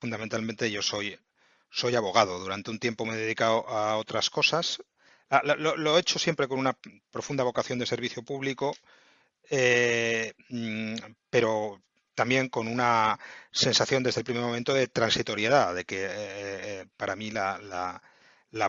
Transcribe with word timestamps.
fundamentalmente 0.00 0.70
yo 0.70 0.82
soy, 0.82 1.18
soy 1.70 1.94
abogado. 1.96 2.38
Durante 2.38 2.70
un 2.70 2.78
tiempo 2.78 3.04
me 3.06 3.14
he 3.14 3.18
dedicado 3.18 3.68
a 3.68 3.96
otras 3.98 4.30
cosas. 4.30 4.82
Ah, 5.30 5.42
lo, 5.44 5.96
he 5.96 6.00
hecho 6.00 6.18
siempre 6.18 6.48
con 6.48 6.58
una 6.58 6.76
profunda 7.10 7.44
vocación 7.44 7.78
de 7.78 7.86
servicio 7.86 8.22
público, 8.22 8.76
eh, 9.50 10.34
mm, 10.50 10.96
pero 11.30 11.82
también 12.16 12.48
con 12.48 12.68
una 12.68 13.18
sensación 13.52 14.02
desde 14.02 14.20
el 14.20 14.24
primer 14.24 14.42
momento 14.42 14.74
de 14.74 14.88
transitoriedad, 14.88 15.74
de 15.74 15.84
que 15.84 16.06
eh, 16.08 16.86
para 16.96 17.16
mí 17.16 17.30
la, 17.30 18.00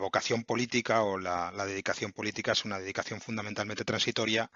vocación 0.00 0.44
política 0.44 1.02
o 1.02 1.18
la, 1.18 1.52
dedicación 1.66 2.12
política 2.12 2.52
es 2.52 2.64
una 2.64 2.78
dedicación 2.78 3.20
fundamentalmente 3.20 3.84
transitoria 3.84 4.50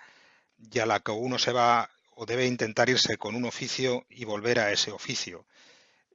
y 0.72 0.78
a 0.80 0.86
la 0.86 1.00
que 1.00 1.12
uno 1.12 1.38
se 1.38 1.52
va 1.52 1.90
o 2.14 2.26
debe 2.26 2.46
intentar 2.46 2.90
irse 2.90 3.16
con 3.18 3.34
un 3.34 3.44
oficio 3.46 4.04
y 4.10 4.24
volver 4.24 4.60
a 4.60 4.72
ese 4.72 4.92
oficio. 4.92 5.46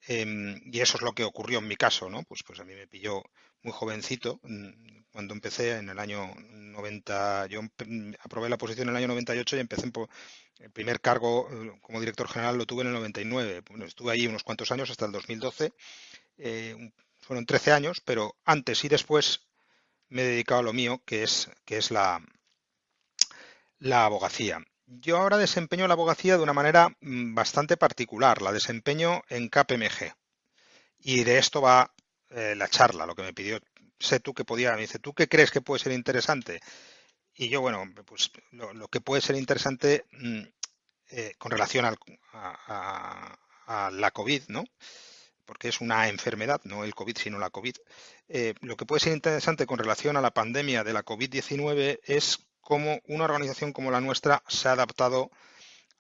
Em, 0.08 0.62
y 0.72 0.80
eso 0.80 0.98
es 0.98 1.04
lo 1.04 1.12
que 1.12 1.26
ocurrió 1.26 1.60
en 1.60 1.68
mi 1.68 1.76
caso, 1.76 2.10
¿no? 2.10 2.24
Pues, 2.24 2.42
pues 2.44 2.60
a 2.60 2.64
mí 2.64 2.74
me 2.74 2.88
pilló 2.88 3.24
muy 3.62 3.74
jovencito 3.74 4.40
mm, 4.44 5.04
cuando 5.12 5.34
empecé 5.34 5.78
en 5.78 5.90
el 5.90 6.00
año 6.00 6.34
90. 6.38 7.48
Yo 7.48 7.62
aprobé 8.22 8.50
la 8.50 8.58
posición 8.58 8.88
en 8.88 8.96
el 8.96 8.98
año 8.98 9.08
98 9.10 9.58
y 9.58 9.60
empecé 9.60 9.92
el 10.60 10.72
primer 10.72 11.02
cargo 11.02 11.50
eh, 11.52 11.78
como 11.82 12.00
director 12.00 12.28
general 12.30 12.58
lo 12.58 12.66
tuve 12.66 12.82
en 12.84 12.88
el 12.88 12.94
99. 12.94 13.62
Bueno, 13.70 13.86
estuve 13.86 14.14
ahí 14.14 14.28
unos 14.28 14.44
cuantos 14.44 14.72
años 14.72 14.90
hasta 14.90 15.06
el 15.06 15.12
2012. 15.12 15.74
Eh, 16.38 16.92
fueron 17.20 17.46
13 17.46 17.74
años, 17.74 18.02
pero 18.06 18.36
antes 18.46 18.86
y 18.86 18.88
después 18.88 19.42
me 20.10 20.22
he 20.22 20.26
dedicado 20.26 20.62
a 20.62 20.64
lo 20.64 20.74
mío, 20.74 21.02
que 21.06 21.24
es, 21.24 21.50
la 23.80 24.06
abogacía. 24.06 24.66
Yo 24.90 25.18
ahora 25.18 25.38
desempeño 25.38 25.86
la 25.86 25.96
abogacía 25.96 26.38
de 26.38 26.44
una 26.44 26.54
manera 26.54 26.96
mm, 27.02 27.36
bastante 27.36 27.76
particular, 27.76 28.42
la 28.42 28.54
desempeño 28.54 29.22
en 29.28 29.50
KPMG. 29.50 30.16
Y 31.00 31.26
de 31.26 31.38
esto 31.38 31.62
va 31.62 31.94
eh, 32.30 32.56
la 32.56 32.70
charla, 32.70 33.06
lo 33.06 33.14
que 33.14 33.24
me 33.24 33.34
pidió. 33.34 33.60
Sé 34.00 34.22
tú 34.22 34.34
que 34.34 34.46
podía, 34.46 34.74
me 34.76 34.82
dice, 34.82 35.00
¿tú 35.00 35.14
qué 35.14 35.28
crees 35.28 35.52
que 35.52 35.62
puede 35.62 35.84
ser 35.84 35.92
interesante? 35.92 36.62
Y 37.36 37.50
yo, 37.50 37.60
bueno, 37.60 37.84
pues 38.06 38.32
lo, 38.52 38.88
que 38.88 39.02
puede 39.02 39.22
ser 39.22 39.36
interesante 39.36 40.06
mm, 40.12 40.44
eh, 41.10 41.34
con 41.38 41.52
relación 41.52 41.86
a, 41.86 43.90
la 43.92 44.12
COVID, 44.12 44.44
¿no? 44.48 44.64
Porque 45.46 45.68
es 45.68 45.82
una 45.82 46.08
enfermedad, 46.08 46.62
no 46.64 46.86
el 46.86 46.96
COVID, 46.96 47.18
sino 47.18 47.40
la 47.40 47.50
COVID. 47.50 47.76
Eh, 48.30 48.54
lo 48.62 48.78
que 48.78 48.86
puede 48.86 49.02
ser 49.02 49.14
interesante 49.14 49.66
con 49.66 49.80
relación 49.80 50.16
a 50.16 50.22
la 50.22 50.32
pandemia 50.32 50.86
de 50.86 50.94
la 50.94 51.04
COVID-19 51.04 52.00
es 52.06 52.48
cómo 52.68 53.00
una 53.06 53.24
organización 53.24 53.72
como 53.72 53.92
la 53.92 54.02
nuestra 54.02 54.44
se 54.50 54.68
ha 54.68 54.74
adaptado 54.74 55.32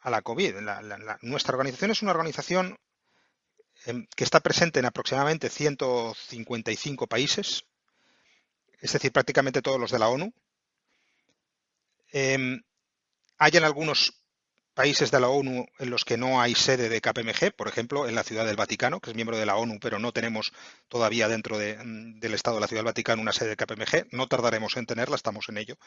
a 0.02 0.10
la 0.10 0.22
COVID. 0.22 0.56
nuestra 1.22 1.54
organización 1.54 1.92
es 1.92 2.02
una 2.02 2.12
organización 2.12 2.78
em, 3.86 4.06
que 4.14 4.26
está 4.26 4.42
presente 4.42 4.80
en 4.80 4.86
aproximadamente 4.86 5.50
155 5.50 7.08
países, 7.08 7.64
es 8.82 8.92
decir, 8.92 9.14
prácticamente 9.14 9.62
todos 9.62 9.80
los 9.80 9.92
de 9.92 10.00
la 10.00 10.10
ONU. 10.10 10.34
Em, 12.12 12.62
hay 13.38 13.52
en 13.54 13.64
algunos 13.64 14.22
países 14.78 15.10
de 15.10 15.20
la 15.20 15.30
ONU 15.30 15.66
en 15.80 15.90
los 15.90 16.06
que 16.06 16.18
no 16.18 16.40
hay 16.40 16.54
sede 16.54 16.88
de 16.88 17.02
KPMG, 17.02 17.52
por 17.56 17.68
ejemplo, 17.68 18.08
en 18.08 18.14
la 18.14 18.24
Ciudad 18.24 18.46
del 18.46 18.56
Vaticano, 18.56 19.00
que 19.00 19.10
es 19.10 19.16
miembro 19.16 19.36
de 19.36 19.48
la 19.48 19.56
ONU, 19.56 19.80
pero 19.82 19.98
no 19.98 20.12
tenemos 20.12 20.52
todavía 20.88 21.28
dentro 21.28 21.58
mm, 21.58 22.20
del 22.20 22.34
Estado 22.36 22.58
de 22.58 22.62
la 22.62 22.68
Ciudad 22.68 22.82
del 22.82 22.92
Vaticano 22.92 23.20
una 23.20 23.34
sede 23.34 23.50
de 23.50 23.56
KPMG. 23.56 24.10
No 24.12 24.28
tardaremos 24.28 24.78
en 24.78 24.86
tenerla, 24.86 25.16
estamos 25.16 25.50
en 25.50 25.58
ello. 25.58 25.78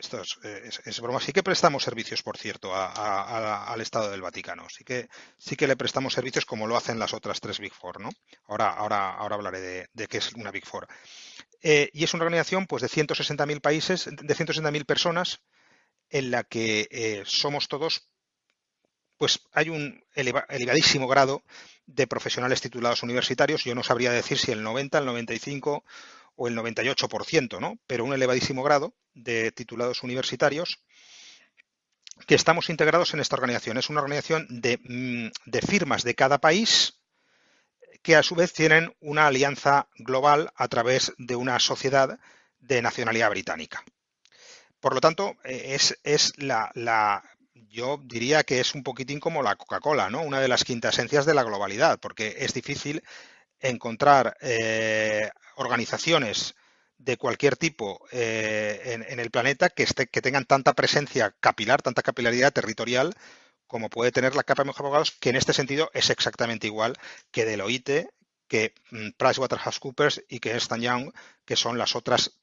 esto 0.00 0.20
es, 0.20 1.00
broma. 1.00 1.20
Sí 1.20 1.32
que 1.32 1.44
prestamos 1.44 1.84
servicios, 1.84 2.24
por 2.24 2.36
cierto, 2.36 2.72
al 2.74 3.80
Estado 3.80 4.10
del 4.10 4.20
Vaticano. 4.20 4.66
Sí 4.68 4.82
que, 4.82 5.08
sí 5.38 5.54
que 5.54 5.68
le 5.68 5.76
prestamos 5.76 6.12
servicios 6.12 6.44
como 6.44 6.66
lo 6.66 6.76
hacen 6.76 6.98
las 6.98 7.14
otras 7.14 7.40
tres 7.40 7.60
Big 7.60 7.72
Four. 7.72 8.00
¿no? 8.00 8.10
Ahora, 8.48 8.70
ahora, 8.70 9.12
ahora 9.12 9.36
hablaré 9.36 9.88
de, 9.92 10.08
qué 10.08 10.18
es 10.18 10.32
una 10.32 10.50
Big 10.50 10.66
Four. 10.66 10.88
Eh, 11.62 11.88
y 11.92 12.02
es 12.02 12.12
una 12.14 12.24
organización 12.24 12.66
pues, 12.66 12.82
de 12.82 12.88
160.000 12.88 13.60
países, 13.60 14.06
de 14.06 14.34
160.000 14.34 14.84
personas, 14.86 15.40
en 16.10 16.30
la 16.30 16.44
que 16.44 16.88
eh, 16.90 17.22
somos 17.26 17.68
todos, 17.68 18.08
pues 19.18 19.40
hay 19.52 19.68
un 19.68 20.02
elevadísimo 20.14 21.08
grado 21.08 21.42
de 21.86 22.06
profesionales 22.06 22.60
titulados 22.60 23.02
universitarios. 23.02 23.64
Yo 23.64 23.74
no 23.74 23.82
sabría 23.82 24.12
decir 24.12 24.38
si 24.38 24.52
el 24.52 24.62
90, 24.62 24.98
el 24.98 25.06
95 25.06 25.84
o 26.36 26.48
el 26.48 26.56
98%, 26.56 27.60
¿no? 27.60 27.78
Pero 27.86 28.04
un 28.04 28.14
elevadísimo 28.14 28.62
grado 28.62 28.94
de 29.14 29.52
titulados 29.52 30.02
universitarios 30.02 30.80
que 32.26 32.34
estamos 32.34 32.70
integrados 32.70 33.12
en 33.14 33.20
esta 33.20 33.36
organización. 33.36 33.76
Es 33.76 33.90
una 33.90 34.00
organización 34.00 34.46
de, 34.48 34.78
mm, 34.82 35.50
de 35.50 35.60
firmas 35.62 36.02
de 36.02 36.14
cada 36.14 36.38
país 36.38 36.98
que 38.02 38.16
a 38.16 38.22
su 38.22 38.34
vez 38.34 38.52
tienen 38.52 38.94
una 39.00 39.26
alianza 39.26 39.88
global 39.96 40.52
a 40.56 40.68
través 40.68 41.12
de 41.18 41.36
una 41.36 41.58
sociedad 41.58 42.18
de 42.60 42.82
nacionalidad 42.82 43.30
británica. 43.30 43.84
Por 44.80 44.94
lo 44.94 45.00
tanto, 45.00 45.36
eh, 45.44 45.76
es, 46.04 46.32
la, 46.38 47.22
yo 47.68 48.00
diría 48.04 48.42
que 48.44 48.60
es 48.60 48.74
un 48.74 48.82
poquitín 48.82 49.20
como 49.20 49.42
la 49.42 49.56
Coca-Cola, 49.56 50.10
¿no? 50.10 50.22
Una 50.22 50.40
de 50.40 50.48
las 50.48 50.64
quintasencias 50.64 51.26
de 51.26 51.34
la 51.34 51.42
globalidad, 51.42 51.98
porque 52.00 52.36
es 52.38 52.54
difícil 52.54 53.02
encontrar 53.60 54.36
eh, 54.40 55.30
organizaciones 55.56 56.54
de 56.98 57.16
cualquier 57.16 57.56
tipo 57.56 58.00
eh, 58.12 59.04
en, 59.08 59.20
el 59.20 59.30
planeta 59.30 59.68
que, 59.68 59.84
esté, 59.84 60.08
que 60.08 60.22
tengan 60.22 60.44
tanta 60.44 60.74
presencia 60.74 61.34
capilar, 61.40 61.82
tanta 61.82 62.02
capilaridad 62.02 62.52
territorial 62.52 63.14
como 63.68 63.90
puede 63.90 64.10
tener 64.10 64.34
la 64.34 64.42
capa 64.42 64.64
de 64.64 64.72
abogados, 64.76 65.12
que 65.12 65.30
en 65.30 65.36
este 65.36 65.52
sentido 65.52 65.90
es 65.94 66.10
exactamente 66.10 66.66
igual 66.66 66.96
que 67.30 67.44
Deloitte, 67.44 68.08
que 68.48 68.74
mm, 68.90 69.10
PricewaterhouseCoopers 69.16 70.24
y 70.28 70.40
que 70.40 70.50
Ernst 70.50 70.74
Young, 70.76 71.12
que 71.44 71.54
son 71.54 71.78
las 71.78 71.94
otras 71.94 72.40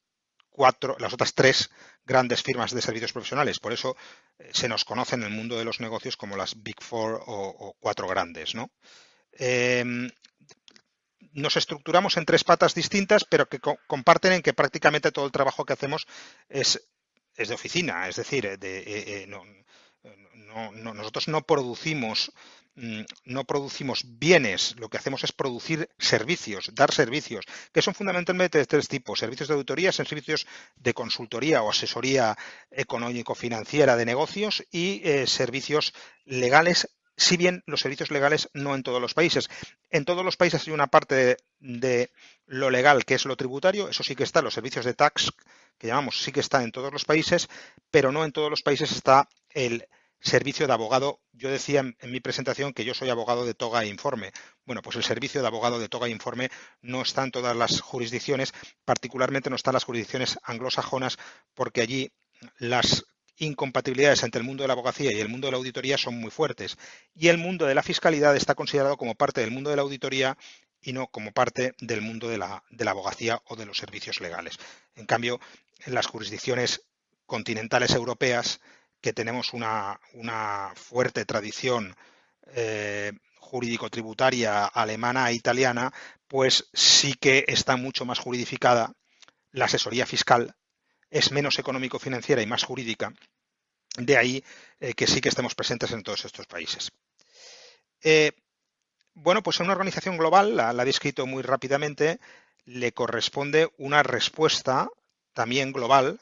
las 0.98 1.12
otras 1.12 1.34
tres 1.34 1.70
grandes 2.04 2.42
firmas 2.42 2.72
de 2.72 2.82
servicios 2.82 3.12
profesionales. 3.12 3.60
Por 3.60 3.72
eso 3.72 3.96
eh, 4.38 4.50
se 4.52 4.68
nos 4.68 4.84
conoce 4.84 5.16
en 5.16 5.22
el 5.22 5.30
mundo 5.30 5.56
de 5.56 5.64
los 5.64 5.80
negocios 5.80 6.16
como 6.16 6.36
las 6.36 6.62
Big 6.62 6.80
Four 6.80 7.22
o, 7.26 7.76
cuatro 7.80 8.08
grandes. 8.08 8.54
¿no? 8.54 8.70
Em, 9.32 10.10
nos 11.32 11.56
estructuramos 11.56 12.16
en 12.16 12.24
tres 12.24 12.44
patas 12.44 12.74
distintas, 12.74 13.24
pero 13.24 13.48
que 13.48 13.60
comparten 13.60 14.32
en 14.32 14.42
que 14.42 14.54
prácticamente 14.54 15.12
todo 15.12 15.26
el 15.26 15.32
trabajo 15.32 15.64
que 15.64 15.74
hacemos 15.74 16.06
es, 16.48 16.88
es 17.34 17.48
de 17.48 17.54
oficina, 17.54 18.08
es 18.08 18.16
decir, 18.16 18.58
de, 18.58 18.78
eh, 18.78 19.22
eh, 19.22 19.26
nosotros 20.72 21.28
no 21.28 21.42
producimos 21.42 22.32
no 22.76 23.44
producimos 23.44 24.04
bienes, 24.18 24.74
lo 24.78 24.90
que 24.90 24.98
hacemos 24.98 25.24
es 25.24 25.32
producir 25.32 25.88
servicios, 25.98 26.70
dar 26.74 26.92
servicios, 26.92 27.46
que 27.72 27.80
son 27.80 27.94
fundamentalmente 27.94 28.58
de 28.58 28.66
tres 28.66 28.86
tipos, 28.88 29.18
servicios 29.18 29.48
de 29.48 29.54
auditoría, 29.54 29.92
servicios 29.92 30.46
de 30.76 30.92
consultoría 30.92 31.62
o 31.62 31.70
asesoría 31.70 32.36
económico-financiera 32.70 33.96
de 33.96 34.04
negocios 34.04 34.62
y 34.70 35.00
eh, 35.04 35.26
servicios 35.26 35.94
legales, 36.26 36.94
si 37.16 37.38
bien 37.38 37.62
los 37.66 37.80
servicios 37.80 38.10
legales 38.10 38.50
no 38.52 38.74
en 38.74 38.82
todos 38.82 39.00
los 39.00 39.14
países. 39.14 39.48
En 39.90 40.04
todos 40.04 40.22
los 40.22 40.36
países 40.36 40.66
hay 40.66 40.74
una 40.74 40.88
parte 40.88 41.38
de, 41.60 42.10
lo 42.46 42.68
legal 42.68 43.06
que 43.06 43.14
es 43.14 43.24
lo 43.24 43.36
tributario, 43.36 43.88
eso 43.88 44.02
sí 44.02 44.14
que 44.14 44.24
está, 44.24 44.42
los 44.42 44.54
servicios 44.54 44.84
de 44.84 44.92
tax 44.92 45.32
que 45.78 45.88
llamamos 45.88 46.22
sí 46.22 46.32
que 46.32 46.40
está 46.40 46.62
en 46.62 46.72
todos 46.72 46.92
los 46.92 47.04
países, 47.04 47.48
pero 47.90 48.12
no 48.12 48.24
en 48.24 48.32
todos 48.32 48.50
los 48.50 48.62
países 48.62 48.92
está 48.92 49.28
el 49.50 49.86
servicio 50.26 50.66
de 50.66 50.72
abogado. 50.72 51.20
Yo 51.32 51.50
decía 51.50 51.80
en, 51.80 52.10
mi 52.10 52.20
presentación 52.20 52.72
que 52.72 52.84
yo 52.84 52.94
soy 52.94 53.10
abogado 53.10 53.46
de 53.46 53.54
toga 53.54 53.82
e 53.82 53.88
informe. 53.88 54.32
Bueno, 54.64 54.82
pues 54.82 54.96
el 54.96 55.04
servicio 55.04 55.40
de 55.40 55.46
abogado 55.46 55.78
de 55.78 55.88
toga 55.88 56.08
e 56.08 56.10
informe 56.10 56.50
no 56.82 57.02
está 57.02 57.22
en 57.24 57.30
todas 57.30 57.56
las 57.56 57.80
jurisdicciones, 57.80 58.52
particularmente 58.84 59.50
no 59.50 59.56
está 59.56 59.70
en 59.70 59.74
las 59.74 59.84
jurisdicciones 59.84 60.38
anglosajonas, 60.42 61.18
porque 61.54 61.80
allí 61.80 62.12
las 62.58 63.04
incompatibilidades 63.38 64.22
entre 64.22 64.40
el 64.40 64.46
mundo 64.46 64.62
de 64.64 64.68
la 64.68 64.72
abogacía 64.74 65.12
y 65.12 65.20
el 65.20 65.28
mundo 65.28 65.46
de 65.46 65.52
la 65.52 65.58
auditoría 65.58 65.98
son 65.98 66.18
muy 66.18 66.30
fuertes. 66.30 66.76
Y 67.14 67.28
el 67.28 67.38
mundo 67.38 67.66
de 67.66 67.74
la 67.74 67.82
fiscalidad 67.82 68.36
está 68.36 68.54
considerado 68.54 68.96
como 68.96 69.14
parte 69.14 69.40
del 69.40 69.50
mundo 69.50 69.70
de 69.70 69.76
la 69.76 69.82
auditoría 69.82 70.36
y 70.80 70.92
no 70.92 71.08
como 71.08 71.32
parte 71.32 71.74
del 71.80 72.00
mundo 72.00 72.28
de 72.28 72.38
la, 72.38 72.62
de 72.70 72.84
la 72.84 72.92
abogacía 72.92 73.40
o 73.46 73.56
de 73.56 73.66
los 73.66 73.78
servicios 73.78 74.20
legales. 74.20 74.58
En 74.94 75.06
cambio, 75.06 75.40
en 75.84 75.94
las 75.94 76.06
jurisdicciones 76.06 76.82
continentales 77.26 77.90
europeas, 77.90 78.60
que 79.06 79.12
tenemos 79.12 79.52
una, 79.52 80.72
fuerte 80.74 81.24
tradición 81.24 81.94
eh, 82.48 83.12
jurídico-tributaria 83.38 84.64
alemana 84.66 85.30
e 85.30 85.34
italiana, 85.34 85.92
pues 86.26 86.68
sí 86.72 87.14
que 87.14 87.44
está 87.46 87.76
mucho 87.76 88.04
más 88.04 88.18
juridificada 88.18 88.94
la 89.52 89.66
asesoría 89.66 90.06
fiscal, 90.06 90.56
es 91.08 91.30
menos 91.30 91.60
económico-financiera 91.60 92.42
y 92.42 92.46
más 92.46 92.64
jurídica. 92.64 93.12
De 93.96 94.16
ahí 94.16 94.42
eh, 94.80 94.94
que 94.94 95.06
sí 95.06 95.20
que 95.20 95.28
estemos 95.28 95.54
presentes 95.54 95.92
en 95.92 96.02
todos 96.02 96.24
estos 96.24 96.48
países. 96.48 96.90
Eh, 98.02 98.32
bueno, 99.14 99.40
pues 99.44 99.60
en 99.60 99.66
una 99.66 99.74
organización 99.74 100.16
global, 100.16 100.56
la, 100.56 100.72
la 100.72 100.82
he 100.82 100.86
descrito 100.86 101.26
muy 101.26 101.44
rápidamente, 101.44 102.18
le 102.64 102.90
corresponde 102.90 103.68
una 103.78 104.02
respuesta 104.02 104.88
también 105.32 105.70
global 105.70 106.18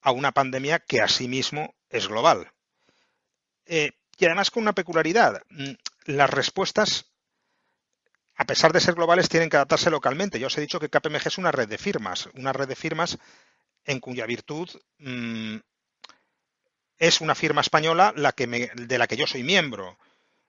a 0.00 0.10
una 0.10 0.32
pandemia 0.32 0.80
que 0.80 1.00
asimismo 1.00 1.76
es 1.94 2.08
global. 2.08 2.50
Eh, 3.66 3.92
y 4.18 4.24
además 4.26 4.50
con 4.50 4.62
una 4.62 4.74
peculiaridad, 4.74 5.42
mm, 5.50 5.72
las 6.06 6.30
respuestas 6.30 7.14
a 8.36 8.44
pesar 8.44 8.72
de 8.72 8.80
ser 8.80 8.94
globales, 8.94 9.28
tienen 9.28 9.48
que 9.48 9.56
adaptarse 9.56 9.90
localmente. 9.90 10.38
Ya 10.38 10.48
os 10.48 10.58
he 10.58 10.60
dicho 10.60 10.80
que 10.80 10.88
KPMG 10.88 11.28
es 11.28 11.38
una 11.38 11.52
red 11.52 11.68
de 11.68 11.78
firmas, 11.78 12.28
una 12.34 12.52
red 12.52 12.68
de 12.68 12.74
firmas 12.74 13.18
en 13.84 14.00
cuya 14.00 14.26
virtud 14.26 14.68
mmm, 14.98 15.58
es 16.98 17.20
una 17.20 17.34
firma 17.34 17.60
española 17.60 18.12
la 18.16 18.32
que 18.32 18.46
de 18.46 18.98
la 18.98 19.06
que 19.06 19.16
yo 19.16 19.26
soy 19.26 19.42
miembro. 19.42 19.98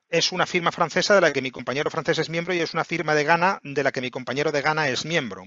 Es 0.09 0.31
una 0.31 0.45
firma 0.45 0.71
francesa 0.71 1.15
de 1.15 1.21
la 1.21 1.33
que 1.33 1.41
mi 1.41 1.51
compañero 1.51 1.91
francés 1.91 2.19
es 2.19 2.29
miembro 2.29 2.53
y 2.53 2.59
es 2.59 2.73
una 2.73 2.85
firma 2.85 3.15
de 3.15 3.23
Ghana 3.23 3.59
de 3.63 3.83
la 3.83 3.91
que 3.91 4.01
mi 4.01 4.11
compañero 4.11 4.51
de 4.51 4.61
Ghana 4.61 4.89
es 4.89 5.05
miembro. 5.05 5.43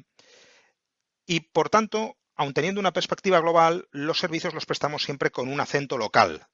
Y 1.26 1.40
por 1.40 1.70
tanto, 1.70 2.16
aun 2.38 2.54
teniendo 2.54 2.80
una 2.80 2.92
perspectiva 2.92 3.40
global, 3.40 3.88
los 3.90 4.20
servicios 4.20 4.54
los 4.54 4.64
prestamos 4.64 5.02
siempre 5.02 5.30
con 5.30 5.48
un 5.48 5.60
acento 5.60 5.98
local, 5.98 6.46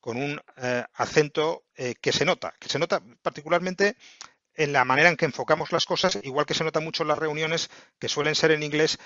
con 0.00 0.16
un 0.16 0.40
eh, 0.56 0.84
acento 0.94 1.64
eh, 1.76 1.94
que 2.00 2.10
se 2.10 2.24
nota, 2.24 2.54
que 2.58 2.70
se 2.70 2.78
nota 2.78 3.02
particularmente 3.20 3.96
en 4.54 4.72
la 4.72 4.84
manera 4.84 5.10
en 5.10 5.16
que 5.16 5.26
enfocamos 5.26 5.72
las 5.72 5.84
cosas, 5.84 6.18
igual 6.22 6.46
que 6.46 6.54
se 6.54 6.64
nota 6.64 6.80
mucho 6.80 7.02
en 7.02 7.08
las 7.08 7.18
reuniones 7.18 7.68
que 7.98 8.08
suelen 8.08 8.34
ser 8.34 8.52
en 8.52 8.62
inglés, 8.62 8.98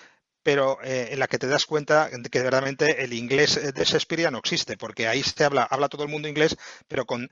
pero 0.44 0.78
eh, 0.84 1.08
en 1.10 1.18
la 1.18 1.26
que 1.26 1.38
te 1.38 1.48
das 1.48 1.66
cuenta 1.66 2.08
de 2.08 2.30
que 2.30 2.42
verdaderamente 2.42 3.02
el 3.02 3.12
inglés 3.12 3.60
de 3.74 3.84
Shakespeare 3.84 4.22
ya 4.22 4.30
no 4.30 4.38
existe, 4.38 4.76
porque 4.76 5.08
ahí 5.08 5.22
se 5.24 5.44
habla, 5.44 5.66
todo 5.90 6.04
el 6.04 6.10
mundo 6.10 6.28
inglés, 6.28 6.56
pero 6.86 7.06
con, 7.06 7.28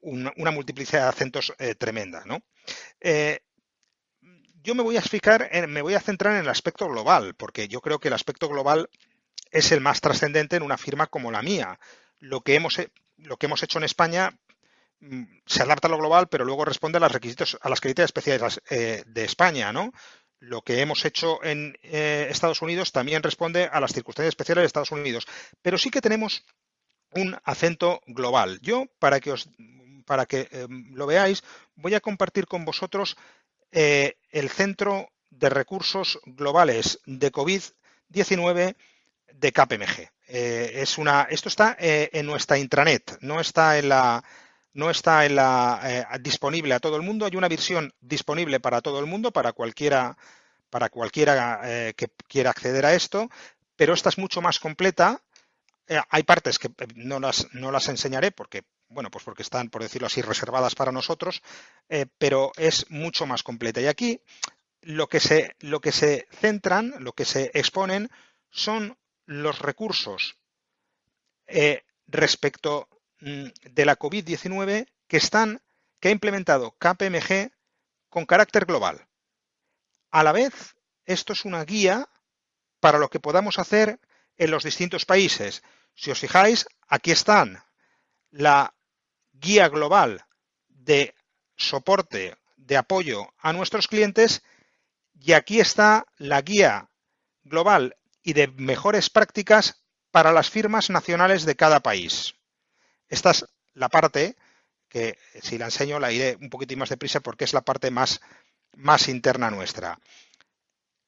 una, 0.00 0.50
multiplicidad 0.50 1.02
de 1.02 1.08
acentos 1.08 1.54
tremenda. 1.78 2.24
¿no? 2.26 2.42
Yo 4.62 4.74
me 4.74 4.82
voy 4.82 4.96
a 4.96 5.00
explicar, 5.00 5.48
en, 5.52 5.70
me 5.70 5.82
voy 5.82 5.94
a 5.94 6.00
centrar 6.00 6.34
en 6.34 6.40
el 6.40 6.48
aspecto 6.48 6.88
global, 6.88 7.34
porque 7.34 7.68
yo 7.68 7.80
creo 7.80 7.98
que 7.98 8.08
el 8.08 8.14
aspecto 8.14 8.48
global 8.48 8.90
es 9.50 9.72
el 9.72 9.80
más 9.80 10.00
trascendente 10.00 10.56
en 10.56 10.62
una 10.62 10.76
firma 10.76 11.06
como 11.06 11.30
la 11.30 11.42
mía. 11.42 11.78
Lo 12.18 12.42
que 12.42 12.54
hemos, 12.54 12.78
hecho 12.78 13.78
en 13.78 13.84
España 13.84 14.38
mm, 15.00 15.24
se 15.46 15.62
adapta 15.62 15.88
a 15.88 15.90
lo 15.90 15.98
global, 15.98 16.28
pero 16.28 16.44
luego 16.44 16.64
responde 16.64 16.98
a, 16.98 17.00
los 17.00 17.12
requisitos, 17.12 17.58
a 17.60 17.68
las 17.68 17.80
criterias 17.80 18.08
especiales 18.08 18.60
eh, 18.70 19.02
de 19.06 19.24
España, 19.24 19.72
¿no? 19.72 19.92
lo 20.40 20.62
que 20.62 20.80
hemos 20.80 21.04
hecho 21.04 21.42
en 21.44 21.76
eh, 21.82 22.26
Estados 22.30 22.62
Unidos 22.62 22.92
también 22.92 23.22
responde 23.22 23.68
a 23.70 23.78
las 23.78 23.92
circunstancias 23.92 24.32
especiales 24.32 24.62
de 24.62 24.66
Estados 24.66 24.90
Unidos. 24.90 25.26
Pero 25.62 25.78
sí 25.78 25.90
que 25.90 26.00
tenemos 26.00 26.44
un 27.12 27.36
acento 27.44 28.00
global. 28.06 28.58
Yo, 28.62 28.86
para 28.98 29.20
que, 29.20 29.32
os, 29.32 29.50
para 30.06 30.26
que 30.26 30.48
eh, 30.50 30.66
lo 30.68 31.06
veáis, 31.06 31.44
voy 31.74 31.94
a 31.94 32.00
compartir 32.00 32.46
con 32.46 32.64
vosotros 32.64 33.16
eh, 33.72 34.16
el 34.30 34.50
Centro 34.50 35.10
de 35.30 35.48
Recursos 35.48 36.20
Globales 36.24 37.00
de 37.06 37.32
COVID-19 37.32 38.76
de 39.32 39.52
KPMG. 39.52 40.10
Eh, 40.28 40.72
es 40.74 40.98
una, 40.98 41.22
esto 41.30 41.48
está 41.48 41.76
eh, 41.78 42.10
en 42.12 42.26
nuestra 42.26 42.58
intranet, 42.58 43.18
no 43.20 43.40
está 43.40 43.78
en 43.78 43.88
la, 43.88 44.22
no 44.72 44.90
está 44.90 45.26
en 45.26 45.36
la, 45.36 45.80
eh, 45.84 46.04
disponible 46.20 46.74
a 46.74 46.80
todo 46.80 46.96
el 46.96 47.02
mundo. 47.02 47.26
Hay 47.26 47.36
una 47.36 47.48
versión 47.48 47.92
disponible 48.00 48.60
para 48.60 48.80
todo 48.80 49.00
el 49.00 49.06
mundo, 49.06 49.32
para 49.32 49.52
cualquiera, 49.52 50.16
para 50.70 50.88
cualquiera 50.88 51.60
eh, 51.64 51.94
que 51.96 52.08
quiera 52.28 52.50
acceder 52.50 52.86
a 52.86 52.94
esto, 52.94 53.28
pero 53.76 53.94
esta 53.94 54.08
es 54.08 54.18
mucho 54.18 54.40
más 54.40 54.60
completa. 54.60 55.20
Eh, 55.86 56.00
hay 56.08 56.22
partes 56.22 56.58
que 56.58 56.70
no 56.94 57.18
las, 57.18 57.52
no 57.52 57.72
las 57.72 57.88
enseñaré 57.88 58.30
porque, 58.30 58.62
bueno, 58.90 59.10
pues 59.10 59.24
porque 59.24 59.42
están, 59.42 59.70
por 59.70 59.82
decirlo 59.82 60.06
así, 60.06 60.20
reservadas 60.20 60.74
para 60.74 60.92
nosotros, 60.92 61.42
eh, 61.88 62.06
pero 62.18 62.52
es 62.56 62.90
mucho 62.90 63.26
más 63.26 63.42
completa. 63.42 63.80
Y 63.80 63.86
aquí 63.86 64.20
lo 64.82 65.08
que 65.08 65.20
se, 65.20 65.56
lo 65.60 65.80
que 65.80 65.92
se 65.92 66.28
centran, 66.30 66.94
lo 66.98 67.12
que 67.12 67.24
se 67.24 67.50
exponen 67.54 68.10
son 68.50 68.98
los 69.26 69.60
recursos 69.60 70.36
respecto 72.06 72.88
Mm, 73.20 73.48
de 73.62 73.84
la 73.84 73.98
COVID-19 73.98 74.86
que 75.06 75.16
están, 75.18 75.60
que 76.00 76.08
ha 76.08 76.10
implementado 76.10 76.72
KPMG 76.78 77.52
con 78.08 78.24
carácter 78.24 78.64
global. 78.64 79.06
A 80.10 80.22
la 80.22 80.32
vez, 80.32 80.76
esto 81.04 81.34
es 81.34 81.44
una 81.44 81.64
guía 81.64 82.08
para 82.80 82.98
lo 82.98 83.10
que 83.10 83.20
podamos 83.20 83.58
hacer 83.58 84.00
en 84.38 84.50
los 84.50 84.64
distintos 84.64 85.04
países. 85.04 85.62
Si 85.94 86.10
os 86.10 86.18
fijáis, 86.18 86.66
aquí 86.88 87.10
están 87.10 87.62
la 88.30 88.74
guía 89.40 89.68
global 89.68 90.24
de 90.68 91.14
soporte, 91.56 92.36
de 92.56 92.76
apoyo 92.76 93.32
a 93.38 93.52
nuestros 93.52 93.88
clientes 93.88 94.42
y 95.18 95.32
aquí 95.32 95.60
está 95.60 96.06
la 96.16 96.40
guía 96.42 96.90
global 97.42 97.96
y 98.22 98.32
de 98.34 98.48
mejores 98.48 99.10
prácticas 99.10 99.82
para 100.10 100.32
las 100.32 100.50
firmas 100.50 100.90
nacionales 100.90 101.44
de 101.44 101.56
cada 101.56 101.80
país. 101.80 102.34
Esta 103.08 103.30
es 103.30 103.46
la 103.74 103.88
parte 103.88 104.36
que 104.88 105.18
si 105.42 105.58
la 105.58 105.66
enseño 105.66 106.00
la 106.00 106.12
iré 106.12 106.36
un 106.40 106.50
poquitín 106.50 106.78
más 106.78 106.88
deprisa 106.88 107.20
porque 107.20 107.44
es 107.44 107.52
la 107.52 107.62
parte 107.62 107.90
más, 107.90 108.20
más 108.74 109.08
interna 109.08 109.50
nuestra. 109.50 109.98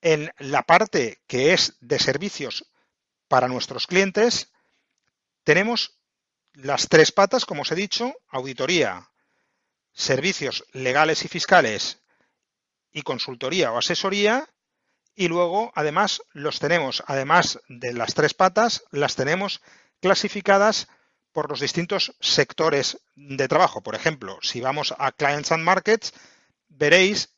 En 0.00 0.32
la 0.38 0.62
parte 0.62 1.20
que 1.26 1.52
es 1.52 1.76
de 1.81 1.99
servicios 1.99 2.73
para 3.28 3.49
nuestros 3.49 3.87
clientes, 3.87 4.52
tenemos 5.44 5.99
las 6.54 6.88
tres 6.88 7.12
patas, 7.12 7.44
como 7.44 7.62
os 7.62 7.72
he 7.72 7.75
dicho, 7.75 8.14
auditoría, 8.28 9.10
servicios 9.93 10.64
legales 10.72 11.25
y 11.25 11.28
fiscales 11.28 12.00
y 12.93 13.02
consultoría 13.02 13.72
o 13.72 13.78
asesoría. 13.78 14.49
Y 15.14 15.28
luego, 15.28 15.72
además, 15.75 16.22
los 16.32 16.58
tenemos, 16.58 17.02
además 17.06 17.60
de 17.69 17.93
las 17.93 18.14
tres 18.14 18.32
patas, 18.32 18.84
las 18.90 19.14
tenemos 19.14 19.60
clasificadas 20.00 20.88
por 21.32 21.50
los 21.50 21.60
distintos 21.60 22.14
sectores 22.20 22.99
de 23.14 23.49
trabajo. 23.49 23.82
Por 23.82 23.94
ejemplo, 23.94 24.38
si 24.43 24.60
vamos 24.60 24.94
a 24.99 25.12
Clients 25.12 25.52
and 25.52 25.64
Markets, 25.64 26.14
veréis 26.69 27.34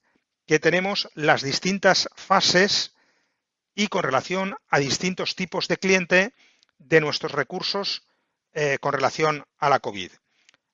que 0.46 0.58
tenemos 0.58 1.08
las 1.14 1.42
distintas 1.42 2.08
fases 2.14 2.94
y 3.74 3.88
con 3.88 4.02
relación 4.02 4.56
a 4.68 4.78
distintos 4.78 5.34
tipos 5.34 5.68
de 5.68 5.78
cliente 5.78 6.34
de 6.78 7.00
nuestros 7.00 7.32
recursos 7.32 8.02
eh, 8.54 8.78
con 8.80 8.92
relación 8.92 9.44
a 9.58 9.68
la 9.68 9.80
COVID. 9.80 10.10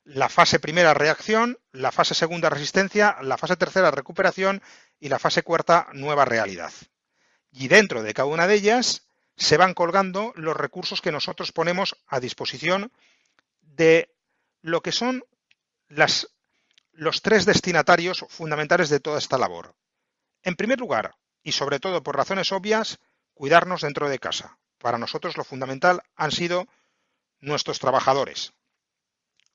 La 0.05 0.29
fase 0.29 0.61
primera, 0.61 0.95
reacción, 0.95 1.59
la 1.73 1.93
fase 1.93 2.15
segunda, 2.15 2.51
resistencia, 2.51 3.17
la 3.23 3.39
fase 3.39 3.57
tercera, 3.57 3.91
recuperación 3.91 4.63
y 4.99 5.09
la 5.09 5.19
fase 5.19 5.43
cuarta, 5.43 5.89
nueva 5.93 6.25
realidad. 6.25 6.73
Y 7.51 7.69
dentro 7.69 8.03
de 8.03 8.15
cada 8.15 8.27
una 8.27 8.47
de 8.47 8.55
ellas 8.55 9.09
se 9.37 9.57
van 9.57 9.75
colgando 9.75 10.33
los 10.37 10.57
recursos 10.57 11.01
que 11.01 11.13
nosotros 11.13 11.53
ponemos 11.53 11.97
a 12.07 12.21
disposición 12.21 12.93
de 13.63 14.15
lo 14.61 14.83
que 14.83 14.93
son 14.93 15.25
las, 15.89 16.29
los 16.93 17.23
tres 17.23 17.47
destinatarios 17.47 18.25
fundamentales 18.29 18.91
de 18.91 19.01
toda 19.01 19.19
esta 19.19 19.39
labor. 19.39 19.75
En 20.43 20.57
primer 20.57 20.79
lugar, 20.79 21.15
y 21.43 21.53
sobre 21.53 21.81
todo 21.81 22.03
por 22.03 22.17
razones 22.17 22.53
obvias, 22.53 22.99
cuidarnos 23.33 23.81
dentro 23.81 24.09
de 24.09 24.19
casa. 24.19 24.59
Para 24.79 24.99
nosotros 24.99 25.37
lo 25.37 25.45
fundamental 25.45 26.03
han 26.17 26.33
sido 26.33 26.69
nuestros 27.41 27.79
trabajadores. 27.79 28.53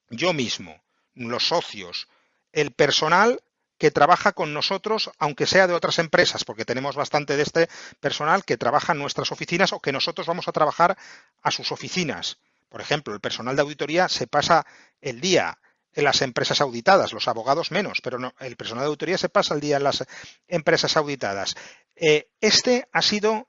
Yo 0.09 0.33
mismo, 0.33 0.81
los 1.13 1.47
socios, 1.47 2.07
el 2.51 2.71
personal 2.71 3.41
que 3.77 3.91
trabaja 3.91 4.31
con 4.31 4.53
nosotros, 4.53 5.11
aunque 5.17 5.45
sea 5.45 5.67
de 5.67 5.73
otras 5.73 5.99
empresas, 5.99 6.45
porque 6.45 6.65
tenemos 6.65 6.95
bastante 6.95 7.35
de 7.35 7.43
este 7.43 7.69
personal 7.99 8.45
que 8.45 8.57
trabaja 8.57 8.93
en 8.93 8.99
nuestras 8.99 9.31
oficinas 9.31 9.73
o 9.73 9.79
que 9.79 9.91
nosotros 9.91 10.27
vamos 10.27 10.47
a 10.47 10.53
trabajar 10.53 10.97
a 11.41 11.51
sus 11.51 11.71
oficinas. 11.71 12.37
Por 12.69 12.81
ejemplo, 12.81 13.13
el 13.13 13.19
personal 13.19 13.55
de 13.55 13.61
auditoría 13.61 14.07
se 14.07 14.27
pasa 14.27 14.65
el 15.01 15.19
día 15.19 15.59
en 15.93 16.03
las 16.03 16.21
empresas 16.21 16.61
auditadas, 16.61 17.13
los 17.13 17.27
abogados 17.27 17.71
menos, 17.71 18.01
pero 18.01 18.19
no, 18.19 18.33
el 18.39 18.57
personal 18.57 18.83
de 18.83 18.87
auditoría 18.87 19.17
se 19.17 19.29
pasa 19.29 19.53
el 19.53 19.61
día 19.61 19.77
en 19.77 19.83
las 19.83 20.05
empresas 20.47 20.97
auditadas. 20.97 21.55
Eh, 21.95 22.29
este 22.41 22.87
ha 22.91 23.01
sido 23.01 23.47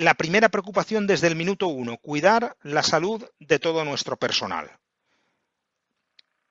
la 0.00 0.14
primera 0.14 0.48
preocupación 0.48 1.06
desde 1.06 1.26
el 1.26 1.36
minuto 1.36 1.68
uno, 1.68 1.98
cuidar 1.98 2.56
la 2.62 2.82
salud 2.82 3.24
de 3.38 3.58
todo 3.58 3.84
nuestro 3.84 4.16
personal. 4.16 4.70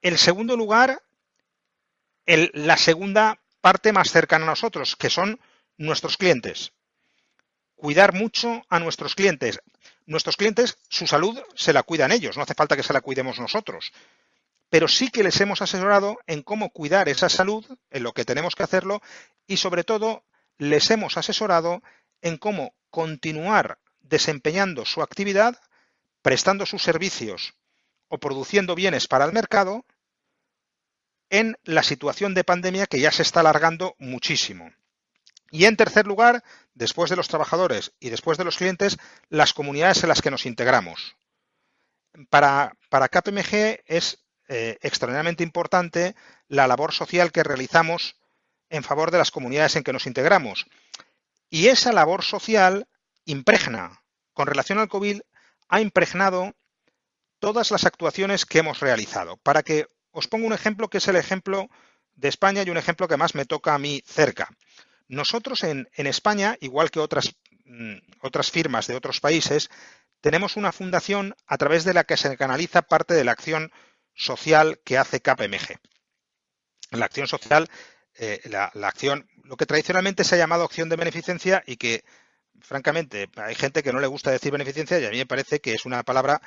En 0.01 0.17
segundo 0.17 0.55
lugar, 0.55 1.01
la 2.25 2.77
segunda 2.77 3.39
parte 3.59 3.91
más 3.91 4.11
cercana 4.11 4.45
a 4.45 4.49
nosotros, 4.49 4.95
que 4.95 5.09
son 5.09 5.39
nuestros 5.77 6.15
clientes. 6.15 6.73
Cuidar 7.75 8.13
mucho 8.13 8.61
a 8.69 8.79
nuestros 8.79 9.15
clientes 9.15 9.59
nuestros 10.09 10.37
clientes, 10.37 10.79
su 10.89 11.05
salud 11.05 11.39
se 11.55 11.71
la 11.71 11.83
cuidan 11.83 12.11
ellos, 12.11 12.35
no 12.35 12.43
hace 12.43 12.55
falta 12.55 12.75
que 12.75 12.83
se 12.83 12.93
la 12.93 13.01
cuidemos 13.01 13.39
nosotros. 13.39 13.93
Pero 14.69 14.87
sí 14.87 15.09
que 15.09 15.23
les 15.23 15.39
hemos 15.39 15.61
asesorado 15.61 16.17
en 16.25 16.41
cómo 16.41 16.71
cuidar 16.71 17.09
esa 17.09 17.29
salud, 17.29 17.63
en 17.91 18.03
lo 18.03 18.13
que 18.13 18.25
tenemos 18.25 18.55
que 18.55 18.63
hacerlo, 18.63 19.01
y 19.45 19.57
sobre 19.57 19.83
todo 19.83 20.23
les 20.57 20.89
hemos 20.89 21.15
asesorado 21.17 21.83
en 22.21 22.37
cómo 22.37 22.73
continuar 22.89 23.79
desempeñando 24.01 24.85
su 24.85 25.01
actividad, 25.01 25.59
prestando 26.21 26.65
sus 26.65 26.83
servicios 26.83 27.53
o 28.07 28.17
produciendo 28.17 28.75
bienes 28.75 29.07
para 29.07 29.25
el 29.25 29.33
mercado 29.33 29.85
en 31.29 31.57
la 31.63 31.83
situación 31.83 32.33
de 32.33 32.43
pandemia 32.43 32.87
que 32.87 32.99
ya 32.99 33.11
se 33.11 33.21
está 33.21 33.41
alargando 33.41 33.95
muchísimo. 33.99 34.71
Y 35.51 35.65
en 35.65 35.77
tercer 35.77 36.05
lugar, 36.05 36.43
después 36.73 37.09
de 37.09 37.15
los 37.15 37.27
trabajadores 37.27 37.93
y 37.99 38.09
después 38.09 38.37
de 38.37 38.43
los 38.43 38.57
clientes, 38.57 38.97
las 39.29 39.53
comunidades 39.53 40.03
en 40.03 40.09
las 40.09 40.21
que 40.21 40.31
nos 40.31 40.45
integramos. 40.45 41.15
Para, 42.29 42.75
KPMG 42.89 43.81
es 43.85 44.19
eh, 44.47 44.77
extraordinariamente 44.81 45.43
importante 45.43 46.15
la 46.47 46.67
labor 46.67 46.93
social 46.93 47.31
que 47.31 47.43
realizamos 47.43 48.15
en 48.69 48.83
favor 48.83 49.11
de 49.11 49.17
las 49.17 49.31
comunidades 49.31 49.75
en 49.75 49.83
que 49.83 49.93
nos 49.93 50.07
integramos. 50.07 50.65
Y 51.49 51.67
esa 51.67 51.91
labor 51.91 52.23
social 52.23 52.87
impregna, 53.25 54.03
con 54.33 54.47
relación 54.47 54.79
al 54.79 54.89
COVID, 54.89 55.21
ha 55.67 55.81
impregnado 55.81 56.53
todas 57.39 57.71
las 57.71 57.85
actuaciones 57.85 58.45
que 58.45 58.59
hemos 58.59 58.79
realizado. 58.79 59.37
Para 59.37 59.63
que 59.63 59.87
os 60.11 60.27
ponga 60.27 60.47
un 60.47 60.53
ejemplo 60.53 60.89
que 60.89 60.97
es 60.97 61.07
el 61.07 61.15
ejemplo 61.15 61.69
de 62.13 62.27
España 62.27 62.63
y 62.63 62.69
un 62.69 62.77
ejemplo 62.77 63.07
que 63.07 63.17
más 63.17 63.35
me 63.35 63.45
toca 63.45 63.73
a 63.73 63.79
mí 63.79 64.03
cerca. 64.05 64.49
Nosotros 65.07 65.63
en, 65.63 65.87
España, 65.95 66.57
igual 66.59 66.91
que 66.91 66.99
otras, 66.99 67.35
mm, 67.65 67.95
otras 68.21 68.51
firmas 68.51 68.87
de 68.87 68.95
otros 68.95 69.19
países, 69.19 69.69
tenemos 70.21 70.57
una 70.57 70.71
fundación 70.71 71.35
a 71.47 71.57
través 71.57 71.83
de 71.85 71.93
la 71.93 72.03
que 72.03 72.17
se 72.17 72.35
canaliza 72.37 72.81
parte 72.81 73.13
de 73.13 73.23
la 73.23 73.31
acción 73.31 73.71
social 74.13 74.79
que 74.83 74.97
hace 74.97 75.21
KPMG. 75.21 75.79
La 76.91 77.05
acción 77.05 77.27
social, 77.27 77.69
eh, 78.21 78.41
la, 78.49 78.65
acción, 78.83 79.29
lo 79.43 79.55
que 79.55 79.65
tradicionalmente 79.65 80.25
se 80.25 80.35
ha 80.35 80.37
llamado 80.37 80.65
acción 80.65 80.89
de 80.89 80.97
beneficencia 80.97 81.63
y 81.65 81.77
que, 81.77 82.03
francamente, 82.59 83.29
hay 83.37 83.55
gente 83.55 83.81
que 83.81 83.93
no 83.93 84.01
le 84.01 84.07
gusta 84.07 84.29
decir 84.29 84.51
beneficencia 84.51 84.99
y 84.99 85.05
a 85.05 85.09
mí 85.09 85.17
me 85.17 85.25
parece 85.25 85.61
que 85.61 85.73
es 85.73 85.85
una 85.85 86.03
palabra 86.03 86.41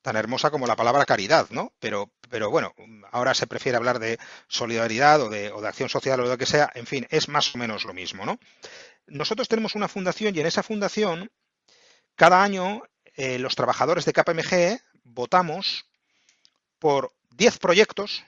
tan 0.00 0.16
hermosa 0.16 0.50
como 0.50 0.66
la 0.66 0.74
palabra 0.74 1.04
caridad, 1.04 1.46
¿no? 1.50 1.74
Pero, 1.80 2.10
pero 2.30 2.50
bueno, 2.50 2.74
ahora 3.12 3.34
se 3.34 3.46
prefiere 3.46 3.76
hablar 3.76 3.98
de 3.98 4.18
solidaridad 4.48 5.20
o 5.20 5.28
de, 5.28 5.52
o 5.52 5.60
de 5.60 5.68
acción 5.68 5.90
social 5.90 6.18
o 6.20 6.22
de 6.22 6.30
lo 6.30 6.38
que 6.38 6.46
sea, 6.46 6.72
en 6.74 6.86
fin, 6.86 7.06
es 7.10 7.28
más 7.28 7.54
o 7.54 7.58
menos 7.58 7.84
lo 7.84 7.92
mismo, 7.92 8.24
¿no? 8.24 8.38
Nosotros 9.06 9.48
tenemos 9.48 9.74
una 9.74 9.88
fundación 9.88 10.34
y 10.34 10.40
en 10.40 10.46
esa 10.46 10.62
fundación, 10.62 11.30
cada 12.14 12.42
año, 12.42 12.82
eh, 13.16 13.38
los 13.38 13.54
trabajadores 13.54 14.06
de 14.06 14.14
KPMG 14.14 14.80
votamos 15.04 15.84
por 16.78 17.12
10 17.32 17.58
proyectos 17.58 18.24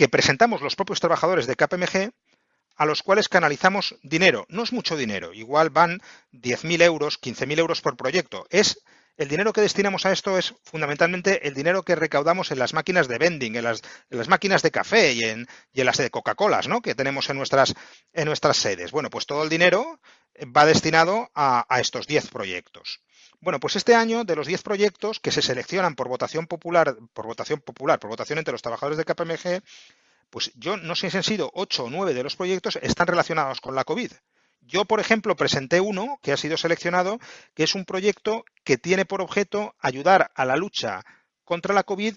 que 0.00 0.08
presentamos 0.08 0.62
los 0.62 0.76
propios 0.76 0.98
trabajadores 0.98 1.46
de 1.46 1.56
KPMG 1.56 2.12
a 2.80 2.86
los 2.86 3.02
cuales 3.02 3.28
canalizamos 3.28 3.96
dinero. 4.02 4.46
No 4.48 4.62
es 4.62 4.72
mucho 4.72 4.96
dinero, 4.96 5.34
igual 5.34 5.68
van 5.68 6.00
10.000 6.32 6.80
euros, 6.80 7.20
15.000 7.20 7.58
euros 7.58 7.82
por 7.82 7.94
proyecto. 7.94 8.46
Es 8.48 8.82
el 9.18 9.28
dinero 9.28 9.52
que 9.52 9.60
destinamos 9.60 10.06
a 10.06 10.12
esto 10.12 10.38
es 10.38 10.54
fundamentalmente 10.64 11.46
el 11.46 11.52
dinero 11.52 11.82
que 11.82 11.94
recaudamos 11.94 12.52
en 12.52 12.58
las 12.58 12.72
máquinas 12.72 13.06
de 13.06 13.18
vending, 13.18 13.54
en 13.54 13.64
las, 13.64 13.82
máquinas 14.28 14.62
de 14.62 14.70
café 14.70 15.12
y 15.12 15.24
en, 15.24 15.46
las 15.74 15.98
de 15.98 16.08
Coca-Cola, 16.08 16.62
¿no? 16.68 16.80
Que 16.80 16.94
tenemos 16.94 17.28
en 17.28 17.36
nuestras, 17.36 17.74
en 18.14 18.24
nuestras 18.24 18.56
sedes. 18.56 18.92
Bueno, 18.92 19.10
pues 19.10 19.26
todo 19.26 19.42
el 19.42 19.50
dinero 19.50 20.00
va 20.56 20.64
destinado 20.64 21.30
a, 21.34 21.66
estos 21.80 22.06
10 22.06 22.28
proyectos. 22.28 23.02
Bueno, 23.42 23.60
pues 23.60 23.76
este 23.76 23.94
año, 23.94 24.24
de 24.24 24.36
los 24.36 24.46
10 24.46 24.62
proyectos 24.62 25.20
que 25.20 25.32
se 25.32 25.42
seleccionan 25.42 25.96
por 25.96 26.08
votación 26.08 26.46
popular, 26.46 26.96
por 27.12 27.26
votación 27.26 27.60
popular, 27.60 27.98
por 27.98 28.08
votación 28.08 28.38
entre 28.38 28.52
los 28.52 28.62
trabajadores 28.62 28.96
de 28.96 29.04
KPMG, 29.04 29.62
pues 30.30 30.52
yo 30.54 30.76
no 30.76 30.94
sé 30.94 31.10
si 31.10 31.16
han 31.16 31.22
sido 31.22 31.50
8 31.54 31.84
o 31.84 31.90
9 31.90 32.14
de 32.14 32.22
los 32.22 32.36
proyectos 32.36 32.78
están 32.82 33.08
relacionados 33.08 33.60
con 33.60 33.74
la 33.74 33.84
COVID. 33.84 34.12
Yo, 34.62 34.84
por 34.84 35.00
ejemplo, 35.00 35.36
presenté 35.36 35.80
uno 35.80 36.18
que 36.22 36.32
ha 36.32 36.36
sido 36.36 36.56
seleccionado, 36.56 37.18
que 37.54 37.64
es 37.64 37.74
un 37.74 37.84
proyecto 37.84 38.44
que 38.62 38.78
tiene 38.78 39.04
por 39.04 39.20
objeto 39.20 39.74
ayudar 39.80 40.30
a 40.34 40.44
la 40.44 40.56
lucha 40.56 41.04
contra 41.44 41.74
la 41.74 41.82
COVID 41.82 42.14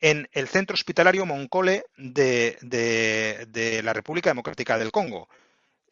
en 0.00 0.28
el 0.32 0.48
centro 0.48 0.74
hospitalario 0.74 1.24
Moncole 1.24 1.84
de, 1.96 3.80
la 3.82 3.92
República 3.94 4.28
Democrática 4.28 4.78
del 4.78 4.92
Congo, 4.92 5.28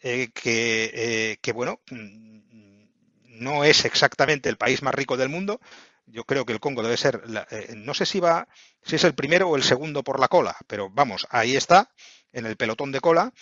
eh, 0.02 0.28
eh, 0.44 1.38
que, 1.40 1.52
bueno, 1.52 1.80
mm, 1.90 2.71
no 3.42 3.64
es 3.64 3.84
exactamente 3.84 4.48
el 4.48 4.56
país 4.56 4.82
más 4.82 4.94
rico 4.94 5.16
del 5.16 5.28
mundo. 5.28 5.60
Yo 6.06 6.24
creo 6.24 6.44
que 6.44 6.52
el 6.52 6.60
Congo 6.60 6.82
debe 6.82 6.96
ser, 6.96 7.22
eh, 7.50 7.74
no 7.76 7.94
sé 7.94 8.06
si 8.06 8.20
va, 8.20 8.48
si 8.82 8.96
es 8.96 9.04
el 9.04 9.14
primero 9.14 9.48
o 9.48 9.56
el 9.56 9.62
segundo 9.62 10.02
por 10.02 10.20
la 10.20 10.28
cola, 10.28 10.56
pero 10.66 10.90
vamos, 10.90 11.26
ahí 11.30 11.56
está, 11.56 11.90
en 12.32 12.46
el 12.46 12.56
pelotón 12.56 12.92
de 12.92 13.00
cola, 13.00 13.32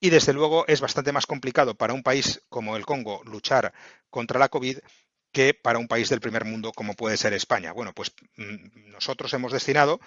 y 0.00 0.10
desde 0.10 0.32
luego 0.32 0.66
es 0.68 0.80
bastante 0.80 1.12
más 1.12 1.26
complicado 1.26 1.74
para 1.74 1.94
un 1.94 2.02
país 2.02 2.42
como 2.48 2.76
el 2.76 2.86
Congo 2.86 3.22
luchar 3.24 3.72
contra 4.10 4.38
la 4.38 4.48
COVID 4.48 4.78
que 5.32 5.52
para 5.54 5.78
un 5.78 5.88
país 5.88 6.08
del 6.08 6.20
primer 6.20 6.44
mundo 6.44 6.72
como 6.72 6.94
puede 6.94 7.16
ser 7.16 7.32
España. 7.32 7.72
Bueno, 7.72 7.92
pues 7.92 8.12
mm, 8.36 8.90
nosotros 8.90 9.32
hemos 9.34 9.52
destinado 9.52 10.00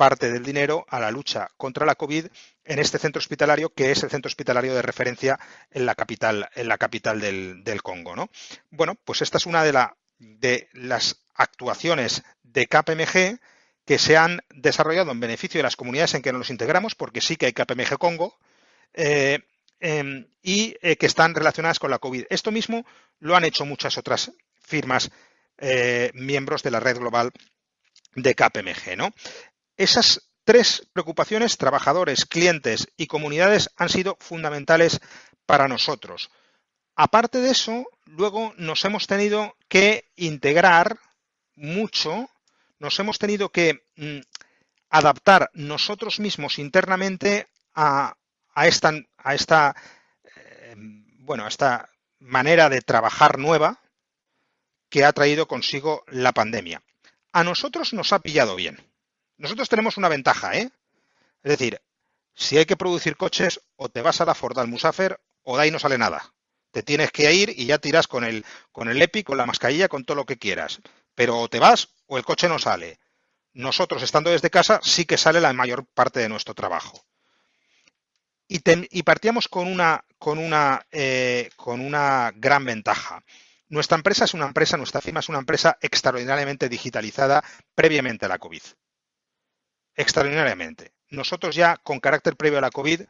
parte 0.00 0.32
del 0.32 0.42
dinero 0.42 0.86
a 0.88 0.98
la 0.98 1.10
lucha 1.10 1.50
contra 1.58 1.84
la 1.84 1.94
COVID 1.94 2.24
en 2.64 2.78
este 2.78 2.98
centro 2.98 3.18
hospitalario, 3.18 3.74
que 3.74 3.90
es 3.90 4.02
el 4.02 4.08
centro 4.08 4.28
hospitalario 4.28 4.74
de 4.74 4.80
referencia 4.80 5.38
en 5.70 5.84
la 5.84 5.94
capital, 5.94 6.48
del, 7.20 7.82
Congo. 7.82 8.16
¿no? 8.16 8.30
Bueno, 8.70 8.94
pues 9.04 9.20
esta 9.20 9.36
es 9.36 9.44
una 9.44 9.62
de, 9.62 9.78
de 10.18 10.70
las 10.72 11.20
actuaciones 11.34 12.22
de 12.42 12.66
KPMG 12.66 13.40
que 13.84 13.98
se 13.98 14.16
han 14.16 14.40
desarrollado 14.48 15.12
en 15.12 15.20
beneficio 15.20 15.58
de 15.58 15.64
las 15.64 15.76
comunidades 15.76 16.14
en 16.14 16.22
que 16.22 16.32
nos 16.32 16.48
integramos, 16.48 16.94
porque 16.94 17.20
sí 17.20 17.36
que 17.36 17.44
hay 17.44 17.52
KPMG 17.52 17.98
Congo, 17.98 18.38
eh, 18.94 19.40
em, 19.80 20.28
y 20.42 20.76
eh, 20.80 20.96
que 20.96 21.04
están 21.04 21.34
relacionadas 21.34 21.78
con 21.78 21.90
la 21.90 21.98
COVID. 21.98 22.24
Esto 22.30 22.50
mismo 22.50 22.86
lo 23.18 23.36
han 23.36 23.44
hecho 23.44 23.66
muchas 23.66 23.98
otras 23.98 24.32
firmas 24.62 25.10
eh, 25.58 26.10
miembros 26.14 26.62
de 26.62 26.70
la 26.70 26.80
red 26.80 26.96
global 26.96 27.32
de 28.14 28.34
KPMG. 28.34 28.96
¿no? 28.96 29.12
Esas 29.80 30.28
tres 30.44 30.86
preocupaciones, 30.92 31.56
trabajadores, 31.56 32.26
clientes 32.26 32.88
y 32.98 33.06
comunidades, 33.06 33.70
han 33.76 33.88
sido 33.88 34.18
fundamentales 34.20 35.00
para 35.46 35.68
nosotros. 35.68 36.30
Aparte 36.96 37.38
de 37.40 37.52
eso, 37.52 37.86
luego 38.04 38.52
nos 38.58 38.84
hemos 38.84 39.06
tenido 39.06 39.56
que 39.68 40.04
integrar 40.16 40.98
mucho, 41.54 42.28
nos 42.78 43.00
hemos 43.00 43.18
tenido 43.18 43.48
que 43.48 43.86
mm, 43.96 44.18
adaptar 44.90 45.50
nosotros 45.54 46.20
mismos 46.20 46.58
internamente 46.58 47.48
a 47.72 48.14
esta, 48.62 48.92
eh, 50.36 50.76
esta 51.48 51.90
manera 52.18 52.68
de 52.68 52.82
trabajar 52.82 53.38
nueva 53.38 53.80
que 54.90 55.06
ha 55.06 55.12
traído 55.14 55.48
consigo 55.48 56.04
la 56.08 56.32
pandemia. 56.32 56.82
A 57.32 57.44
nosotros 57.44 57.94
nos 57.94 58.12
ha 58.12 58.18
pillado 58.18 58.56
bien. 58.56 58.89
Nosotros 59.40 59.68
tenemos 59.68 59.96
una 59.96 60.08
ventaja, 60.08 60.56
¿eh? 60.56 60.70
Es 61.42 61.50
decir, 61.50 61.80
si 62.34 62.58
hay 62.58 62.66
que 62.66 62.76
producir 62.76 63.16
coches, 63.16 63.60
o 63.76 63.88
te 63.88 64.02
vas 64.02 64.20
a 64.20 64.24
la 64.24 64.34
Ford 64.34 64.58
al 64.58 64.68
Musafer, 64.68 65.20
o 65.42 65.56
de 65.56 65.64
ahí 65.64 65.70
no 65.70 65.78
sale 65.78 65.98
nada. 65.98 66.32
Te 66.70 66.84
tienes 66.84 67.10
que 67.10 67.32
ir 67.34 67.52
y 67.56 67.66
ya 67.66 67.78
tiras 67.78 68.06
con 68.06 68.22
el, 68.22 68.44
con 68.70 68.88
el 68.88 69.02
EPI, 69.02 69.24
con 69.24 69.36
la 69.36 69.46
mascarilla, 69.46 69.88
con 69.88 70.04
todo 70.04 70.14
lo 70.14 70.26
que 70.26 70.38
quieras. 70.38 70.80
Pero 71.14 71.38
o 71.38 71.48
te 71.48 71.58
vas 71.58 71.88
o 72.06 72.18
el 72.18 72.24
coche 72.24 72.48
no 72.48 72.58
sale. 72.60 73.00
Nosotros, 73.52 74.02
estando 74.02 74.30
desde 74.30 74.50
casa, 74.50 74.78
sí 74.82 75.04
que 75.06 75.18
sale 75.18 75.40
la 75.40 75.52
mayor 75.52 75.84
parte 75.86 76.20
de 76.20 76.28
nuestro 76.28 76.54
trabajo 76.54 77.04
y, 78.50 79.02
partíamos 79.04 79.46
con 79.46 79.68
una, 79.68 80.04
con, 80.18 80.38
una, 80.38 80.84
eh, 80.90 81.50
con 81.56 81.80
una 81.80 82.32
gran 82.34 82.64
ventaja. 82.64 83.22
Nuestra 83.68 83.96
empresa 83.96 84.24
es 84.24 84.34
una 84.34 84.46
empresa, 84.46 84.76
nuestra 84.76 85.00
firma 85.00 85.20
es 85.20 85.28
una 85.28 85.38
empresa 85.38 85.78
extraordinariamente 85.80 86.68
digitalizada 86.68 87.44
previamente 87.76 88.26
a 88.26 88.28
la 88.28 88.38
COVID. 88.38 88.62
Extraordinariamente. 90.00 90.92
Nosotros 91.10 91.54
ya, 91.54 91.76
con 91.76 92.00
carácter 92.00 92.34
previo 92.34 92.56
a 92.56 92.62
la 92.62 92.70
COVID, 92.70 93.02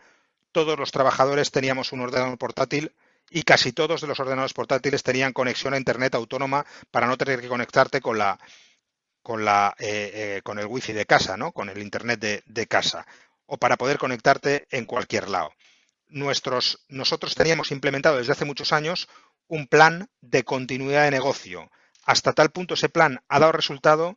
todos 0.51 0.77
los 0.77 0.91
trabajadores 0.91 1.53
teníamos 1.53 1.93
un 1.93 2.01
ordenador 2.01 2.37
portátil 2.37 2.93
y 3.31 3.45
casi 3.45 3.71
todos 3.73 4.01
de 4.01 4.09
los 4.09 4.19
ordenadores 4.19 4.55
portátiles 4.55 5.05
tenían 5.05 5.33
conexión 5.33 5.73
a 5.73 5.77
Internet 5.77 6.17
autónoma 6.17 6.67
para 6.91 7.07
no 7.07 7.17
tener 7.17 7.41
que 7.41 7.47
conectarte 7.47 8.01
con 8.01 8.19
la 8.19 8.41
con 9.23 9.45
la 9.45 9.73
eh, 9.79 10.11
eh, 10.15 10.41
con 10.43 10.59
el 10.59 10.67
wifi 10.67 10.93
de 10.93 11.07
casa, 11.07 11.37
¿no? 11.37 11.53
Con 11.53 11.69
el 11.69 11.79
Internet 11.79 12.19
de, 12.19 12.43
de 12.47 12.67
casa 12.67 13.07
o 13.47 13.57
para 13.57 13.77
poder 13.77 13.99
conectarte 13.99 14.67
en 14.73 14.85
cualquier 14.85 15.29
lado. 15.29 15.53
Nuestros, 16.09 16.85
nosotros 16.89 17.37
teníamos 17.37 17.71
implementado 17.71 18.17
desde 18.19 18.33
hace 18.33 18.45
muchos 18.45 18.73
años 18.73 19.09
un 19.47 19.69
plan 19.69 20.09
de 20.21 20.43
continuidad 20.43 21.05
de 21.05 21.13
negocio. 21.13 21.71
Hasta 22.03 22.33
tal 22.33 22.51
punto 22.51 22.75
ese 22.75 22.89
plan 22.89 23.23
ha 23.29 23.39
dado 23.39 23.53
resultado 23.53 24.17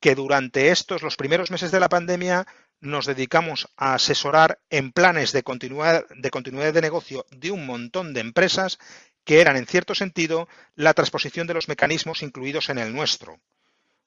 que 0.00 0.14
durante 0.14 0.70
estos, 0.70 1.02
los 1.02 1.16
primeros 1.16 1.50
meses 1.50 1.70
de 1.70 1.80
la 1.80 1.88
pandemia, 1.88 2.46
nos 2.80 3.06
dedicamos 3.06 3.68
a 3.76 3.94
asesorar 3.94 4.60
en 4.70 4.92
planes 4.92 5.32
de 5.32 5.42
continuidad, 5.42 6.04
de 6.14 6.30
continuidad 6.30 6.72
de 6.72 6.82
negocio 6.82 7.26
de 7.30 7.50
un 7.50 7.66
montón 7.66 8.12
de 8.12 8.20
empresas 8.20 8.78
que 9.24 9.40
eran, 9.40 9.56
en 9.56 9.66
cierto 9.66 9.94
sentido, 9.94 10.48
la 10.74 10.94
transposición 10.94 11.46
de 11.46 11.54
los 11.54 11.68
mecanismos 11.68 12.22
incluidos 12.22 12.68
en 12.68 12.78
el 12.78 12.94
nuestro. 12.94 13.40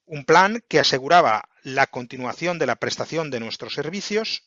Un 0.05 0.23
plan 0.23 0.63
que 0.67 0.79
aseguraba 0.79 1.49
la 1.63 1.87
continuación 1.87 2.57
de 2.57 2.65
la 2.65 2.77
prestación 2.77 3.29
de 3.29 3.39
nuestros 3.39 3.73
servicios 3.73 4.43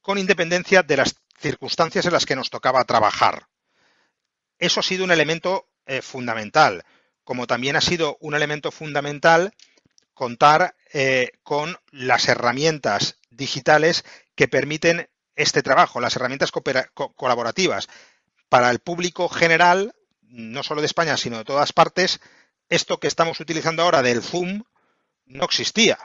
con 0.00 0.18
independencia 0.18 0.82
de 0.82 0.96
las 0.96 1.14
circunstancias 1.38 2.06
en 2.06 2.12
las 2.12 2.26
que 2.26 2.36
nos 2.36 2.50
tocaba 2.50 2.84
trabajar. 2.84 3.46
Eso 4.58 4.80
ha 4.80 4.82
sido 4.82 5.04
un 5.04 5.12
elemento 5.12 5.68
eh, 5.86 6.02
fundamental, 6.02 6.84
como 7.24 7.46
también 7.46 7.76
ha 7.76 7.80
sido 7.80 8.16
un 8.20 8.34
elemento 8.34 8.70
fundamental 8.70 9.52
contar 10.14 10.76
eh, 10.92 11.32
con 11.42 11.76
las 11.90 12.28
herramientas 12.28 13.18
digitales 13.30 14.04
que 14.34 14.48
permiten 14.48 15.08
este 15.36 15.62
trabajo, 15.62 16.00
las 16.00 16.16
herramientas 16.16 16.52
colaborativas. 17.16 17.88
Para 18.48 18.70
el 18.70 18.80
público 18.80 19.28
general, 19.28 19.94
no 20.20 20.62
solo 20.62 20.80
de 20.80 20.86
España, 20.86 21.16
sino 21.16 21.38
de 21.38 21.44
todas 21.44 21.72
partes, 21.72 22.20
esto 22.68 22.98
que 23.00 23.08
estamos 23.08 23.40
utilizando 23.40 23.82
ahora 23.82 24.02
del 24.02 24.22
Zoom 24.22 24.62
no 25.26 25.44
existía. 25.44 25.98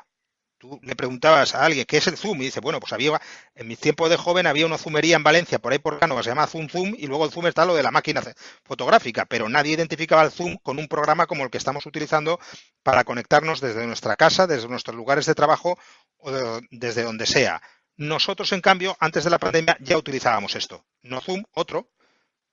Tú 0.57 0.79
le 0.83 0.95
preguntabas 0.95 1.55
a 1.55 1.63
alguien 1.63 1.85
qué 1.85 1.97
es 1.97 2.07
el 2.07 2.17
Zoom 2.17 2.41
y 2.41 2.45
dice, 2.45 2.59
bueno, 2.59 2.79
pues 2.79 2.93
había, 2.93 3.21
en 3.55 3.67
mi 3.67 3.75
tiempo 3.75 4.09
de 4.09 4.17
joven 4.17 4.47
había 4.47 4.65
una 4.65 4.77
zumería 4.77 5.15
en 5.15 5.23
Valencia, 5.23 5.59
por 5.59 5.71
ahí 5.71 5.79
por 5.79 5.99
que 5.99 6.07
se 6.23 6.29
llama 6.29 6.47
Zoom 6.47 6.67
Zoom, 6.69 6.95
y 6.97 7.07
luego 7.07 7.25
el 7.25 7.31
Zoom 7.31 7.47
está 7.47 7.65
lo 7.65 7.75
de 7.75 7.83
la 7.83 7.91
máquina 7.91 8.21
fotográfica, 8.63 9.25
pero 9.25 9.49
nadie 9.49 9.73
identificaba 9.73 10.23
el 10.23 10.31
Zoom 10.31 10.57
con 10.63 10.79
un 10.79 10.87
programa 10.87 11.27
como 11.27 11.43
el 11.43 11.49
que 11.49 11.57
estamos 11.57 11.85
utilizando 11.85 12.39
para 12.83 13.03
conectarnos 13.03 13.61
desde 13.61 13.85
nuestra 13.87 14.15
casa, 14.15 14.47
desde 14.47 14.67
nuestros 14.67 14.95
lugares 14.95 15.25
de 15.25 15.35
trabajo 15.35 15.77
o 16.17 16.31
desde 16.71 17.03
donde 17.03 17.25
sea. 17.25 17.61
Nosotros, 17.95 18.51
en 18.51 18.61
cambio, 18.61 18.95
antes 18.99 19.23
de 19.23 19.29
la 19.29 19.39
pandemia 19.39 19.77
ya 19.79 19.97
utilizábamos 19.97 20.55
esto. 20.55 20.85
No 21.01 21.21
Zoom, 21.21 21.43
otro, 21.53 21.89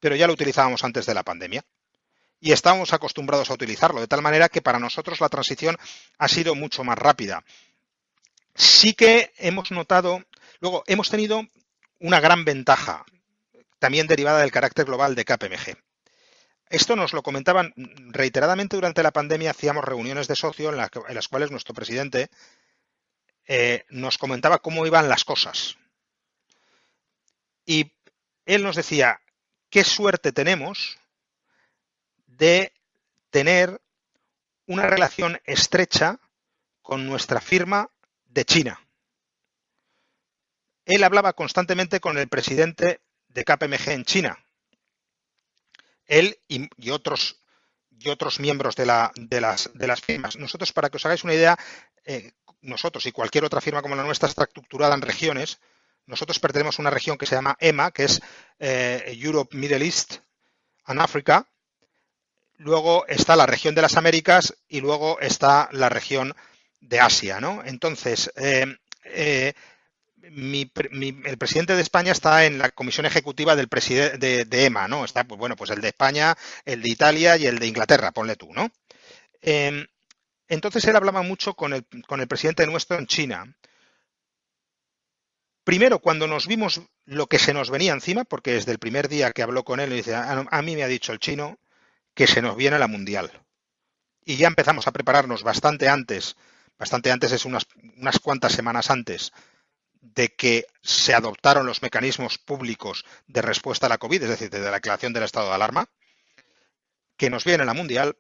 pero 0.01 0.17
ya 0.17 0.27
lo 0.27 0.33
utilizábamos 0.33 0.85
antes 0.85 1.07
de 1.07 1.15
la 1.15 1.23
pandemia 1.23 1.65
y 2.45 2.53
estamos 2.53 2.93
acostumbrados 2.93 3.51
a 3.51 3.55
utilizarlo, 3.55 4.01
de 4.01 4.07
tal 4.07 4.21
manera 4.21 4.51
que 4.51 4.61
para 4.61 4.79
nosotros 4.79 5.19
la 5.23 5.31
transición 5.31 5.79
ha 6.19 6.29
sido 6.29 6.55
mucho 6.55 6.85
más 6.85 6.99
rápida. 6.99 7.43
Sí 8.55 8.95
que 8.95 9.33
hemos 9.37 9.71
notado, 9.71 10.25
luego 10.61 10.85
hemos 10.87 11.11
tenido 11.11 11.43
una 11.99 12.21
gran 12.21 12.45
ventaja, 12.45 13.05
también 13.79 14.07
derivada 14.07 14.41
del 14.41 14.53
carácter 14.53 14.85
global 14.85 15.15
de 15.15 15.25
KPMG. 15.25 15.77
Esto 16.71 16.97
nos 16.97 17.13
lo 17.13 17.23
comentaban 17.23 17.73
reiteradamente 17.77 18.77
durante 18.77 19.03
la 19.03 19.13
pandemia, 19.13 19.51
hacíamos 19.51 19.85
reuniones 19.85 20.29
de 20.29 20.37
socio 20.37 20.71
en, 20.71 20.77
las 20.77 21.29
cuales 21.29 21.51
nuestro 21.51 21.75
presidente 21.75 22.31
eh, 23.47 23.85
nos 23.91 24.19
comentaba 24.19 24.59
cómo 24.59 24.87
iban 24.87 25.09
las 25.09 25.25
cosas. 25.25 25.77
Y 27.67 27.93
él 28.47 28.63
nos 28.63 28.77
decía, 28.77 29.21
qué 29.71 29.85
suerte 29.85 30.33
tenemos 30.33 30.99
de 32.27 32.73
tener 33.31 33.81
una 34.67 34.87
relación 34.87 35.41
estrecha 35.45 36.19
con 36.83 37.07
nuestra 37.07 37.41
firma 37.41 37.91
de 38.35 38.45
China. 38.45 38.81
Él 40.85 41.03
hablaba 41.03 41.33
constantemente 41.33 42.01
con 42.01 42.19
el 42.19 42.29
presidente 42.29 43.01
de 43.29 43.45
KPMG 43.45 43.91
en 43.91 44.05
China. 44.05 44.39
Él 46.07 46.39
y, 46.47 46.91
otros 46.91 47.41
y 47.91 48.11
otros 48.11 48.39
miembros 48.41 48.77
de, 48.77 48.85
las, 48.85 50.01
firmas. 50.03 50.37
Nosotros, 50.37 50.73
para 50.73 50.91
que 50.91 50.99
os 50.99 51.07
hagáis 51.07 51.25
una 51.25 51.33
idea, 51.33 51.57
eh, 52.05 52.33
nosotros 52.61 53.07
y 53.07 53.13
cualquier 53.13 53.45
otra 53.45 53.63
firma 53.63 53.81
como 53.81 53.97
la 53.97 54.05
nuestra 54.05 54.29
está 54.29 54.45
estructurada 54.45 54.95
en 54.95 55.01
regiones. 55.01 55.61
Nosotros 56.05 56.39
pertenecemos 56.39 56.79
a 56.79 56.83
una 56.83 56.91
región 56.91 57.17
que 57.17 57.25
se 57.25 57.37
llama 57.37 57.57
EMA, 57.61 57.93
que 57.93 58.05
es 58.05 58.21
eh, 58.59 59.17
Europe, 59.19 59.57
Middle 59.57 59.85
East 59.85 60.19
and 60.85 61.01
Africa, 61.01 61.49
luego 62.57 63.07
está 63.07 63.37
la 63.37 63.47
región 63.47 63.75
de 63.75 63.83
las 63.83 63.97
Américas 63.97 64.57
y 64.69 64.81
luego 64.81 65.19
está 65.21 65.69
la 65.73 65.89
región 65.89 66.35
de 66.89 67.01
Asia, 67.01 67.41
¿no? 67.41 67.63
Entonces, 67.65 68.31
eh, 68.37 68.67
eh, 69.05 69.53
el 70.23 71.39
presidente 71.39 71.75
de 71.75 71.83
España 71.83 72.13
está 72.13 72.47
en 72.47 72.59
la 72.59 72.71
comisión 72.71 73.07
ejecutiva 73.07 73.57
del 73.57 73.69
de, 73.69 74.45
de, 74.47 74.65
EMA, 74.65 74.89
¿no? 74.89 75.05
Está, 75.05 75.25
pues 75.25 75.39
bueno, 75.39 75.57
pues 75.57 75.71
el 75.71 75.81
de 75.81 75.89
España, 75.89 76.37
el 76.65 76.83
de 76.83 76.89
Italia 76.89 77.37
y 77.37 77.47
el 77.47 77.59
de 77.59 77.67
Inglaterra, 77.67 78.13
ponle 78.13 78.37
tú, 78.37 78.53
¿no? 78.53 78.71
Em, 79.43 79.87
entonces 80.49 80.85
él 80.87 80.97
hablaba 80.97 81.23
mucho 81.23 81.55
con 81.55 81.75
el, 81.75 81.85
con 82.07 82.21
el 82.21 82.29
presidente 82.29 82.67
nuestro 82.67 82.99
en 82.99 83.07
China. 83.07 83.55
Primero, 85.65 85.99
cuando 85.99 86.27
nos 86.27 86.47
vimos 86.47 86.83
lo 87.07 87.27
que 87.27 87.39
se 87.39 87.55
nos 87.55 87.71
venía 87.71 87.93
encima, 87.93 88.25
porque 88.25 88.53
desde 88.53 88.73
el 88.73 88.79
primer 88.79 89.09
día 89.09 89.33
que 89.33 89.43
habló 89.43 89.65
con 89.65 89.81
él, 89.81 89.91
dice, 89.91 90.15
a 90.15 90.63
mí 90.63 90.77
me 90.77 90.83
ha 90.85 90.89
dicho 90.89 91.13
el 91.13 91.19
chino 91.19 91.59
que 92.15 92.27
se 92.27 92.43
nos 92.43 92.57
viene 92.57 92.79
la 92.79 92.87
Mundial. 92.87 93.31
Y 94.25 94.37
ya 94.37 94.47
empezamos 94.47 94.87
a 94.87 94.93
prepararnos 94.93 95.43
bastante 95.43 95.89
antes, 95.89 96.37
bastante 96.79 97.11
antes 97.11 97.33
es 97.33 97.45
unas, 97.45 97.67
unas 97.97 98.19
cuantas 98.19 98.53
semanas 98.53 98.91
antes 98.91 99.33
de 100.01 100.35
que 100.35 100.67
se 100.83 101.15
adoptaron 101.15 101.67
los 101.67 101.83
mecanismos 101.83 102.39
públicos 102.39 103.05
de 103.27 103.43
respuesta 103.43 103.87
a 103.87 103.89
la 103.89 103.99
COVID, 103.99 104.23
es 104.23 104.29
decir, 104.29 104.51
desde 104.51 104.67
la 104.67 104.73
declaración 104.73 105.13
del 105.13 105.23
estado 105.23 105.49
de 105.49 105.55
alarma, 105.55 105.89
que 107.17 107.31
nos 107.31 107.45
viene 107.45 107.65
la 107.65 107.75
Mundial, 107.75 108.17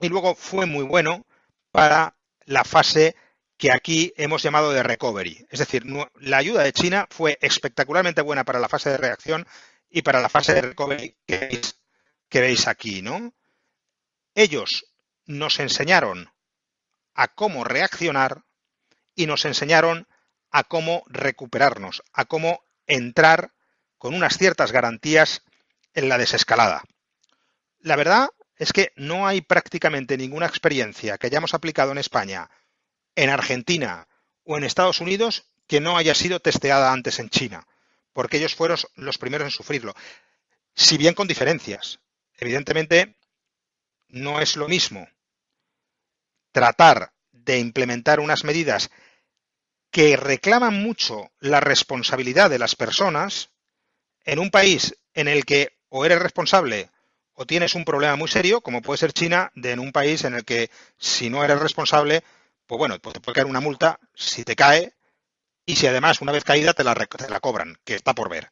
y 0.00 0.08
luego 0.08 0.34
fue 0.34 0.66
muy 0.66 0.84
bueno 0.84 1.26
para 1.72 2.16
la 2.44 2.64
fase 2.64 3.16
que 3.56 3.72
aquí 3.72 4.12
hemos 4.16 4.42
llamado 4.42 4.70
de 4.70 4.82
recovery. 4.82 5.46
Es 5.50 5.58
decir, 5.58 5.84
la 6.20 6.36
ayuda 6.36 6.62
de 6.62 6.72
China 6.72 7.08
fue 7.10 7.38
espectacularmente 7.40 8.20
buena 8.20 8.44
para 8.44 8.60
la 8.60 8.68
fase 8.68 8.90
de 8.90 8.98
reacción 8.98 9.46
y 9.90 10.02
para 10.02 10.20
la 10.20 10.28
fase 10.28 10.54
de 10.54 10.60
recovery 10.60 11.16
que 11.26 11.60
que 12.28 12.40
veis 12.40 12.66
aquí, 12.66 13.02
¿no? 13.02 13.32
Ellos 14.34 14.86
nos 15.26 15.58
enseñaron 15.60 16.30
a 17.16 17.28
cómo 17.28 17.64
reaccionar 17.64 18.44
y 19.14 19.26
nos 19.26 19.44
enseñaron 19.46 20.06
a 20.50 20.64
cómo 20.64 21.02
recuperarnos, 21.06 22.02
a 22.12 22.26
cómo 22.26 22.60
entrar 22.86 23.52
con 23.98 24.14
unas 24.14 24.36
ciertas 24.36 24.70
garantías 24.70 25.42
en 25.94 26.08
la 26.08 26.18
desescalada. 26.18 26.84
La 27.80 27.96
verdad 27.96 28.28
es 28.56 28.72
que 28.72 28.92
no 28.96 29.26
hay 29.26 29.40
prácticamente 29.40 30.16
ninguna 30.18 30.46
experiencia 30.46 31.16
que 31.18 31.26
hayamos 31.26 31.54
aplicado 31.54 31.90
en 31.92 31.98
España, 31.98 32.50
en 33.14 33.30
Argentina 33.30 34.06
o 34.44 34.58
en 34.58 34.64
Estados 34.64 35.00
Unidos 35.00 35.46
que 35.66 35.80
no 35.80 35.96
haya 35.96 36.14
sido 36.14 36.40
testeada 36.40 36.92
antes 36.92 37.18
en 37.18 37.30
China, 37.30 37.66
porque 38.12 38.36
ellos 38.36 38.54
fueron 38.54 38.78
los 38.94 39.18
primeros 39.18 39.46
en 39.46 39.50
sufrirlo, 39.50 39.94
si 40.74 40.98
bien 40.98 41.14
con 41.14 41.26
diferencias. 41.26 41.98
Evidentemente, 42.36 43.16
no 44.08 44.40
es 44.40 44.56
lo 44.56 44.68
mismo 44.68 45.08
tratar 46.56 47.12
de 47.32 47.58
implementar 47.58 48.18
unas 48.18 48.42
medidas 48.44 48.90
que 49.90 50.16
reclaman 50.16 50.72
mucho 50.72 51.30
la 51.38 51.60
responsabilidad 51.60 52.48
de 52.48 52.58
las 52.58 52.74
personas 52.76 53.50
en 54.24 54.38
un 54.38 54.50
país 54.50 54.96
en 55.12 55.28
el 55.28 55.44
que 55.44 55.76
o 55.90 56.06
eres 56.06 56.18
responsable 56.18 56.88
o 57.34 57.44
tienes 57.44 57.74
un 57.74 57.84
problema 57.84 58.16
muy 58.16 58.28
serio, 58.28 58.62
como 58.62 58.80
puede 58.80 58.96
ser 58.96 59.12
China, 59.12 59.52
de 59.54 59.72
en 59.72 59.80
un 59.80 59.92
país 59.92 60.24
en 60.24 60.32
el 60.32 60.46
que 60.46 60.70
si 60.96 61.28
no 61.28 61.44
eres 61.44 61.60
responsable, 61.60 62.24
pues 62.66 62.78
bueno, 62.78 62.98
pues 63.00 63.12
te 63.12 63.20
puede 63.20 63.34
caer 63.34 63.48
una 63.48 63.60
multa 63.60 64.00
si 64.14 64.42
te 64.42 64.56
cae 64.56 64.94
y 65.66 65.76
si 65.76 65.86
además 65.86 66.22
una 66.22 66.32
vez 66.32 66.42
caída 66.42 66.72
te 66.72 66.84
la, 66.84 66.94
te 66.94 67.28
la 67.28 67.40
cobran, 67.40 67.76
que 67.84 67.96
está 67.96 68.14
por 68.14 68.30
ver. 68.30 68.50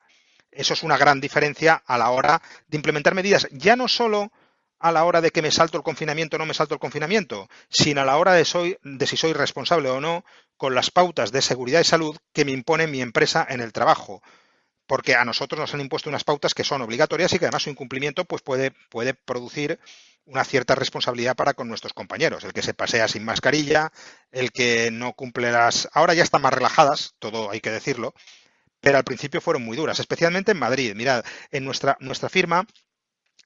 Eso 0.51 0.75
es 0.75 0.83
una 0.83 0.99
gran 0.99 1.23
diferencia 1.23 1.83
a 1.87 1.97
la 1.97 2.11
hora 2.11 2.43
de 2.67 2.77
implementar 2.77 3.15
medidas, 3.15 3.49
ya 3.51 3.77
no 3.77 3.89
solo 3.89 4.31
a 4.85 4.93
la 4.93 5.05
hora 5.05 5.23
de 5.23 5.31
que 5.31 5.41
me 5.41 5.51
salto 5.51 5.79
el 5.79 5.83
confinamiento 5.83 6.37
o 6.37 6.39
no 6.39 6.45
me 6.45 6.53
salto 6.53 6.75
el 6.75 6.79
confinamiento, 6.79 7.49
sino 7.71 8.03
a 8.03 8.05
la 8.05 8.19
hora 8.19 8.35
de, 8.35 8.45
soy, 8.45 8.77
de 8.83 9.07
si 9.07 9.17
soy 9.17 9.33
responsable 9.33 9.89
o 9.89 9.99
no 9.99 10.27
con 10.59 10.75
las 10.75 10.91
pautas 10.91 11.33
de 11.33 11.41
seguridad 11.41 11.81
y 11.81 11.85
salud 11.85 12.15
que 12.35 12.45
me 12.45 12.53
impone 12.53 12.87
mi 12.87 13.01
empresa 13.01 13.47
en 13.49 13.63
el 13.63 13.73
trabajo. 13.73 14.23
Porque 14.87 15.15
a 15.15 15.25
nosotros 15.25 15.59
nos 15.59 15.73
han 15.73 15.81
impuesto 15.81 16.11
unas 16.11 16.25
pautas 16.25 16.53
que 16.53 16.65
son 16.65 16.83
obligatorias 16.83 17.33
y 17.33 17.39
que 17.39 17.47
además 17.47 17.63
su 17.63 17.71
incumplimiento 17.71 18.27
pues 18.27 18.43
puede, 18.43 18.73
puede 18.91 19.15
producir 19.15 19.81
una 20.27 20.45
cierta 20.45 20.75
responsabilidad 20.75 21.35
para 21.35 21.55
con 21.55 21.67
nuestros 21.67 21.95
compañeros. 21.95 22.45
El 22.45 22.53
que 22.53 22.61
se 22.61 22.75
pasea 22.75 23.09
sin 23.09 23.25
mascarilla, 23.25 23.91
el 24.33 24.53
que 24.53 24.91
no 24.91 25.15
cumple 25.15 25.51
las... 25.51 25.89
Ahora 25.95 26.13
ya 26.13 26.23
están 26.23 26.43
más 26.43 26.53
relajadas, 26.53 27.15
todo 27.19 27.51
hay 27.51 27.63
que 27.63 27.71
decirlo, 27.71 28.13
pero 28.81 28.99
al 28.99 29.05
principio 29.05 29.41
fueron 29.41 29.65
muy 29.65 29.79
duras, 29.79 29.99
especialmente 29.99 30.53
en 30.53 30.59
Madrid. 30.59 30.95
Mirad, 30.95 31.25
en 31.51 31.65
nuestra, 31.65 31.97
nuestra 32.01 32.29
firma, 32.29 32.67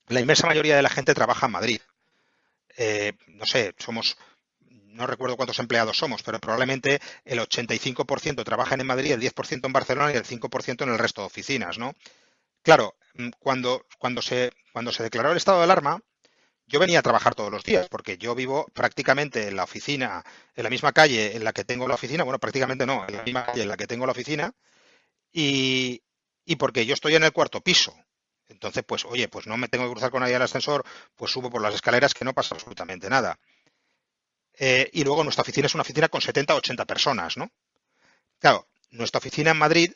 la 0.09 0.21
inmensa 0.21 0.47
mayoría 0.47 0.77
de 0.77 0.83
la 0.83 0.91
gente 0.91 1.15
trabaja 1.15 1.47
en 1.47 1.53
Madrid. 1.53 1.81
Eh, 2.77 3.13
no 3.27 3.45
sé, 3.45 3.75
somos, 3.79 4.17
no 4.69 5.07
recuerdo 5.07 5.37
cuántos 5.37 5.59
empleados 5.59 5.99
somos, 5.99 6.23
pero 6.23 6.39
probablemente 6.39 7.01
el 7.25 7.41
85% 7.41 8.45
trabajan 8.45 8.81
en 8.81 8.87
Madrid, 8.87 9.13
el 9.13 9.21
10% 9.21 9.67
en 9.67 9.73
Barcelona 9.73 10.13
y 10.13 10.17
el 10.17 10.25
5% 10.25 10.83
en 10.83 10.91
el 10.91 10.99
resto 10.99 11.23
de 11.23 11.27
oficinas, 11.27 11.79
¿no? 11.79 11.95
Claro, 12.63 12.97
mm, 13.15 13.31
cuando, 13.39 13.83
se 14.23 14.53
declaró 15.03 15.31
el 15.31 15.37
estado 15.37 15.59
de 15.59 15.65
alarma, 15.65 16.01
yo 16.67 16.79
venía 16.79 16.99
a 16.99 17.03
trabajar 17.03 17.35
todos 17.35 17.51
los 17.51 17.65
días, 17.65 17.89
porque 17.89 18.19
yo 18.19 18.35
vivo 18.35 18.67
prácticamente 18.75 19.49
en 19.49 19.57
la 19.57 19.65
oficina, 19.65 20.23
en 20.55 20.65
la 20.65 20.71
misma 20.71 20.93
calle 20.93 21.35
en 21.35 21.43
la 21.43 21.53
que 21.53 21.65
tengo 21.65 21.89
la 21.89 21.95
oficina, 21.95 22.25
bueno, 22.25 22.39
prácticamente 22.39 22.85
no, 22.85 23.07
en 23.09 23.17
la 23.17 23.23
misma 23.23 23.47
calle 23.47 23.63
en 23.63 23.69
la 23.69 23.77
que 23.77 23.87
tengo 23.87 24.05
la 24.05 24.13
oficina, 24.13 24.53
y, 25.33 26.03
porque 26.59 26.85
yo 26.85 26.95
estoy 26.95 27.15
en 27.15 27.25
el 27.25 27.33
cuarto 27.33 27.61
piso. 27.63 27.95
Entonces, 28.49 28.83
pues, 28.87 29.05
oye, 29.05 29.29
pues 29.29 29.47
no 29.47 29.57
me 29.57 29.69
tengo 29.69 29.85
que 29.85 29.93
cruzar 29.93 30.11
con 30.11 30.21
nadie 30.21 30.37
al 30.37 30.43
ascensor, 30.43 30.85
pues 31.15 31.31
subo 31.31 31.51
por 31.51 31.63
las 31.63 31.75
escaleras 31.75 32.15
que 32.15 32.25
no 32.25 32.33
pasa 32.33 32.55
absolutamente 32.55 33.11
nada. 33.11 33.39
Eh, 34.59 34.91
y 34.93 35.05
luego 35.05 35.23
nuestra 35.23 35.43
oficina 35.43 35.67
es 35.67 35.75
una 35.75 35.83
oficina 35.83 36.09
con 36.09 36.21
70 36.21 36.55
80 36.55 36.85
personas, 36.85 37.37
¿no? 37.37 37.51
Claro, 38.39 38.67
nuestra 38.91 39.19
oficina 39.19 39.53
en 39.53 39.59
Madrid, 39.59 39.93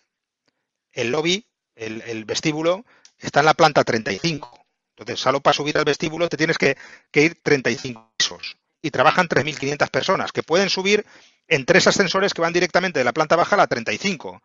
el 0.92 1.10
lobby, 1.10 1.46
el, 1.74 2.24
vestíbulo, 2.24 2.84
está 3.18 3.40
en 3.40 3.46
la 3.46 3.54
planta 3.54 3.82
35. 3.82 4.66
Entonces, 4.90 5.20
solo 5.20 5.40
para 5.40 5.54
subir 5.54 5.78
al 5.78 5.84
vestíbulo 5.84 6.28
te 6.28 6.36
tienes 6.36 6.58
que, 6.58 6.76
que 7.10 7.22
ir 7.22 7.40
35 7.42 8.12
pisos. 8.16 8.58
Y 8.82 8.90
trabajan 8.90 9.28
3.500 9.28 9.90
personas, 9.90 10.32
que 10.32 10.42
pueden 10.42 10.68
subir 10.68 11.06
en 11.48 11.64
tres 11.64 11.86
ascensores 11.86 12.34
que 12.34 12.42
van 12.42 12.52
directamente 12.52 12.98
de 12.98 13.04
la 13.04 13.12
planta 13.12 13.36
baja 13.36 13.56
a 13.56 13.58
la 13.58 13.66
35. 13.66 14.42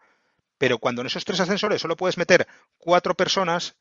Pero 0.58 0.80
cuando 0.80 1.02
en 1.02 1.08
esos 1.08 1.26
tres 1.26 1.40
ascensores 1.40 1.82
solo 1.82 1.96
puedes 1.96 2.18
meter 2.18 2.48
cuatro 2.78 3.16
personas, 3.16 3.76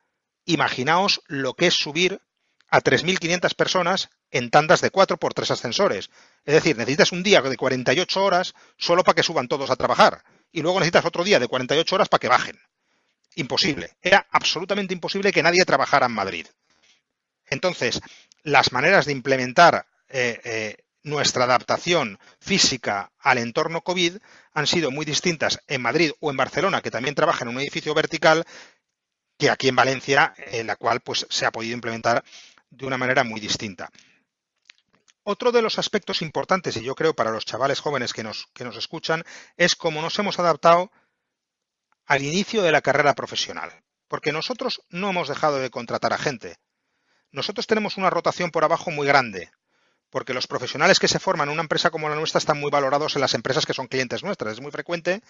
imaginaos 0.46 1.20
lo 1.26 1.54
que 1.54 1.66
es 1.66 1.74
subir 1.74 2.20
a 2.68 2.80
3.500 2.80 3.54
personas 3.54 4.10
en 4.30 4.50
tandas 4.50 4.80
de 4.80 4.90
4 4.90 5.18
por 5.18 5.34
3 5.34 5.50
ascensores. 5.50 6.10
Es 6.44 6.54
decir, 6.54 6.76
necesitas 6.76 7.12
un 7.12 7.22
día 7.22 7.40
de 7.40 7.56
48 7.56 8.24
horas 8.24 8.54
solo 8.76 9.04
para 9.04 9.14
que 9.14 9.22
suban 9.22 9.48
todos 9.48 9.70
a 9.70 9.76
trabajar. 9.76 10.22
Y 10.50 10.62
luego 10.62 10.78
necesitas 10.78 11.04
otro 11.04 11.24
día 11.24 11.38
de 11.38 11.48
48 11.48 11.94
horas 11.94 12.08
para 12.08 12.20
que 12.20 12.28
bajen. 12.28 12.58
Imposible. 13.34 13.96
Era 14.00 14.26
absolutamente 14.30 14.94
imposible 14.94 15.32
que 15.32 15.42
nadie 15.42 15.64
trabajara 15.64 16.06
en 16.06 16.12
Madrid. 16.12 16.46
Entonces, 17.48 18.00
las 18.42 18.72
maneras 18.72 19.06
de 19.06 19.12
implementar 19.12 19.86
eh, 20.08 20.40
eh, 20.44 20.76
nuestra 21.02 21.44
adaptación 21.44 22.18
física 22.40 23.12
al 23.20 23.38
entorno 23.38 23.82
COVID 23.82 24.16
han 24.54 24.66
sido 24.66 24.90
muy 24.90 25.04
distintas 25.04 25.60
en 25.68 25.82
Madrid 25.82 26.10
o 26.18 26.30
en 26.30 26.36
Barcelona, 26.36 26.80
que 26.80 26.90
también 26.90 27.14
trabaja 27.14 27.44
en 27.44 27.50
un 27.50 27.60
edificio 27.60 27.94
vertical, 27.94 28.44
que 29.38 29.50
aquí 29.50 29.68
en 29.68 29.76
Valencia, 29.76 30.34
en 30.36 30.66
la 30.66 30.76
cual 30.76 31.00
pues, 31.00 31.26
se 31.28 31.46
ha 31.46 31.52
podido 31.52 31.74
implementar 31.74 32.24
de 32.70 32.86
una 32.86 32.98
manera 32.98 33.24
muy 33.24 33.40
distinta. 33.40 33.90
Otro 35.22 35.50
de 35.50 35.62
los 35.62 35.78
aspectos 35.78 36.22
importantes, 36.22 36.76
y 36.76 36.82
yo 36.82 36.94
creo 36.94 37.14
para 37.14 37.32
los 37.32 37.44
chavales 37.44 37.80
jóvenes 37.80 38.12
que 38.12 38.22
nos, 38.22 38.46
que 38.54 38.64
nos 38.64 38.76
escuchan, 38.76 39.24
es 39.56 39.74
cómo 39.74 40.00
nos 40.00 40.18
hemos 40.18 40.38
adaptado 40.38 40.90
al 42.06 42.22
inicio 42.22 42.62
de 42.62 42.72
la 42.72 42.80
carrera 42.80 43.14
profesional. 43.14 43.82
Porque 44.08 44.32
nosotros 44.32 44.82
no 44.88 45.10
hemos 45.10 45.28
dejado 45.28 45.58
de 45.58 45.70
contratar 45.70 46.12
a 46.12 46.18
gente. 46.18 46.58
Nosotros 47.32 47.66
tenemos 47.66 47.96
una 47.96 48.08
rotación 48.08 48.52
por 48.52 48.62
abajo 48.62 48.92
muy 48.92 49.06
grande, 49.06 49.50
porque 50.10 50.32
los 50.32 50.46
profesionales 50.46 51.00
que 51.00 51.08
se 51.08 51.18
forman 51.18 51.48
en 51.48 51.54
una 51.54 51.62
empresa 51.62 51.90
como 51.90 52.08
la 52.08 52.14
nuestra 52.14 52.38
están 52.38 52.60
muy 52.60 52.70
valorados 52.70 53.16
en 53.16 53.20
las 53.20 53.34
empresas 53.34 53.66
que 53.66 53.74
son 53.74 53.88
clientes 53.88 54.22
nuestras. 54.22 54.54
Es 54.54 54.60
muy 54.60 54.70
frecuente 54.70 55.22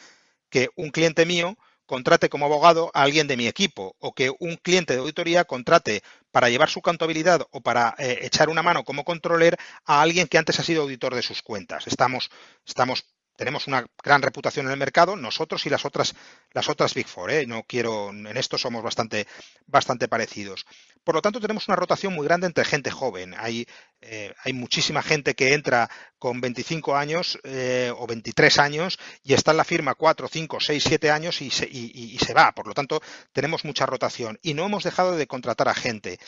que 0.51 0.69
un 0.77 0.91
cliente 0.91 1.25
mío 1.25 1.57
contrate 1.87 2.29
como 2.29 2.47
abogado 2.47 2.91
a 2.95 3.03
alguien 3.03 3.27
de 3.27 3.37
mi 3.37 3.47
equipo 3.47 3.97
o 3.99 4.13
que 4.13 4.33
un 4.39 4.57
cliente 4.57 4.93
de 4.93 5.01
auditoría 5.01 5.45
contrate 5.45 6.03
para 6.31 6.51
llevar 6.51 6.69
su 6.69 6.83
contabilidad 6.83 7.47
o 7.51 7.61
para 7.63 7.95
eh, 7.99 8.19
echar 8.23 8.49
una 8.49 8.63
mano 8.63 8.85
como 8.85 9.05
controller 9.05 9.57
a 9.85 10.03
alguien 10.03 10.27
que 10.27 10.39
antes 10.39 10.59
ha 10.61 10.65
sido 10.65 10.83
auditor 10.83 11.15
de 11.15 11.23
sus 11.23 11.43
cuentas. 11.43 11.87
Estamos, 11.87 12.31
estamos 12.67 13.05
tenemos 13.37 13.67
una 13.67 13.87
gran 14.03 14.23
reputación 14.23 14.67
en 14.67 14.73
el 14.73 14.79
mercado, 14.79 15.17
nosotros 15.17 15.65
y 15.67 15.71
las 15.71 15.85
otras, 15.85 16.15
las 16.53 16.69
otras 16.69 16.95
Big 16.95 17.07
Four. 17.07 17.31
¿eh? 17.31 17.47
No 17.47 17.63
quiero, 17.65 18.11
en 18.11 18.37
esto 18.37 18.59
somos 18.59 18.83
bastante, 18.83 19.27
bastante 19.67 20.09
parecidos. 20.09 20.67
Por 21.05 21.15
lo 21.15 21.23
tanto, 21.23 21.41
tenemos 21.41 21.69
una 21.69 21.77
rotación 21.77 22.15
muy 22.15 22.27
grande 22.27 22.47
entre 22.47 22.65
gente 22.65 22.91
joven. 22.91 23.35
Hay, 23.39 23.67
eh, 24.01 24.35
hay 24.43 24.53
muchísima 24.53 25.03
gente 25.03 25.35
que 25.35 25.55
entra 25.55 25.89
con 26.19 26.41
25 26.41 26.97
años 26.97 27.39
eh, 27.45 27.93
o 27.97 28.07
23 28.07 28.59
años 28.59 28.99
y 29.23 29.35
está 29.35 29.53
en 29.53 29.59
la 29.59 29.65
firma 29.65 29.95
4, 29.95 30.29
5, 30.29 30.61
6, 30.61 30.85
7 30.87 31.11
años 31.11 31.43
y 31.43 31.51
se, 31.51 31.69
y 31.71 32.19
se 32.19 32.35
va. 32.35 32.53
Por 32.53 32.67
lo 32.67 32.75
tanto, 32.75 33.01
tenemos 33.33 33.65
mucha 33.65 33.87
rotación 33.87 34.39
y 34.43 34.55
no 34.55 34.65
hemos 34.65 34.85
dejado 34.85 35.17
de 35.17 35.27
contratar 35.27 35.69
a 35.69 35.75
gente. 35.75 36.19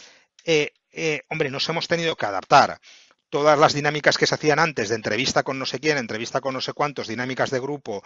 hombre, 1.30 1.50
nos 1.50 1.68
hemos 1.68 1.88
tenido 1.88 2.16
que 2.16 2.26
adaptar 2.26 2.80
todas 3.30 3.58
las 3.58 3.74
dinámicas 3.74 4.16
que 4.16 4.26
se 4.26 4.34
hacían 4.34 4.58
antes 4.58 4.88
de 4.88 4.94
entrevista 4.94 5.42
con 5.42 5.58
no 5.58 5.66
sé 5.66 5.78
quién, 5.78 5.98
entrevista 5.98 6.40
con 6.40 6.54
no 6.54 6.60
sé 6.60 6.72
cuántos, 6.72 7.08
dinámicas 7.08 7.50
de 7.50 7.60
grupo, 7.60 8.02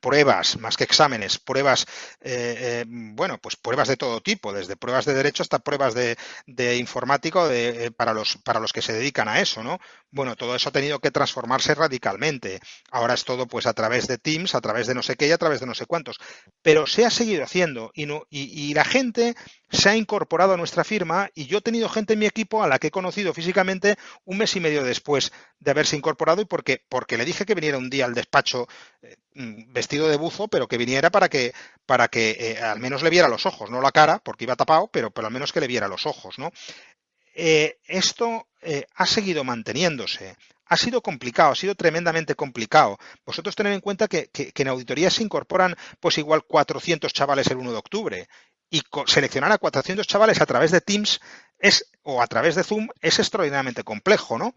pruebas, 0.00 0.58
más 0.58 0.76
que 0.76 0.84
exámenes, 0.84 1.38
pruebas, 1.38 1.86
eh, 2.20 2.82
eh, 2.82 2.84
bueno, 2.88 3.38
pues 3.38 3.56
pruebas 3.56 3.88
de 3.88 3.96
todo 3.96 4.20
tipo, 4.20 4.52
desde 4.52 4.76
pruebas 4.76 5.04
de 5.04 5.14
derecho 5.14 5.42
hasta 5.42 5.58
pruebas 5.58 5.94
de, 5.94 6.16
de 6.46 6.76
informático 6.76 7.48
de, 7.48 7.86
eh, 7.86 7.90
para, 7.90 8.12
los, 8.12 8.38
para 8.38 8.60
los 8.60 8.72
que 8.72 8.82
se 8.82 8.92
dedican 8.92 9.28
a 9.28 9.40
eso, 9.40 9.62
¿no? 9.62 9.78
Bueno, 10.10 10.36
todo 10.36 10.54
eso 10.54 10.68
ha 10.68 10.72
tenido 10.72 10.98
que 11.00 11.10
transformarse 11.10 11.74
radicalmente. 11.74 12.60
Ahora 12.90 13.14
es 13.14 13.24
todo 13.24 13.46
pues 13.46 13.66
a 13.66 13.74
través 13.74 14.06
de 14.08 14.18
Teams, 14.18 14.54
a 14.54 14.60
través 14.60 14.86
de 14.86 14.94
no 14.94 15.02
sé 15.02 15.16
qué 15.16 15.28
y 15.28 15.32
a 15.32 15.38
través 15.38 15.60
de 15.60 15.66
no 15.66 15.74
sé 15.74 15.86
cuántos. 15.86 16.18
Pero 16.62 16.86
se 16.86 17.04
ha 17.06 17.10
seguido 17.10 17.44
haciendo 17.44 17.90
y, 17.94 18.06
no, 18.06 18.24
y, 18.30 18.70
y 18.70 18.74
la 18.74 18.84
gente 18.84 19.34
se 19.70 19.88
ha 19.88 19.96
incorporado 19.96 20.54
a 20.54 20.56
nuestra 20.56 20.84
firma 20.84 21.30
y 21.34 21.46
yo 21.46 21.58
he 21.58 21.62
tenido 21.62 21.88
gente 21.88 22.14
en 22.14 22.18
mi 22.18 22.26
equipo 22.26 22.62
a 22.62 22.68
la 22.68 22.78
que 22.78 22.88
he 22.88 22.90
conocido 22.90 23.32
físicamente 23.32 23.96
un 24.24 24.38
mes 24.38 24.54
y 24.56 24.60
medio 24.60 24.82
después 24.82 25.32
de 25.60 25.70
haberse 25.70 25.96
incorporado 25.96 26.42
y 26.42 26.44
porque, 26.44 26.84
porque 26.88 27.16
le 27.16 27.24
dije 27.24 27.46
que 27.46 27.54
viniera 27.54 27.78
un 27.78 27.88
día 27.88 28.04
al 28.04 28.14
despacho 28.14 28.66
eh, 29.02 29.16
mm, 29.34 29.72
vestido 29.72 30.08
de 30.08 30.16
buzo, 30.16 30.48
pero 30.48 30.66
que 30.66 30.76
viniera 30.76 31.10
para 31.10 31.28
que, 31.28 31.52
para 31.86 32.08
que 32.08 32.36
eh, 32.38 32.58
al 32.62 32.80
menos 32.80 33.02
le 33.02 33.10
viera 33.10 33.28
los 33.28 33.46
ojos, 33.46 33.70
no 33.70 33.80
la 33.80 33.92
cara, 33.92 34.18
porque 34.18 34.44
iba 34.44 34.56
tapado, 34.56 34.88
pero, 34.88 35.10
pero 35.12 35.28
al 35.28 35.32
menos 35.32 35.52
que 35.52 35.60
le 35.60 35.68
viera 35.68 35.88
los 35.88 36.06
ojos, 36.06 36.38
¿no? 36.38 36.50
Eh, 37.34 37.78
esto 37.84 38.48
ha 38.96 39.06
seguido 39.06 39.42
manteniéndose. 39.42 40.36
Ha 40.66 40.76
sido 40.76 41.00
complicado, 41.00 41.52
ha 41.52 41.56
sido 41.56 41.74
tremendamente 41.74 42.34
complicado. 42.34 42.98
Vosotros 43.24 43.56
tened 43.56 43.72
en 43.72 43.80
cuenta 43.80 44.06
que, 44.06 44.28
que, 44.28 44.52
que 44.52 44.62
en 44.62 44.68
auditoría 44.68 45.10
se 45.10 45.22
incorporan 45.22 45.74
pues 45.98 46.18
igual 46.18 46.44
400 46.44 47.12
chavales 47.12 47.46
el 47.46 47.56
1 47.56 47.72
de 47.72 47.78
octubre 47.78 48.28
y 48.70 48.82
seleccionar 49.06 49.52
a 49.52 49.58
400 49.58 50.06
chavales 50.06 50.40
a 50.40 50.46
través 50.46 50.70
de 50.70 50.80
Teams 50.80 51.20
es, 51.58 51.90
o 52.02 52.22
a 52.22 52.26
través 52.26 52.54
de 52.54 52.64
Zoom 52.64 52.88
es 53.00 53.18
extraordinariamente 53.18 53.82
complejo, 53.82 54.38
¿no? 54.38 54.54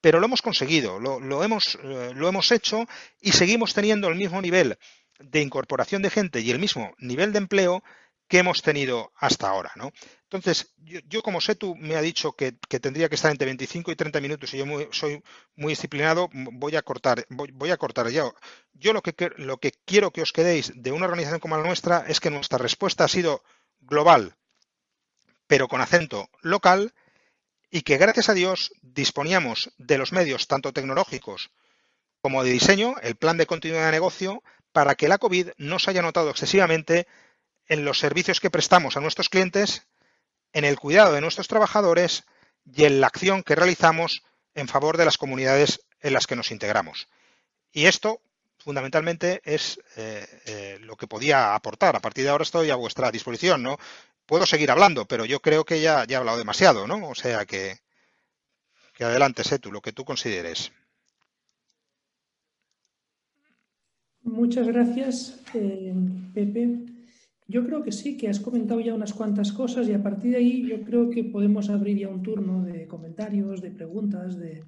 Pero 0.00 0.18
lo 0.18 0.26
hemos 0.26 0.42
conseguido, 0.42 0.98
lo, 0.98 1.44
hemos, 1.44 1.78
eh, 1.82 2.12
lo 2.14 2.28
hemos 2.28 2.50
hecho 2.50 2.86
y 3.20 3.32
seguimos 3.32 3.72
teniendo 3.72 4.08
el 4.08 4.16
mismo 4.16 4.42
nivel 4.42 4.76
de 5.20 5.40
incorporación 5.40 6.02
de 6.02 6.10
gente 6.10 6.40
y 6.40 6.50
el 6.50 6.58
mismo 6.58 6.92
nivel 6.98 7.32
de 7.32 7.38
empleo 7.38 7.84
que 8.28 8.38
hemos 8.38 8.62
tenido 8.62 9.12
hasta 9.16 9.48
ahora, 9.48 9.72
¿no? 9.76 9.92
Entonces, 10.24 10.72
yo, 10.78 11.22
como 11.22 11.42
sé, 11.42 11.54
tú 11.54 11.74
me 11.76 11.96
ha 11.96 12.00
dicho 12.00 12.32
que, 12.32 12.52
tendría 12.52 13.10
que 13.10 13.16
estar 13.16 13.30
entre 13.30 13.44
25 13.44 13.92
y 13.92 13.96
30 13.96 14.20
minutos 14.20 14.54
y 14.54 14.58
yo 14.58 14.64
soy 14.90 15.22
muy 15.56 15.72
disciplinado, 15.72 16.30
voy 16.32 16.76
a 16.76 16.82
cortar, 16.82 17.26
voy, 17.28 17.70
a 17.70 17.76
cortar 17.76 18.08
ya. 18.08 18.24
Yo 18.72 18.94
lo 18.94 19.02
que, 19.02 19.30
lo 19.36 19.58
que 19.58 19.72
quiero 19.84 20.10
que 20.10 20.22
os 20.22 20.32
quedéis 20.32 20.72
de 20.74 20.92
una 20.92 21.04
organización 21.04 21.40
como 21.40 21.58
la 21.58 21.62
nuestra 21.62 22.04
es 22.08 22.20
que 22.20 22.30
nuestra 22.30 22.56
respuesta 22.56 23.04
ha 23.04 23.08
sido 23.08 23.42
global, 23.80 24.36
pero 25.46 25.68
con 25.68 25.82
acento 25.82 26.30
local, 26.40 26.94
y 27.70 27.82
que 27.82 27.98
gracias 27.98 28.28
a 28.28 28.34
Dios 28.34 28.72
disponíamos 28.80 29.72
de 29.76 29.98
los 29.98 30.12
medios 30.12 30.46
tanto 30.46 30.72
tecnológicos 30.72 31.50
como 32.22 32.44
de 32.44 32.52
diseño, 32.52 32.94
el 33.02 33.16
plan 33.16 33.36
de 33.36 33.46
continuidad 33.46 33.86
de 33.86 33.92
negocio, 33.92 34.42
para 34.72 34.94
que 34.94 35.08
la 35.08 35.18
COVID 35.18 35.48
no 35.58 35.78
se 35.78 35.90
haya 35.90 36.02
notado 36.02 36.30
excesivamente 36.30 37.06
en 37.72 37.86
los 37.86 37.98
servicios 37.98 38.38
que 38.38 38.50
prestamos 38.50 38.98
a 38.98 39.00
nuestros 39.00 39.30
clientes, 39.30 39.86
en 40.52 40.66
el 40.66 40.78
cuidado 40.78 41.14
de 41.14 41.22
nuestros 41.22 41.48
trabajadores 41.48 42.24
y 42.70 42.84
en 42.84 43.00
la 43.00 43.06
acción 43.06 43.42
que 43.42 43.54
realizamos 43.54 44.22
en 44.54 44.68
favor 44.68 44.98
de 44.98 45.06
las 45.06 45.16
comunidades 45.16 45.80
en 46.02 46.12
las 46.12 46.26
que 46.26 46.36
nos 46.36 46.50
integramos. 46.50 47.08
Y 47.72 47.86
esto, 47.86 48.20
fundamentalmente, 48.58 49.40
es 49.44 49.80
eh, 49.96 50.26
eh, 50.44 50.78
lo 50.82 50.96
que 50.96 51.06
podía 51.06 51.54
aportar. 51.54 51.96
A 51.96 52.00
partir 52.00 52.24
de 52.24 52.30
ahora 52.30 52.42
estoy 52.42 52.68
a 52.68 52.76
vuestra 52.76 53.10
disposición, 53.10 53.62
¿no? 53.62 53.78
Puedo 54.26 54.44
seguir 54.44 54.70
hablando, 54.70 55.06
pero 55.06 55.24
yo 55.24 55.40
creo 55.40 55.64
que 55.64 55.80
ya, 55.80 56.04
he 56.06 56.14
hablado 56.14 56.36
demasiado, 56.36 56.86
¿no? 56.86 57.08
O 57.08 57.14
sea 57.14 57.46
que, 57.46 57.78
que 58.92 59.04
adelante, 59.04 59.44
sé 59.44 59.58
tú, 59.58 59.72
lo 59.72 59.80
que 59.80 59.92
tú 59.92 60.04
consideres. 60.04 60.72
Muchas 64.24 64.66
gracias, 64.66 65.40
eh, 65.54 65.94
Pepe. 66.34 67.01
Yo 67.48 67.64
creo 67.66 67.82
que 67.82 67.92
sí, 67.92 68.16
que 68.16 68.28
has 68.28 68.40
comentado 68.40 68.80
ya 68.80 68.94
unas 68.94 69.12
cuantas 69.12 69.52
cosas 69.52 69.88
y 69.88 69.92
a 69.92 70.02
partir 70.02 70.32
de 70.32 70.36
ahí 70.38 70.66
yo 70.66 70.82
creo 70.82 71.10
que 71.10 71.24
podemos 71.24 71.68
abrir 71.70 71.98
ya 71.98 72.08
un 72.08 72.22
turno 72.22 72.62
de 72.62 72.86
comentarios, 72.86 73.60
de 73.60 73.70
preguntas, 73.70 74.38
de 74.38 74.62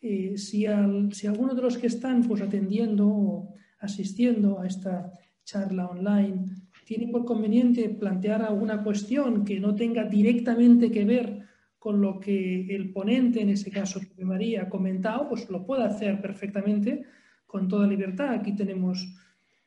eh, 0.00 0.36
si, 0.36 0.66
si 1.12 1.26
alguno 1.26 1.54
de 1.54 1.62
los 1.62 1.78
que 1.78 1.86
están 1.86 2.22
pues 2.24 2.42
atendiendo 2.42 3.08
o 3.08 3.54
asistiendo 3.80 4.60
a 4.60 4.66
esta 4.66 5.12
charla 5.44 5.86
online 5.86 6.44
tiene 6.84 7.08
por 7.08 7.24
conveniente 7.24 7.88
plantear 7.88 8.42
alguna 8.42 8.82
cuestión 8.82 9.44
que 9.44 9.60
no 9.60 9.74
tenga 9.74 10.04
directamente 10.04 10.90
que 10.90 11.04
ver 11.04 11.42
con 11.78 12.00
lo 12.00 12.20
que 12.20 12.66
el 12.74 12.92
ponente, 12.92 13.40
en 13.40 13.50
ese 13.50 13.70
caso 13.70 14.00
María, 14.18 14.62
ha 14.62 14.68
comentado, 14.68 15.28
pues 15.28 15.48
lo 15.50 15.66
puede 15.66 15.84
hacer 15.84 16.20
perfectamente 16.20 17.04
con 17.46 17.66
toda 17.66 17.86
libertad. 17.86 18.34
Aquí 18.34 18.54
tenemos 18.54 19.16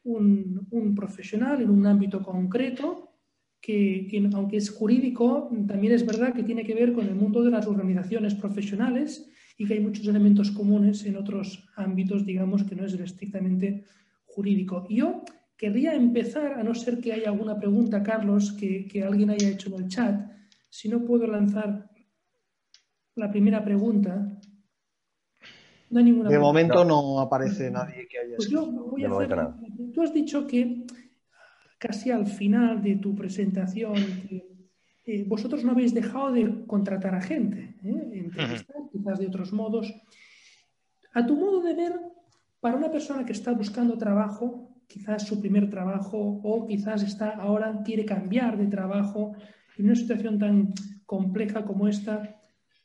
un, 0.06 0.96
profesional 0.96 1.62
en 1.62 1.70
un 1.70 1.86
ámbito 1.86 2.22
concreto 2.22 3.12
que, 3.60 4.08
aunque 4.34 4.58
es 4.58 4.70
jurídico, 4.70 5.50
también 5.68 5.94
es 5.94 6.06
verdad 6.06 6.34
que 6.34 6.44
tiene 6.44 6.64
que 6.64 6.76
ver 6.76 6.94
con 6.94 7.08
el 7.08 7.16
mundo 7.16 7.44
de 7.44 7.50
las 7.50 7.66
organizaciones 7.66 8.36
profesionales 8.36 9.28
y 9.58 9.66
que 9.66 9.74
hay 9.74 9.80
muchos 9.80 10.08
elementos 10.08 10.52
comunes 10.52 11.04
en 11.06 11.16
otros 11.18 11.68
ámbitos, 11.76 12.26
digamos, 12.26 12.64
que 12.64 12.76
no 12.76 12.86
es 12.86 12.94
estrictamente 12.94 13.84
jurídico. 14.26 14.86
Yo 14.90 15.24
querría 15.58 15.96
empezar, 15.96 16.54
a 16.54 16.64
no 16.64 16.76
ser 16.76 17.00
que 17.00 17.14
haya 17.14 17.30
alguna 17.30 17.58
pregunta, 17.58 18.04
Carlos, 18.04 18.52
que, 18.52 18.88
que 18.88 19.04
alguien 19.04 19.32
haya 19.32 19.50
hecho 19.50 19.70
en 19.70 19.84
el 19.84 19.90
chat, 19.90 20.32
si 20.70 20.88
no 20.90 21.04
puedo 21.04 21.26
lanzar 21.26 21.90
la 23.16 23.32
primera 23.32 23.64
pregunta, 23.64 24.40
de 26.04 26.40
momento 26.40 26.84
no 26.84 27.20
aparece 27.20 27.72
nadie 27.72 28.08
que 28.08 28.20
haya. 28.20 28.36
Pues 28.36 28.50
tú 28.50 30.02
has 30.02 30.14
dicho 30.14 30.46
que 30.46 30.86
casi 31.78 32.12
al 32.12 32.26
final 32.26 32.82
de 32.82 32.96
tu 32.98 33.16
presentación 33.16 33.96
eh, 35.06 35.24
vosotros 35.28 35.64
no 35.64 35.72
habéis 35.72 35.94
dejado 35.94 36.32
de 36.32 36.66
contratar 36.66 37.14
a 37.14 37.22
gente, 37.22 37.76
¿eh? 37.84 38.30
quizás 38.92 39.20
de 39.20 39.28
otros 39.28 39.54
modos. 39.54 39.94
A 41.14 41.26
tu 41.26 41.36
modo 41.36 41.62
de 41.62 41.76
ver, 41.76 41.94
para 42.60 42.76
una 42.76 42.92
persona 42.92 43.24
que 43.24 43.34
está 43.34 43.52
buscando 43.54 43.98
trabajo, 43.98 44.82
quizás 44.88 45.28
su 45.28 45.40
primer 45.40 45.70
trabajo 45.70 46.42
o 46.44 46.66
quizás 46.66 47.04
está 47.04 47.30
ahora 47.30 47.82
quiere 47.86 48.04
cambiar 48.04 48.58
de 48.58 48.68
trabajo 48.68 49.34
en 49.78 49.86
una 49.86 49.96
situación 49.96 50.40
tan 50.40 50.74
compleja 51.06 51.66
como 51.66 51.88
esta, 51.88 52.36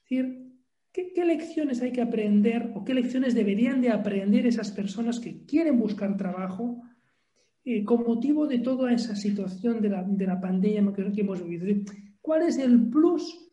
decir, 0.03 0.40
¿qué, 0.93 1.25
lecciones 1.25 1.81
hay 1.83 1.93
que 1.93 2.03
aprender 2.03 2.73
o 2.75 2.85
qué 2.85 2.95
lecciones 2.95 3.35
deberían 3.35 3.81
de 3.81 3.91
aprender 3.91 4.47
esas 4.47 4.71
personas 4.71 5.21
que 5.21 5.45
quieren 5.45 5.79
buscar 5.79 6.17
trabajo 6.17 6.83
eh, 7.65 7.85
con 7.85 8.05
motivo 8.05 8.47
de 8.47 8.59
toda 8.59 8.93
esa 8.93 9.15
situación 9.15 9.81
de 9.81 9.91
la, 9.91 10.03
de 10.03 10.27
la 10.27 10.41
pandemia 10.41 10.93
que 10.93 11.21
hemos 11.21 11.47
vivido? 11.47 11.93
¿Cuál 12.21 12.43
es 12.43 12.59
el 12.59 12.89
plus 12.89 13.51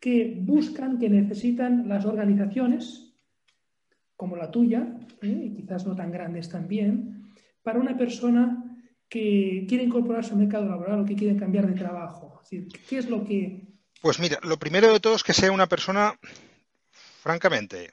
que 0.00 0.38
buscan, 0.40 0.98
que 0.98 1.08
necesitan 1.08 1.88
las 1.88 2.04
organizaciones, 2.04 3.14
como 4.14 4.36
la 4.36 4.50
tuya, 4.50 4.96
¿eh? 5.22 5.42
y 5.46 5.54
quizás 5.54 5.86
no 5.86 5.94
tan 5.94 6.10
grandes 6.10 6.48
también, 6.48 7.32
para 7.62 7.78
una 7.78 7.96
persona 7.96 8.62
que 9.08 9.66
quiere 9.68 9.84
incorporarse 9.84 10.32
al 10.32 10.38
mercado 10.38 10.68
laboral 10.68 11.00
o 11.00 11.04
que 11.04 11.16
quiere 11.16 11.36
cambiar 11.36 11.66
de 11.66 11.74
trabajo? 11.74 12.40
¿qué 12.48 12.98
es 12.98 13.08
lo 13.08 13.24
que... 13.24 13.66
Pues 14.00 14.20
mira, 14.20 14.38
lo 14.42 14.58
primero 14.58 14.92
de 14.92 15.00
todo 15.00 15.16
es 15.16 15.24
que 15.24 15.32
sea 15.32 15.50
una 15.50 15.66
persona, 15.66 16.14
francamente, 17.26 17.92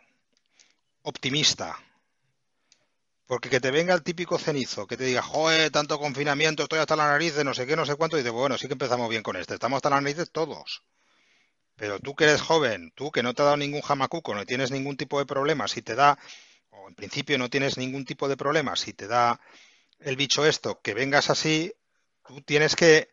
optimista. 1.01 1.75
Porque 3.25 3.49
que 3.49 3.59
te 3.59 3.71
venga 3.71 3.95
el 3.95 4.03
típico 4.03 4.37
cenizo, 4.37 4.85
que 4.85 4.95
te 4.95 5.05
diga, 5.05 5.23
joder, 5.23 5.71
tanto 5.71 5.97
confinamiento, 5.97 6.61
estoy 6.61 6.77
hasta 6.77 6.95
la 6.95 7.07
nariz 7.07 7.33
de 7.33 7.43
no 7.43 7.55
sé 7.55 7.65
qué, 7.65 7.75
no 7.75 7.83
sé 7.83 7.95
cuánto, 7.95 8.15
y 8.15 8.19
dice, 8.19 8.29
bueno, 8.29 8.59
sí 8.59 8.67
que 8.67 8.73
empezamos 8.73 9.09
bien 9.09 9.23
con 9.23 9.35
este, 9.35 9.55
estamos 9.55 9.77
hasta 9.77 9.89
la 9.89 10.01
nariz 10.01 10.17
de 10.17 10.27
todos. 10.27 10.83
Pero 11.75 11.99
tú 11.99 12.15
que 12.15 12.25
eres 12.25 12.41
joven, 12.41 12.91
tú 12.93 13.09
que 13.09 13.23
no 13.23 13.33
te 13.33 13.41
ha 13.41 13.45
dado 13.45 13.57
ningún 13.57 13.81
jamacuco, 13.81 14.35
no 14.35 14.45
tienes 14.45 14.69
ningún 14.69 14.97
tipo 14.97 15.17
de 15.17 15.25
problema, 15.25 15.67
si 15.67 15.81
te 15.81 15.95
da, 15.95 16.19
o 16.69 16.87
en 16.87 16.93
principio 16.93 17.39
no 17.39 17.49
tienes 17.49 17.79
ningún 17.79 18.05
tipo 18.05 18.29
de 18.29 18.37
problema, 18.37 18.75
si 18.75 18.93
te 18.93 19.07
da 19.07 19.41
el 19.99 20.15
bicho 20.15 20.45
esto, 20.45 20.79
que 20.83 20.93
vengas 20.93 21.31
así, 21.31 21.73
tú 22.27 22.41
tienes 22.41 22.75
que, 22.75 23.09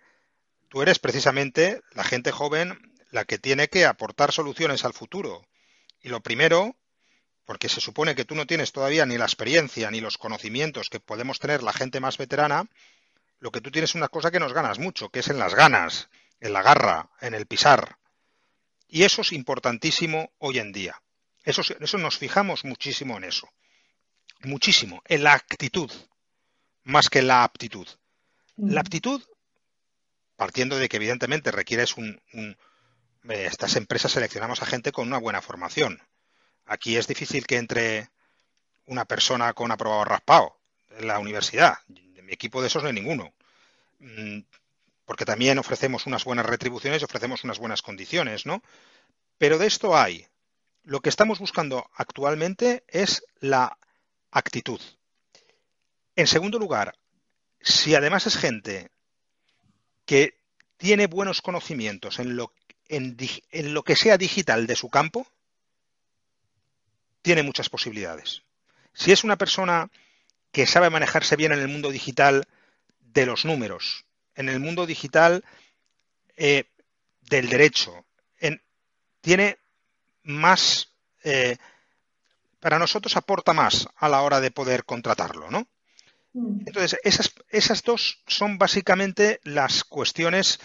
tú 0.69 0.83
eres 0.83 0.99
precisamente 0.99 1.81
la 1.93 2.05
gente 2.05 2.31
joven 2.31 2.77
la 3.11 3.25
que 3.25 3.39
tiene 3.39 3.69
que 3.69 3.87
aportar 3.87 4.33
soluciones 4.33 4.85
al 4.85 4.93
futuro. 4.93 5.47
Y 6.01 6.09
lo 6.09 6.21
primero, 6.21 6.77
porque 7.45 7.69
se 7.69 7.81
supone 7.81 8.15
que 8.15 8.25
tú 8.25 8.35
no 8.35 8.47
tienes 8.47 8.73
todavía 8.73 9.07
ni 9.07 9.19
la 9.19 9.25
experiencia 9.25 9.91
ni 9.91 10.01
los 10.01 10.19
conocimientos 10.19 10.89
que 10.89 11.01
podemos 11.01 11.39
tener 11.39 11.63
la 11.63 11.73
gente 11.73 12.01
más 12.01 12.19
veterana, 12.19 12.69
lo 13.39 13.51
que 13.51 13.61
tú 13.61 13.71
tienes 13.71 13.91
es 13.91 13.95
una 13.95 14.09
cosa 14.09 14.31
que 14.31 14.41
nos 14.41 14.53
ganas 14.53 14.79
mucho, 14.79 15.09
que 15.11 15.21
es 15.21 15.29
en 15.29 15.39
las 15.39 15.55
ganas, 15.55 16.09
en 16.41 16.53
la 16.53 16.63
garra, 16.63 17.11
en 17.21 17.35
el 17.35 17.47
pisar. 17.47 17.97
Y 18.89 19.05
eso 19.05 19.23
es 19.23 19.33
importantísimo 19.33 20.33
hoy 20.39 20.59
en 20.59 20.73
día. 20.73 21.01
Eso, 21.45 21.63
eso 21.81 21.99
nos 21.99 22.19
fijamos 22.19 22.65
muchísimo 22.65 23.17
en 23.17 23.25
eso. 23.25 23.49
Muchísimo, 24.43 25.03
en 25.07 25.25
la 25.25 25.35
actitud 25.35 25.91
más 26.85 27.09
que 27.09 27.23
la 27.23 27.45
aptitud. 27.45 27.87
La 28.57 28.83
mm. 28.83 28.87
aptitud, 28.87 29.23
partiendo 30.37 30.77
de 30.77 30.89
que 30.89 30.97
evidentemente 30.97 31.51
requieres 31.51 31.97
un, 31.97 32.21
un 32.33 32.57
estas 33.29 33.77
empresas 33.77 34.13
seleccionamos 34.13 34.63
a 34.63 34.67
gente 34.67 34.93
con 34.93 35.07
una 35.07 35.19
buena 35.19 35.43
formación. 35.43 36.01
Aquí 36.67 36.97
es 36.97 37.07
difícil 37.07 37.47
que 37.47 37.57
entre 37.57 38.11
una 38.87 39.05
persona 39.05 39.53
con 39.53 39.71
aprobado 39.71 40.05
raspado 40.05 40.57
en 40.99 41.07
la 41.07 41.19
universidad. 41.19 41.79
En 41.89 42.25
mi 42.25 42.33
equipo 42.33 42.61
de 42.61 42.69
esos 42.69 42.83
no 42.83 42.89
hay 42.89 42.95
ninguno. 42.95 43.33
Mm, 43.99 44.41
porque 45.05 45.25
también 45.25 45.59
ofrecemos 45.59 46.07
unas 46.07 46.25
buenas 46.25 46.47
retribuciones 46.47 47.03
y 47.03 47.05
ofrecemos 47.05 47.45
unas 47.45 47.59
buenas 47.59 47.83
condiciones, 47.83 48.47
¿no? 48.47 48.63
Pero 49.39 49.59
de 49.59 49.67
esto 49.67 49.97
hay. 49.97 50.27
Lo 50.85 51.01
que 51.01 51.09
estamos 51.09 51.39
buscando 51.39 51.91
actualmente 51.95 52.85
es 52.89 53.25
la 53.41 53.77
actitud. 54.31 54.81
En 56.17 56.27
segundo 56.27 56.59
lugar, 56.59 56.95
si 57.61 57.95
además 57.95 58.27
es 58.27 58.37
gente 58.37 58.91
que 60.07 60.39
tiene 60.77 61.07
buenos 61.07 61.43
conocimientos 61.43 62.19
en 62.19 62.37
lo, 62.37 62.53
en, 62.91 63.75
lo 63.75 63.83
que 63.83 63.97
sea 63.97 64.19
digital 64.19 64.67
de 64.67 64.77
su 64.77 64.91
campo, 64.91 65.27
tiene 67.23 67.43
muchas 67.43 67.69
posibilidades. 67.69 68.43
Si 68.93 69.13
es 69.13 69.25
una 69.25 69.37
persona 69.37 69.91
que 70.53 70.67
sabe 70.67 70.91
manejarse 70.91 71.37
bien 71.37 71.53
en 71.53 71.61
el 71.61 71.69
mundo 71.69 71.91
digital 71.91 72.47
de 73.01 73.27
los 73.27 73.45
números, 73.45 74.05
en 74.35 74.49
el 74.49 74.59
mundo 74.59 74.87
digital 74.87 75.45
eh, 76.37 76.65
del 77.23 77.49
derecho, 77.49 78.05
tiene 79.21 79.59
más, 80.23 80.89
eh, 81.23 81.57
para 82.59 82.79
nosotros 82.79 83.17
aporta 83.17 83.53
más 83.53 83.87
a 83.97 84.09
la 84.09 84.23
hora 84.23 84.41
de 84.41 84.51
poder 84.51 84.85
contratarlo, 84.85 85.51
¿no? 85.51 85.69
Mm. 86.33 86.63
Entonces, 86.67 86.99
esas, 87.03 87.35
esas 87.51 87.83
dos 87.83 88.23
son 88.27 88.59
básicamente 88.59 89.41
las 89.45 89.85
cuestiones 89.85 90.61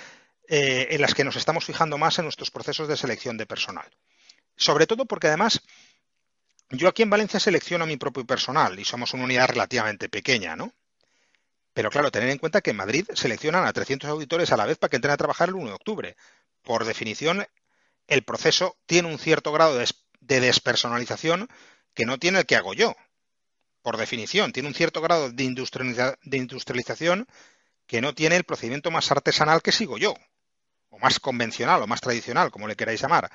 eh, 0.47 0.88
en 0.91 1.01
las 1.01 1.13
que 1.13 1.23
nos 1.23 1.36
estamos 1.36 1.65
fijando 1.65 1.97
más 1.97 2.17
en 2.19 2.25
nuestros 2.25 2.51
procesos 2.51 2.88
de 2.88 2.97
selección 2.97 3.38
de 3.38 3.45
personal. 3.45 3.89
Sobre 4.55 4.88
todo 4.88 5.05
porque 5.05 5.27
además 5.27 5.62
yo 6.69 6.88
aquí 6.88 7.03
en 7.03 7.10
Valencia 7.10 7.39
selecciono 7.39 7.86
mi 7.86 7.97
propio 7.97 8.25
personal 8.25 8.79
y 8.79 8.86
somos 8.86 9.13
una 9.13 9.25
unidad 9.25 9.49
relativamente 9.49 10.10
pequeña, 10.10 10.55
¿no? 10.55 10.73
Pero 11.73 11.89
claro, 11.89 12.10
tener 12.10 12.29
en 12.29 12.38
cuenta 12.38 12.62
que 12.62 12.71
en 12.71 12.77
Madrid 12.77 13.05
seleccionan 13.13 13.65
a 13.65 13.73
300 13.73 14.10
auditores 14.10 14.51
a 14.51 14.58
la 14.58 14.65
vez 14.65 14.77
para 14.77 14.89
que 14.89 14.95
entren 14.95 15.13
a 15.13 15.17
trabajar 15.17 15.49
el 15.49 15.55
1 15.55 15.67
de 15.67 15.73
octubre. 15.73 16.15
Por 16.62 16.86
definición, 16.86 17.45
el 18.08 18.23
proceso 18.23 18.77
tiene 18.86 19.10
un 19.10 19.19
cierto 19.19 19.51
grado 19.51 19.77
de 19.77 20.39
despersonalización 20.39 21.49
que 21.93 22.05
no 22.05 22.17
tiene 22.17 22.39
el 22.39 22.45
que 22.45 22.55
hago 22.55 22.73
yo 22.73 22.95
por 23.86 23.97
definición, 23.97 24.51
tiene 24.51 24.67
un 24.67 24.73
cierto 24.73 24.99
grado 24.99 25.31
de, 25.31 25.43
industrialización 25.43 27.27
que 27.86 28.01
no 28.01 28.15
tiene 28.15 28.36
el 28.36 28.43
procedimiento 28.43 28.89
más 28.89 29.12
artesanal 29.12 29.62
que 29.62 29.71
sigo 29.71 29.99
yo, 29.99 30.15
o 30.95 30.99
más 30.99 31.19
convencional, 31.19 31.81
o 31.81 31.88
más 31.88 32.01
tradicional, 32.01 32.51
como 32.51 32.67
le 32.67 32.75
queráis 32.75 33.01
llamar. 33.01 33.29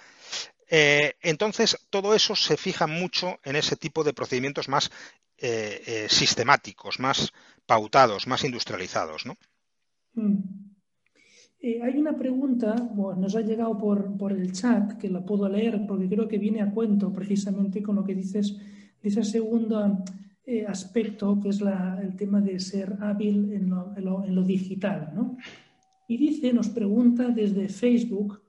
Eh, 0.69 1.15
entonces, 1.21 1.77
todo 1.91 2.15
eso 2.15 2.35
se 2.35 2.57
fija 2.57 2.87
mucho 2.87 3.39
en 3.45 3.57
ese 3.57 3.77
tipo 3.77 4.05
de 4.05 4.13
procedimientos 4.13 4.69
más 4.69 4.91
eh, 5.39 5.83
eh, 5.87 6.07
sistemáticos, 6.09 7.01
más 7.01 7.33
pautados, 7.67 8.27
más 8.27 8.45
industrializados. 8.45 9.27
¿no? 9.27 9.37
Mm. 10.15 10.39
hay 11.83 11.97
una 11.99 12.17
pregunta, 12.17 12.75
nos 13.17 13.37
ha 13.37 13.41
llegado 13.41 13.77
por, 13.77 14.17
por, 14.17 14.33
el 14.33 14.53
chat, 14.53 14.99
que 14.99 15.09
la 15.09 15.25
puedo 15.25 15.49
leer 15.49 15.87
porque 15.87 16.09
creo 16.09 16.29
que 16.29 16.39
viene 16.39 16.63
a 16.63 16.71
cuento 16.71 17.13
precisamente 17.13 17.83
con 17.83 17.97
lo 17.97 18.05
que 18.05 18.15
dices 18.15 18.57
de 19.03 19.09
esa 19.09 19.25
segunda 19.25 20.05
eh, 20.47 20.67
aspecto 20.67 21.39
que 21.41 21.51
es 21.51 21.61
el 21.61 22.17
tema 22.17 22.41
de 22.41 22.59
ser 22.59 22.97
hábil 23.01 23.53
en 23.53 23.71
lo, 23.71 24.43
digital. 24.43 25.13
¿no? 25.15 25.37
Y 26.11 26.17
dice, 26.17 26.53
nos 26.53 26.69
pregunta 26.71 27.29
desde 27.29 27.69
Facebook, 27.69 28.43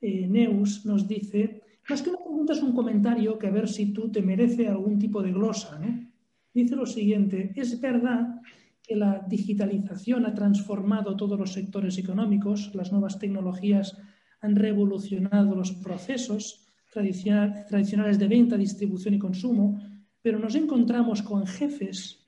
eh, 0.00 0.26
Neus 0.26 0.84
nos 0.84 1.06
dice, 1.06 1.62
más 1.88 2.02
que 2.02 2.10
una 2.10 2.18
pregunta 2.18 2.52
es 2.52 2.62
un 2.64 2.74
comentario 2.74 3.38
que 3.38 3.46
a 3.46 3.52
ver 3.52 3.68
si 3.68 3.92
tú 3.92 4.10
te 4.10 4.22
merece 4.22 4.66
algún 4.66 4.98
tipo 4.98 5.22
de 5.22 5.30
glosa. 5.30 5.78
¿no? 5.78 6.04
Dice 6.52 6.74
lo 6.74 6.84
siguiente, 6.84 7.52
es 7.54 7.80
verdad 7.80 8.42
que 8.82 8.96
la 8.96 9.24
digitalización 9.28 10.26
ha 10.26 10.34
transformado 10.34 11.16
todos 11.16 11.38
los 11.38 11.52
sectores 11.52 11.96
económicos, 11.96 12.74
las 12.74 12.90
nuevas 12.90 13.20
tecnologías 13.20 13.96
han 14.40 14.56
revolucionado 14.56 15.54
los 15.54 15.70
procesos 15.74 16.66
tradicionales 16.90 18.18
de 18.18 18.26
venta, 18.26 18.56
distribución 18.56 19.14
y 19.14 19.20
consumo, 19.20 19.80
pero 20.20 20.40
nos 20.40 20.56
encontramos 20.56 21.22
con 21.22 21.46
jefes 21.46 22.26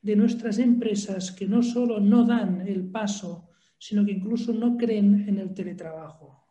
de 0.00 0.16
nuestras 0.16 0.58
empresas 0.58 1.30
que 1.30 1.46
no 1.46 1.62
solo 1.62 2.00
no 2.00 2.24
dan 2.24 2.66
el 2.66 2.84
paso, 2.84 3.47
sino 3.78 4.04
que 4.04 4.12
incluso 4.12 4.52
no 4.52 4.76
creen 4.76 5.28
en 5.28 5.38
el 5.38 5.54
teletrabajo. 5.54 6.44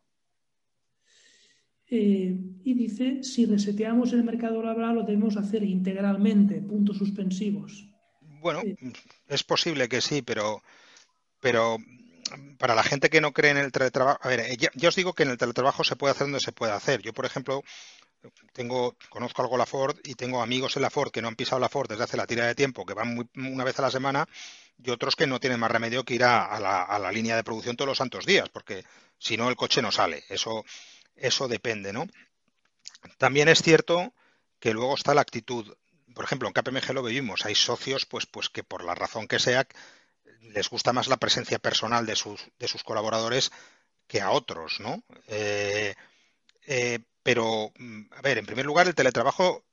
Eh, 1.89 2.35
y 2.63 2.73
dice, 2.73 3.23
si 3.23 3.45
reseteamos 3.45 4.11
el 4.11 4.23
mercado 4.23 4.61
laboral 4.61 4.95
lo 4.95 5.03
debemos 5.03 5.37
hacer 5.37 5.63
integralmente, 5.63 6.61
puntos 6.61 6.97
suspensivos. 6.97 7.87
Bueno, 8.41 8.61
es 9.27 9.43
posible 9.43 9.87
que 9.87 10.01
sí, 10.01 10.21
pero, 10.21 10.61
pero 11.39 11.77
para 12.57 12.75
la 12.75 12.83
gente 12.83 13.09
que 13.09 13.21
no 13.21 13.31
cree 13.31 13.51
en 13.51 13.57
el 13.57 13.71
teletrabajo, 13.71 14.19
a 14.21 14.27
ver, 14.27 14.57
ya, 14.57 14.69
ya, 14.75 14.89
os 14.89 14.95
digo 14.95 15.13
que 15.13 15.23
en 15.23 15.29
el 15.29 15.37
teletrabajo 15.37 15.83
se 15.83 15.95
puede 15.95 16.11
hacer 16.11 16.27
donde 16.27 16.41
se 16.41 16.51
puede 16.51 16.73
hacer. 16.73 17.01
Yo, 17.01 17.13
por 17.13 17.25
ejemplo, 17.25 17.63
conozco 19.10 19.41
algo 19.41 19.58
la 19.58 19.65
Ford 19.65 19.97
y 20.03 20.15
tengo 20.15 20.41
amigos 20.41 20.75
en 20.75 20.82
la 20.82 20.89
Ford 20.89 21.12
que 21.12 21.21
no 21.21 21.27
han 21.27 21.36
pisado 21.36 21.60
la 21.60 21.69
Ford 21.69 21.89
desde 21.89 22.03
hace 22.03 22.17
la 22.17 22.27
tira 22.27 22.45
de 22.45 22.56
tiempo, 22.56 22.86
que 22.86 22.93
van 22.93 23.30
una 23.36 23.63
vez 23.63 23.77
a 23.80 23.84
la 23.84 23.91
semana, 23.91 24.27
y 24.84 24.89
otros 24.89 25.15
que 25.15 25.27
no 25.27 25.39
tienen 25.39 25.60
más 25.60 25.71
remedio 25.71 26.03
que 26.03 26.15
ir 26.15 26.23
a, 26.23 26.60
la, 26.60 27.12
línea 27.12 27.36
de 27.36 27.43
producción 27.43 27.75
todos 27.75 27.89
los 27.89 27.97
santos 27.97 28.25
días, 28.25 28.49
porque 28.49 28.86
si 29.17 29.38
no 29.38 29.49
el 29.49 29.56
coche 29.56 29.82
no 29.82 29.91
sale. 29.91 30.23
Eso, 30.30 30.63
eso 31.15 31.47
depende, 31.47 31.93
¿no? 31.93 32.08
También 33.17 33.49
es 33.49 33.62
cierto 33.62 34.13
que 34.60 34.73
luego 34.73 34.95
está 34.95 35.13
la 35.13 35.21
actitud. 35.21 35.75
Por 36.13 36.25
ejemplo, 36.25 36.47
en 36.47 36.53
KPMG 36.53 36.93
lo 36.93 37.03
vivimos. 37.03 37.45
Hay 37.45 37.56
socios, 37.56 38.06
pues, 38.06 38.25
pues 38.25 38.49
que 38.49 38.63
por 38.63 38.84
la 38.84 38.95
razón 38.95 39.27
que 39.27 39.39
sea, 39.39 39.67
les 40.41 40.69
gusta 40.69 40.93
más 40.93 41.08
la 41.08 41.17
presencia 41.17 41.60
personal 41.60 42.06
de 42.06 42.15
sus, 42.15 42.47
de 42.60 42.67
sus 42.67 42.84
colaboradores 42.84 43.51
que 44.08 44.21
a 44.21 44.32
otros, 44.32 44.80
¿no? 44.80 45.03
Eh, 45.27 45.93
eh, 46.65 46.99
pero, 47.27 47.73
mm, 47.77 48.03
a 48.15 48.21
ver, 48.21 48.37
en 48.37 48.45
primer 48.45 48.65
lugar, 48.65 48.87
el 48.87 48.95
teletrabajo 48.95 49.65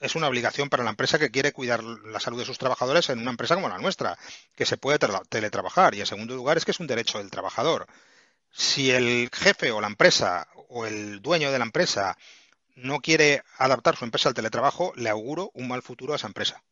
es 0.00 0.16
una 0.16 0.26
obligación 0.26 0.68
para 0.68 0.82
la 0.82 0.90
empresa 0.90 1.16
que 1.16 1.30
quiere 1.30 1.52
cuidar 1.52 1.84
la 1.84 2.18
salud 2.18 2.40
de 2.40 2.44
sus 2.44 2.58
trabajadores 2.58 3.08
en 3.08 3.20
una 3.20 3.30
empresa 3.30 3.54
como 3.54 3.68
la 3.68 3.78
nuestra, 3.78 4.18
que 4.56 4.66
se 4.66 4.78
puede 4.78 4.98
teletrabajar. 5.28 5.94
Y 5.94 6.00
en 6.00 6.06
segundo 6.06 6.34
lugar, 6.34 6.56
es 6.56 6.64
que 6.64 6.72
es 6.72 6.80
un 6.80 6.88
derecho 6.88 7.18
del 7.18 7.30
trabajador. 7.30 7.86
Si 8.50 8.90
el 8.90 9.30
jefe 9.32 9.70
o 9.70 9.80
la 9.80 9.86
empresa 9.86 10.48
o 10.70 10.84
el 10.84 11.22
dueño 11.22 11.52
de 11.52 11.60
la 11.60 11.66
empresa 11.66 12.18
no 12.74 12.98
quiere 12.98 13.44
adaptar 13.58 13.94
su 13.94 14.04
empresa 14.04 14.30
al 14.30 14.34
teletrabajo, 14.34 14.92
le 14.96 15.08
auguro 15.08 15.52
un 15.54 15.68
mal 15.68 15.82
futuro 15.82 16.14
a 16.14 16.16
esa 16.16 16.26
empresa. 16.26 16.64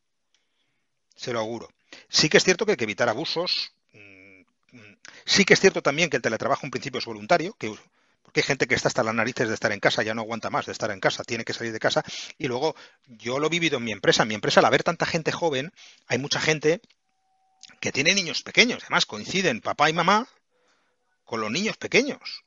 Se 1.14 1.32
lo 1.32 1.38
auguro. 1.38 1.68
Sí 2.08 2.28
que 2.28 2.38
es 2.38 2.42
cierto 2.42 2.66
que 2.66 2.72
hay 2.72 2.76
que 2.76 2.82
evitar 2.82 3.08
abusos. 3.08 3.74
Mm, 3.92 4.40
mm, 4.72 4.98
sí 5.24 5.44
que 5.44 5.54
es 5.54 5.60
cierto 5.60 5.82
también 5.82 6.10
que 6.10 6.16
el 6.16 6.22
teletrabajo 6.22 6.66
en 6.66 6.72
principio 6.72 6.98
es 6.98 7.04
voluntario, 7.04 7.54
que 7.60 7.72
porque 8.30 8.42
hay 8.42 8.46
gente 8.46 8.68
que 8.68 8.76
está 8.76 8.86
hasta 8.86 9.02
las 9.02 9.12
narices 9.12 9.48
de 9.48 9.54
estar 9.54 9.72
en 9.72 9.80
casa, 9.80 10.04
ya 10.04 10.14
no 10.14 10.22
aguanta 10.22 10.50
más 10.50 10.64
de 10.66 10.70
estar 10.70 10.92
en 10.92 11.00
casa, 11.00 11.24
tiene 11.24 11.44
que 11.44 11.52
salir 11.52 11.72
de 11.72 11.80
casa. 11.80 12.04
Y 12.38 12.46
luego, 12.46 12.76
yo 13.08 13.40
lo 13.40 13.48
he 13.48 13.50
vivido 13.50 13.78
en 13.78 13.84
mi 13.84 13.90
empresa. 13.90 14.22
En 14.22 14.28
mi 14.28 14.36
empresa, 14.36 14.60
al 14.60 14.66
haber 14.66 14.84
tanta 14.84 15.04
gente 15.04 15.32
joven, 15.32 15.72
hay 16.06 16.18
mucha 16.18 16.40
gente 16.40 16.80
que 17.80 17.90
tiene 17.90 18.14
niños 18.14 18.44
pequeños. 18.44 18.84
Además, 18.84 19.04
coinciden 19.04 19.60
papá 19.60 19.90
y 19.90 19.94
mamá 19.94 20.28
con 21.24 21.40
los 21.40 21.50
niños 21.50 21.76
pequeños. 21.76 22.44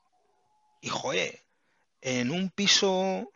Y 0.79 0.87
joe, 0.87 1.43
en 1.99 2.31
un 2.31 2.49
piso 2.49 3.33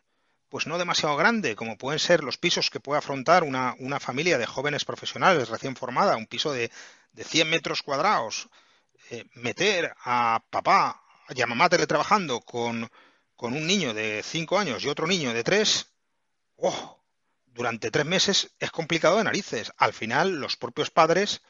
pues 0.48 0.66
no 0.66 0.78
demasiado 0.78 1.18
grande, 1.18 1.54
como 1.54 1.76
pueden 1.76 1.98
ser 1.98 2.24
los 2.24 2.38
pisos 2.38 2.70
que 2.70 2.80
puede 2.80 3.00
afrontar 3.00 3.44
una, 3.44 3.74
una 3.78 4.00
familia 4.00 4.38
de 4.38 4.46
jóvenes 4.46 4.86
profesionales 4.86 5.50
recién 5.50 5.76
formada, 5.76 6.16
un 6.16 6.26
piso 6.26 6.54
de, 6.54 6.70
de 7.12 7.24
100 7.24 7.50
metros 7.50 7.82
cuadrados, 7.82 8.48
eh, 9.10 9.26
meter 9.34 9.94
a 10.02 10.42
papá 10.48 11.02
y 11.34 11.42
a 11.42 11.46
mamá 11.46 11.68
teletrabajando 11.68 12.40
con, 12.40 12.90
con 13.36 13.54
un 13.54 13.66
niño 13.66 13.94
de 13.94 14.22
5 14.24 14.58
años 14.58 14.84
y 14.84 14.88
otro 14.88 15.06
niño 15.06 15.32
de 15.32 15.44
3, 15.44 15.86
oh, 16.56 16.98
durante 17.58 17.90
tres 17.90 18.06
meses 18.06 18.50
es 18.60 18.70
complicado 18.70 19.18
de 19.18 19.24
narices. 19.24 19.72
Al 19.76 19.92
final, 19.92 20.40
los 20.40 20.56
propios 20.56 20.90
padres 20.90 21.42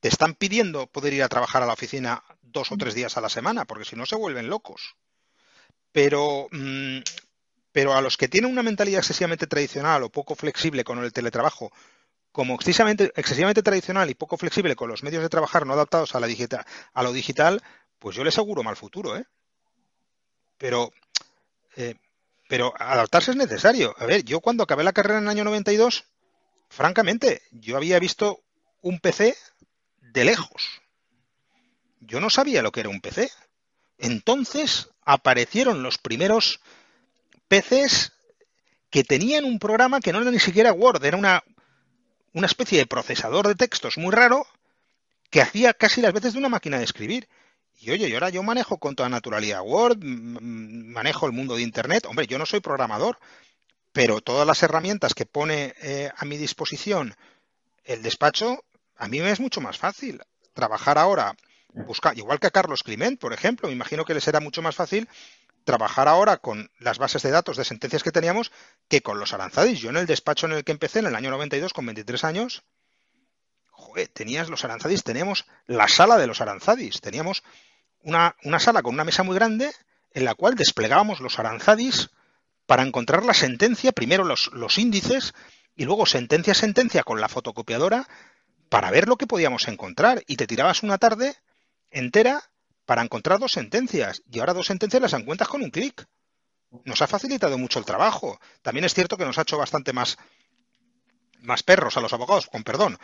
te 0.00 0.08
están 0.08 0.34
pidiendo 0.34 0.86
poder 0.86 1.12
ir 1.12 1.22
a 1.22 1.28
trabajar 1.28 1.62
a 1.62 1.66
la 1.66 1.74
oficina 1.74 2.24
dos 2.40 2.72
o 2.72 2.76
tres 2.76 2.94
días 2.94 3.16
a 3.16 3.20
la 3.20 3.28
semana, 3.28 3.66
porque 3.66 3.84
si 3.84 3.94
no 3.94 4.06
se 4.06 4.16
vuelven 4.16 4.48
locos. 4.48 4.96
Pero, 5.92 6.48
mm, 6.50 6.98
pero 7.72 7.94
a 7.94 8.00
los 8.00 8.16
que 8.16 8.28
tienen 8.28 8.50
una 8.50 8.62
mentalidad 8.62 9.00
excesivamente 9.00 9.46
tradicional 9.46 10.02
o 10.02 10.08
poco 10.08 10.34
flexible 10.34 10.82
con 10.82 11.02
el 11.04 11.12
teletrabajo, 11.12 11.70
como 12.32 12.54
excesivamente, 12.54 13.12
excesivamente 13.14 13.62
tradicional 13.62 14.10
y 14.10 14.14
poco 14.14 14.36
flexible 14.36 14.76
con 14.76 14.88
los 14.88 15.02
medios 15.02 15.22
de 15.22 15.28
trabajar 15.28 15.66
no 15.66 15.74
adaptados 15.74 16.14
a, 16.14 16.20
la 16.20 16.26
digital, 16.26 16.64
a 16.92 17.02
lo 17.02 17.12
digital, 17.12 17.62
pues 18.04 18.16
yo 18.16 18.22
les 18.22 18.34
aseguro 18.34 18.62
mal 18.62 18.76
futuro, 18.76 19.16
¿eh? 19.16 19.24
Pero, 20.58 20.92
eh, 21.74 21.94
pero 22.50 22.74
adaptarse 22.78 23.30
es 23.30 23.36
necesario. 23.38 23.94
A 23.96 24.04
ver, 24.04 24.24
yo 24.24 24.40
cuando 24.40 24.62
acabé 24.62 24.84
la 24.84 24.92
carrera 24.92 25.20
en 25.20 25.24
el 25.24 25.30
año 25.30 25.44
92, 25.44 26.04
francamente, 26.68 27.40
yo 27.50 27.78
había 27.78 27.98
visto 27.98 28.42
un 28.82 29.00
PC 29.00 29.34
de 30.02 30.24
lejos. 30.26 30.82
Yo 32.00 32.20
no 32.20 32.28
sabía 32.28 32.60
lo 32.60 32.72
que 32.72 32.80
era 32.80 32.90
un 32.90 33.00
PC. 33.00 33.30
Entonces 33.96 34.90
aparecieron 35.06 35.82
los 35.82 35.96
primeros 35.96 36.60
PCs 37.48 38.12
que 38.90 39.02
tenían 39.02 39.46
un 39.46 39.58
programa 39.58 40.00
que 40.00 40.12
no 40.12 40.20
era 40.20 40.30
ni 40.30 40.40
siquiera 40.40 40.74
Word, 40.74 41.02
era 41.06 41.16
una, 41.16 41.42
una 42.34 42.46
especie 42.48 42.76
de 42.76 42.86
procesador 42.86 43.48
de 43.48 43.54
textos 43.54 43.96
muy 43.96 44.12
raro 44.12 44.46
que 45.30 45.40
hacía 45.40 45.72
casi 45.72 46.02
las 46.02 46.12
veces 46.12 46.34
de 46.34 46.40
una 46.40 46.50
máquina 46.50 46.76
de 46.76 46.84
escribir. 46.84 47.30
Y 47.80 47.90
oye, 47.90 48.08
y 48.08 48.14
ahora 48.14 48.30
yo 48.30 48.42
manejo 48.42 48.78
con 48.78 48.94
toda 48.94 49.08
naturalidad 49.08 49.62
Word, 49.62 49.98
manejo 50.02 51.26
el 51.26 51.32
mundo 51.32 51.56
de 51.56 51.62
Internet. 51.62 52.06
Hombre, 52.06 52.26
yo 52.26 52.38
no 52.38 52.46
soy 52.46 52.60
programador, 52.60 53.18
pero 53.92 54.20
todas 54.20 54.46
las 54.46 54.62
herramientas 54.62 55.14
que 55.14 55.26
pone 55.26 55.74
eh, 55.82 56.10
a 56.16 56.24
mi 56.24 56.36
disposición 56.36 57.14
el 57.84 58.02
despacho, 58.02 58.64
a 58.96 59.08
mí 59.08 59.20
me 59.20 59.30
es 59.30 59.40
mucho 59.40 59.60
más 59.60 59.78
fácil. 59.78 60.22
Trabajar 60.54 60.98
ahora, 60.98 61.36
buscar, 61.74 62.16
igual 62.16 62.40
que 62.40 62.46
a 62.46 62.50
Carlos 62.50 62.82
Climent, 62.82 63.20
por 63.20 63.32
ejemplo, 63.32 63.68
me 63.68 63.74
imagino 63.74 64.04
que 64.04 64.14
le 64.14 64.20
será 64.20 64.40
mucho 64.40 64.62
más 64.62 64.74
fácil 64.74 65.08
trabajar 65.64 66.08
ahora 66.08 66.36
con 66.36 66.70
las 66.78 66.98
bases 66.98 67.22
de 67.22 67.30
datos 67.30 67.56
de 67.56 67.64
sentencias 67.64 68.02
que 68.02 68.12
teníamos 68.12 68.52
que 68.88 69.00
con 69.00 69.18
los 69.18 69.32
aranzadis. 69.32 69.80
Yo 69.80 69.90
en 69.90 69.96
el 69.96 70.06
despacho 70.06 70.46
en 70.46 70.52
el 70.52 70.64
que 70.64 70.72
empecé 70.72 71.00
en 71.00 71.06
el 71.06 71.14
año 71.14 71.30
92 71.30 71.72
con 71.72 71.86
23 71.86 72.24
años, 72.24 72.62
tenías 74.12 74.48
los 74.48 74.64
aranzadis, 74.64 75.02
teníamos 75.04 75.46
la 75.66 75.88
sala 75.88 76.16
de 76.18 76.26
los 76.26 76.40
aranzadis, 76.40 77.00
teníamos 77.00 77.42
una, 78.02 78.34
sala 78.58 78.82
con 78.82 78.94
una 78.94 79.04
mesa 79.04 79.22
muy 79.22 79.34
grande 79.34 79.72
en 80.12 80.24
la 80.24 80.34
cual 80.34 80.54
desplegábamos 80.54 81.20
los 81.20 81.38
aranzadis 81.38 82.10
para 82.66 82.82
encontrar 82.82 83.24
la 83.24 83.34
sentencia, 83.34 83.92
primero 83.92 84.24
los, 84.24 84.50
los 84.52 84.78
índices 84.78 85.34
y 85.74 85.84
luego 85.84 86.06
sentencia 86.06 86.52
a 86.52 86.56
sentencia 86.56 87.02
con 87.02 87.20
la 87.20 87.28
fotocopiadora 87.28 88.06
para 88.68 88.90
ver 88.90 89.08
lo 89.08 89.16
que 89.16 89.26
podíamos 89.26 89.68
encontrar. 89.68 90.22
Y 90.26 90.36
te 90.36 90.46
tirabas 90.46 90.82
una 90.82 90.98
tarde 90.98 91.34
entera 91.90 92.42
para 92.86 93.02
encontrar 93.02 93.38
dos 93.38 93.52
sentencias 93.52 94.22
y 94.30 94.40
ahora 94.40 94.54
dos 94.54 94.66
sentencias 94.66 95.02
las 95.02 95.12
encuentras 95.12 95.48
con 95.48 95.62
un 95.62 95.70
clic. 95.70 96.06
Nos 96.84 97.02
ha 97.02 97.06
facilitado 97.06 97.56
mucho 97.58 97.78
el 97.78 97.84
trabajo. 97.84 98.40
También 98.62 98.84
es 98.84 98.94
cierto 98.94 99.16
que 99.16 99.24
nos 99.24 99.38
ha 99.38 99.42
hecho 99.42 99.58
bastante 99.58 99.92
más, 99.92 100.18
más 101.40 101.62
perros 101.62 101.96
a 101.96 102.00
los 102.00 102.12
abogados, 102.12 102.46
con 102.46 102.64
perdón, 102.64 102.98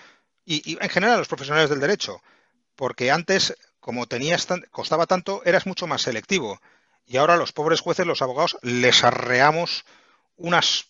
y, 0.51 0.79
en 0.81 0.89
general 0.89 1.15
a 1.15 1.19
los 1.19 1.29
profesionales 1.29 1.71
del 1.71 1.81
derecho, 1.81 2.21
porque 2.75 3.11
antes, 3.11 3.57
como 3.79 4.07
tenías 4.07 4.47
costaba 4.71 5.07
tanto, 5.07 5.43
eras 5.45 5.67
mucho 5.67 5.87
más 5.87 6.03
selectivo. 6.03 6.61
Y 7.07 7.17
ahora 7.17 7.37
los 7.37 7.53
pobres 7.53 7.81
jueces, 7.81 8.07
los 8.07 8.23
abogados, 8.23 8.59
les 8.63 9.05
arreamos 9.05 9.85
unas 10.37 10.87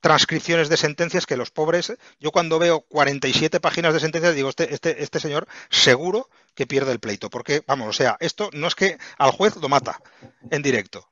transcripciones 0.00 0.68
de 0.68 0.76
sentencias 0.76 1.26
que 1.26 1.36
los 1.36 1.50
pobres, 1.50 1.94
yo 2.20 2.30
cuando 2.32 2.58
veo 2.58 2.82
47 2.82 3.60
páginas 3.60 3.94
de 3.94 4.00
sentencias 4.00 4.34
digo, 4.34 4.50
este, 4.50 4.74
este, 4.74 5.02
este 5.02 5.20
señor 5.20 5.48
seguro 5.70 6.28
que 6.54 6.66
pierde 6.66 6.92
el 6.92 7.00
pleito, 7.00 7.30
porque, 7.30 7.62
vamos, 7.66 7.88
o 7.88 7.92
sea, 7.92 8.16
esto 8.20 8.50
no 8.52 8.66
es 8.66 8.74
que 8.74 8.98
al 9.16 9.30
juez 9.30 9.56
lo 9.56 9.68
mata 9.68 10.00
en 10.50 10.62
directo. 10.62 11.08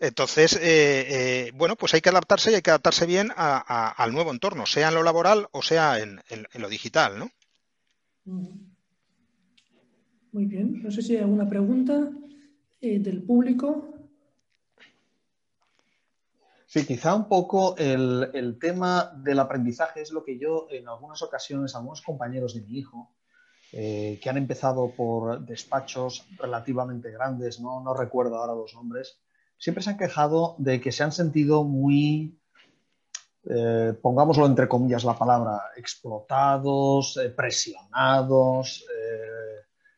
Entonces, 0.00 0.56
eh, 0.56 0.60
eh, 0.62 1.52
bueno, 1.54 1.76
pues 1.76 1.92
hay 1.92 2.00
que 2.00 2.08
adaptarse 2.08 2.50
y 2.50 2.54
hay 2.54 2.62
que 2.62 2.70
adaptarse 2.70 3.04
bien 3.04 3.30
al 3.36 4.12
nuevo 4.12 4.30
entorno, 4.30 4.64
sea 4.64 4.88
en 4.88 4.94
lo 4.94 5.02
laboral 5.02 5.48
o 5.52 5.60
sea 5.60 5.98
en, 5.98 6.20
lo 6.54 6.68
digital, 6.70 7.18
¿no? 7.18 7.30
Muy 10.32 10.46
bien. 10.46 10.82
No 10.82 10.90
sé 10.90 11.02
si 11.02 11.16
hay 11.16 11.22
alguna 11.22 11.48
pregunta 11.48 12.10
eh, 12.80 12.98
del 12.98 13.22
público. 13.22 13.94
Sí, 16.66 16.86
quizá 16.86 17.14
un 17.14 17.28
poco 17.28 17.76
el, 17.76 18.56
tema 18.58 19.12
del 19.22 19.38
aprendizaje 19.38 20.00
es 20.00 20.12
lo 20.12 20.24
que 20.24 20.38
yo 20.38 20.66
en 20.70 20.88
algunas 20.88 21.20
ocasiones, 21.20 21.74
algunos 21.74 22.00
compañeros 22.00 22.54
de 22.54 22.62
mi 22.62 22.78
hijo, 22.78 23.10
eh, 23.72 24.18
que 24.22 24.30
han 24.30 24.38
empezado 24.38 24.94
por 24.96 25.44
despachos 25.44 26.26
relativamente 26.38 27.10
grandes, 27.10 27.60
¿no? 27.60 27.82
no 27.82 27.92
recuerdo 27.92 28.36
ahora 28.36 28.54
los 28.54 28.72
nombres, 28.74 29.18
siempre 29.60 29.84
se 29.84 29.90
han 29.90 29.98
quejado 29.98 30.56
de 30.58 30.80
que 30.80 30.90
se 30.90 31.04
han 31.04 31.12
sentido 31.12 31.62
muy, 31.62 32.40
eh, 33.44 33.94
pongámoslo 34.02 34.46
entre 34.46 34.66
comillas 34.68 35.04
la 35.04 35.16
palabra, 35.16 35.60
explotados, 35.76 37.16
eh, 37.18 37.28
presionados, 37.28 38.84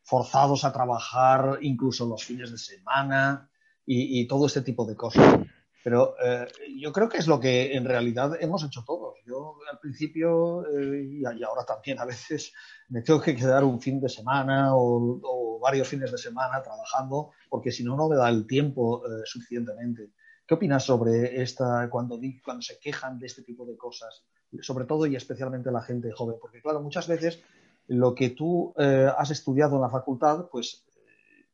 forzados 0.02 0.64
a 0.64 0.72
trabajar 0.72 1.58
incluso 1.62 2.04
los 2.04 2.22
fines 2.22 2.50
de 2.50 2.58
semana 2.58 3.48
y 3.86 4.26
todo 4.26 4.46
este 4.46 4.60
tipo 4.60 4.84
de 4.84 4.94
cosas. 4.94 5.40
Pero 5.82 6.14
eh, 6.24 6.46
yo 6.78 6.92
creo 6.92 7.08
que 7.08 7.18
es 7.18 7.26
lo 7.26 7.40
que 7.40 7.74
en 7.74 7.84
realidad 7.84 8.32
hemos 8.40 8.64
hecho 8.64 8.84
todos. 8.86 9.18
Yo 9.26 9.58
al 9.70 9.78
principio 9.78 10.64
eh, 10.68 11.20
y 11.20 11.24
ahora 11.24 11.64
también 11.66 11.98
a 11.98 12.04
veces 12.04 12.52
me 12.88 13.02
tengo 13.02 13.20
que 13.20 13.34
quedar 13.34 13.64
un 13.64 13.80
fin 13.80 14.00
de 14.00 14.08
semana 14.08 14.74
o, 14.76 15.51
varios 15.62 15.88
fines 15.88 16.10
de 16.12 16.18
semana 16.18 16.62
trabajando 16.62 17.30
porque 17.48 17.72
si 17.72 17.84
no, 17.84 17.96
no 17.96 18.08
me 18.08 18.16
da 18.16 18.28
el 18.28 18.46
tiempo 18.46 19.02
eh, 19.06 19.22
suficientemente. 19.24 20.10
¿Qué 20.46 20.54
opinas 20.54 20.84
sobre 20.84 21.40
esta, 21.40 21.88
cuando, 21.88 22.20
cuando 22.44 22.62
se 22.62 22.78
quejan 22.78 23.18
de 23.18 23.26
este 23.26 23.42
tipo 23.42 23.64
de 23.64 23.76
cosas? 23.76 24.24
Sobre 24.60 24.84
todo 24.84 25.06
y 25.06 25.16
especialmente 25.16 25.70
la 25.70 25.80
gente 25.80 26.12
joven. 26.12 26.36
Porque 26.40 26.60
claro, 26.60 26.82
muchas 26.82 27.08
veces 27.08 27.42
lo 27.86 28.14
que 28.14 28.30
tú 28.30 28.74
has 28.76 29.30
estudiado 29.30 29.76
en 29.76 29.82
la 29.82 29.88
facultad, 29.88 30.48
pues 30.50 30.84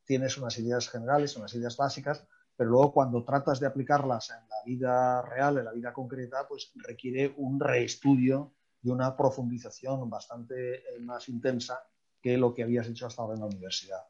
tienes 0.09 0.39
unas 0.39 0.59
ideas 0.59 0.89
generales, 0.89 1.37
unas 1.37 1.55
ideas 1.55 1.77
básicas, 1.77 2.27
pero 2.59 2.71
luego 2.71 2.93
cuando 2.93 3.25
tratas 3.25 3.61
de 3.61 3.67
aplicarlas 3.67 4.31
en 4.31 4.49
la 4.49 4.57
vida 4.65 5.23
real, 5.23 5.59
en 5.59 5.67
la 5.67 5.73
vida 5.73 5.93
concreta, 5.93 6.49
pues 6.49 6.73
requiere 6.75 7.33
un 7.37 7.61
reestudio 7.61 8.55
y 8.83 8.89
una 8.89 9.17
profundización 9.17 10.11
bastante 10.11 10.77
eh, 10.77 10.99
más 11.01 11.29
intensa 11.29 11.81
que 12.21 12.37
lo 12.37 12.55
que 12.55 12.63
habías 12.63 12.89
hecho 12.89 13.07
hasta 13.07 13.23
ahora 13.23 13.35
en 13.35 13.41
la 13.41 13.47
universidad. 13.47 14.03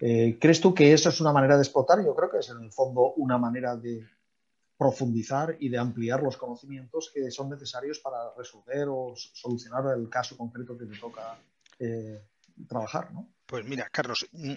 Eh, 0.00 0.38
¿Crees 0.40 0.60
tú 0.60 0.74
que 0.74 0.92
eso 0.92 1.10
es 1.10 1.20
una 1.20 1.32
manera 1.32 1.56
de 1.56 1.62
explotar? 1.62 2.04
Yo 2.04 2.14
creo 2.14 2.30
que 2.30 2.38
es 2.38 2.50
en 2.50 2.62
el 2.62 2.72
fondo 2.72 3.12
una 3.16 3.38
manera 3.38 3.76
de 3.76 4.04
profundizar 4.76 5.56
y 5.60 5.68
de 5.68 5.78
ampliar 5.78 6.22
los 6.22 6.36
conocimientos 6.36 7.12
que 7.14 7.30
son 7.30 7.48
necesarios 7.50 8.00
para 8.00 8.34
resolver 8.36 8.88
o 8.90 9.14
solucionar 9.14 9.96
el 9.96 10.08
caso 10.08 10.36
concreto 10.36 10.76
que 10.76 10.86
te 10.86 10.98
toca 10.98 11.38
eh, 11.78 12.20
trabajar, 12.68 13.12
¿no? 13.12 13.28
Pues 13.46 13.64
mira, 13.64 13.88
Carlos, 13.90 14.26
mm, 14.32 14.54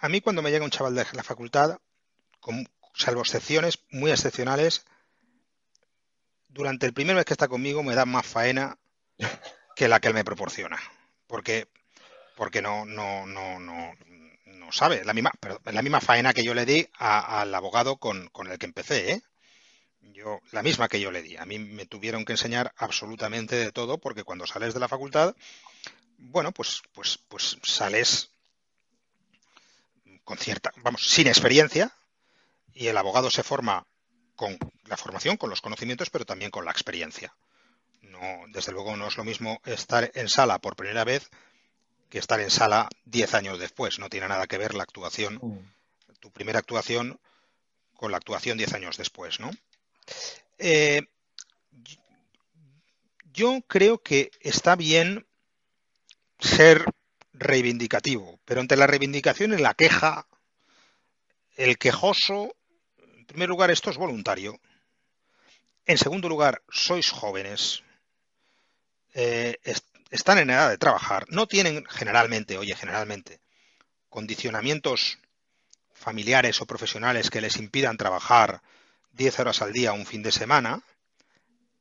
a 0.00 0.08
mí 0.08 0.20
cuando 0.20 0.42
me 0.42 0.50
llega 0.50 0.64
un 0.64 0.70
chaval 0.70 0.94
de 0.94 1.04
la 1.12 1.22
facultad, 1.22 1.78
salvo 2.94 3.20
excepciones 3.20 3.78
muy 3.90 4.10
excepcionales, 4.10 4.84
durante 6.48 6.86
el 6.86 6.92
primer 6.92 7.14
mes 7.14 7.24
que 7.24 7.34
está 7.34 7.46
conmigo 7.48 7.82
me 7.82 7.94
da 7.94 8.04
más 8.04 8.26
faena 8.26 8.76
que 9.76 9.88
la 9.88 10.00
que 10.00 10.08
él 10.08 10.14
me 10.14 10.24
proporciona. 10.24 10.78
Porque, 11.26 11.68
porque 12.38 12.62
no, 12.62 12.84
no, 12.84 13.26
no, 13.26 13.58
no, 13.58 13.92
no 14.46 14.72
sabe. 14.72 15.04
La 15.04 15.12
misma, 15.12 15.32
pero 15.40 15.60
la 15.64 15.82
misma 15.82 16.00
faena 16.00 16.32
que 16.32 16.44
yo 16.44 16.54
le 16.54 16.64
di 16.64 16.88
al 16.96 17.52
abogado 17.52 17.96
con, 17.96 18.28
con, 18.28 18.46
el 18.46 18.58
que 18.58 18.66
empecé, 18.66 19.10
¿eh? 19.10 19.22
Yo, 20.12 20.38
la 20.52 20.62
misma 20.62 20.88
que 20.88 21.00
yo 21.00 21.10
le 21.10 21.20
di. 21.20 21.36
A 21.36 21.44
mí 21.44 21.58
me 21.58 21.84
tuvieron 21.84 22.24
que 22.24 22.34
enseñar 22.34 22.72
absolutamente 22.76 23.56
de 23.56 23.72
todo, 23.72 23.98
porque 23.98 24.22
cuando 24.22 24.46
sales 24.46 24.72
de 24.72 24.78
la 24.78 24.86
facultad, 24.86 25.34
bueno, 26.16 26.52
pues, 26.52 26.80
pues, 26.92 27.18
pues 27.26 27.58
sales 27.64 28.30
con 30.22 30.38
cierta, 30.38 30.72
vamos, 30.76 31.08
sin 31.08 31.26
experiencia, 31.26 31.92
y 32.72 32.86
el 32.86 32.98
abogado 32.98 33.30
se 33.30 33.42
forma 33.42 33.84
con 34.36 34.56
la 34.84 34.96
formación, 34.96 35.36
con 35.38 35.50
los 35.50 35.60
conocimientos, 35.60 36.08
pero 36.10 36.24
también 36.24 36.52
con 36.52 36.64
la 36.64 36.70
experiencia. 36.70 37.34
No, 38.02 38.20
desde 38.50 38.70
luego 38.70 38.96
no 38.96 39.08
es 39.08 39.16
lo 39.16 39.24
mismo 39.24 39.60
estar 39.64 40.12
en 40.14 40.28
sala 40.28 40.60
por 40.60 40.76
primera 40.76 41.02
vez 41.02 41.28
que 42.08 42.18
estar 42.18 42.40
en 42.40 42.50
sala 42.50 42.88
diez 43.04 43.34
años 43.34 43.58
después. 43.58 43.98
No 43.98 44.08
tiene 44.08 44.28
nada 44.28 44.46
que 44.46 44.58
ver 44.58 44.74
la 44.74 44.82
actuación, 44.82 45.38
mm. 45.40 46.18
tu 46.20 46.30
primera 46.30 46.58
actuación, 46.58 47.20
con 47.96 48.10
la 48.10 48.16
actuación 48.18 48.58
diez 48.58 48.72
años 48.74 48.96
después, 48.96 49.40
¿no? 49.40 49.50
Eh, 50.58 51.02
yo 53.32 53.60
creo 53.66 53.98
que 54.02 54.30
está 54.40 54.74
bien 54.74 55.26
ser 56.38 56.84
reivindicativo, 57.32 58.40
pero 58.44 58.60
entre 58.60 58.76
la 58.76 58.86
reivindicación 58.86 59.52
y 59.52 59.58
la 59.58 59.74
queja, 59.74 60.26
el 61.56 61.78
quejoso, 61.78 62.54
en 62.96 63.26
primer 63.26 63.48
lugar, 63.48 63.70
esto 63.70 63.90
es 63.90 63.96
voluntario. 63.96 64.58
En 65.86 65.98
segundo 65.98 66.28
lugar, 66.28 66.62
sois 66.68 67.10
jóvenes. 67.10 67.82
Eh, 69.14 69.58
están 70.10 70.38
en 70.38 70.50
edad 70.50 70.70
de 70.70 70.78
trabajar, 70.78 71.26
no 71.28 71.46
tienen 71.46 71.84
generalmente, 71.86 72.58
oye, 72.58 72.74
generalmente, 72.74 73.40
condicionamientos 74.08 75.18
familiares 75.92 76.60
o 76.60 76.66
profesionales 76.66 77.30
que 77.30 77.40
les 77.40 77.56
impidan 77.56 77.96
trabajar 77.96 78.62
10 79.12 79.40
horas 79.40 79.62
al 79.62 79.72
día 79.72 79.92
un 79.92 80.06
fin 80.06 80.22
de 80.22 80.32
semana, 80.32 80.82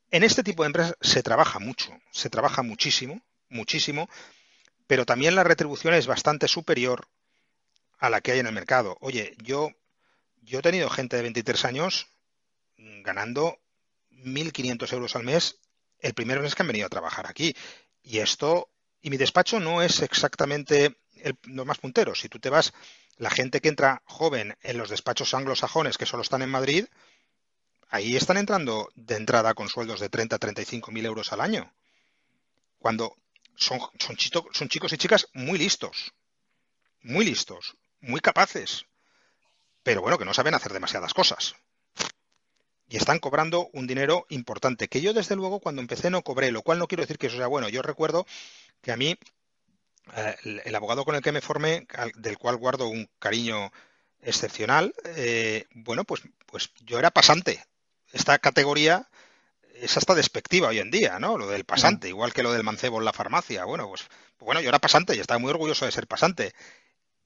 en 0.09 0.23
este 0.23 0.43
tipo 0.43 0.63
de 0.63 0.67
empresas 0.67 0.95
se 1.01 1.21
trabaja 1.21 1.59
mucho, 1.59 1.91
se 2.11 2.29
trabaja 2.29 2.63
muchísimo, 2.63 3.21
muchísimo, 3.49 4.09
pero 4.87 5.05
también 5.05 5.35
la 5.35 5.43
retribución 5.43 5.93
es 5.93 6.07
bastante 6.07 6.47
superior 6.47 7.07
a 7.99 8.09
la 8.09 8.21
que 8.21 8.31
hay 8.31 8.39
en 8.39 8.47
el 8.47 8.53
mercado. 8.53 8.97
Oye, 9.01 9.35
yo, 9.43 9.71
yo 10.41 10.59
he 10.59 10.61
tenido 10.61 10.89
gente 10.89 11.17
de 11.17 11.23
23 11.23 11.65
años 11.65 12.07
ganando 12.77 13.59
1.500 14.11 14.93
euros 14.93 15.15
al 15.15 15.23
mes 15.23 15.59
el 15.99 16.13
primer 16.13 16.39
mes 16.39 16.55
que 16.55 16.63
han 16.63 16.67
venido 16.67 16.85
a 16.85 16.89
trabajar 16.89 17.27
aquí. 17.27 17.55
Y 18.07 18.19
esto, 18.19 18.69
y 19.01 19.09
mi 19.09 19.17
despacho 19.17 19.59
no 19.59 19.81
es 19.81 20.01
exactamente 20.01 20.95
el, 21.17 21.37
más 21.65 21.77
punteros. 21.77 22.21
Si 22.21 22.29
tú 22.29 22.39
te 22.39 22.49
vas, 22.49 22.71
la 23.17 23.29
gente 23.29 23.59
que 23.59 23.67
entra 23.67 24.01
joven 24.05 24.55
en 24.61 24.77
los 24.77 24.89
despachos 24.89 25.33
anglosajones 25.33 25.97
que 25.97 26.05
solo 26.05 26.23
están 26.23 26.41
en 26.41 26.49
Madrid, 26.49 26.85
ahí 27.89 28.15
están 28.15 28.37
entrando 28.37 28.89
de 28.95 29.17
entrada 29.17 29.53
con 29.55 29.67
sueldos 29.67 29.99
de 29.99 30.07
30 30.07 30.37
a 30.37 30.39
35 30.39 30.89
mil 30.89 31.05
euros 31.05 31.33
al 31.33 31.41
año. 31.41 31.73
Cuando 32.79 33.17
son, 33.57 33.81
son 33.99 34.15
chicos 34.69 34.93
y 34.93 34.97
chicas 34.97 35.27
muy 35.33 35.59
listos, 35.59 36.13
muy 37.01 37.25
listos, 37.25 37.75
muy 37.99 38.21
capaces, 38.21 38.85
pero 39.83 39.99
bueno, 39.99 40.17
que 40.17 40.23
no 40.23 40.33
saben 40.33 40.53
hacer 40.53 40.71
demasiadas 40.71 41.13
cosas 41.13 41.57
y 42.89 42.97
están 42.97 43.19
cobrando 43.19 43.69
un 43.73 43.87
dinero 43.87 44.25
importante, 44.29 44.87
que 44.87 45.01
yo 45.01 45.13
desde 45.13 45.35
luego 45.35 45.59
cuando 45.59 45.81
empecé 45.81 46.09
no 46.09 46.21
cobré, 46.21 46.51
lo 46.51 46.61
cual 46.61 46.79
no 46.79 46.87
quiero 46.87 47.03
decir 47.03 47.17
que 47.17 47.27
eso 47.27 47.37
sea 47.37 47.47
bueno. 47.47 47.69
Yo 47.69 47.81
recuerdo 47.81 48.25
que 48.81 48.91
a 48.91 48.97
mí, 48.97 49.17
eh, 50.15 50.35
el, 50.63 50.75
abogado 50.75 51.03
con 51.03 51.15
el 51.15 51.21
que 51.21 51.33
me 51.33 51.41
formé, 51.41 51.85
del 52.15 52.37
cual 52.37 52.55
guardo 52.55 52.87
un 52.87 53.09
cariño 53.19 53.71
excepcional, 54.21 54.93
eh, 55.05 55.65
bueno, 55.73 56.05
pues, 56.05 56.21
pues 56.45 56.71
yo 56.85 56.97
era 56.97 57.11
pasante. 57.11 57.65
Esta 58.13 58.39
categoría 58.39 59.09
es 59.75 59.97
hasta 59.97 60.15
despectiva 60.15 60.69
hoy 60.69 60.79
en 60.79 60.89
día, 60.89 61.19
¿no? 61.19 61.37
Lo 61.37 61.47
del 61.47 61.65
pasante, 61.65 62.07
igual 62.07 62.33
que 62.33 62.43
lo 62.43 62.53
del 62.53 62.63
mancebo 62.63 62.99
en 62.99 63.05
la 63.05 63.13
farmacia. 63.13 63.65
Bueno, 63.65 63.89
pues, 63.89 64.03
pues 64.37 64.45
bueno, 64.45 64.61
yo 64.61 64.69
era 64.69 64.79
pasante 64.79 65.15
y 65.15 65.19
estaba 65.19 65.39
muy 65.39 65.49
orgulloso 65.49 65.85
de 65.85 65.91
ser 65.91 66.07
pasante 66.07 66.53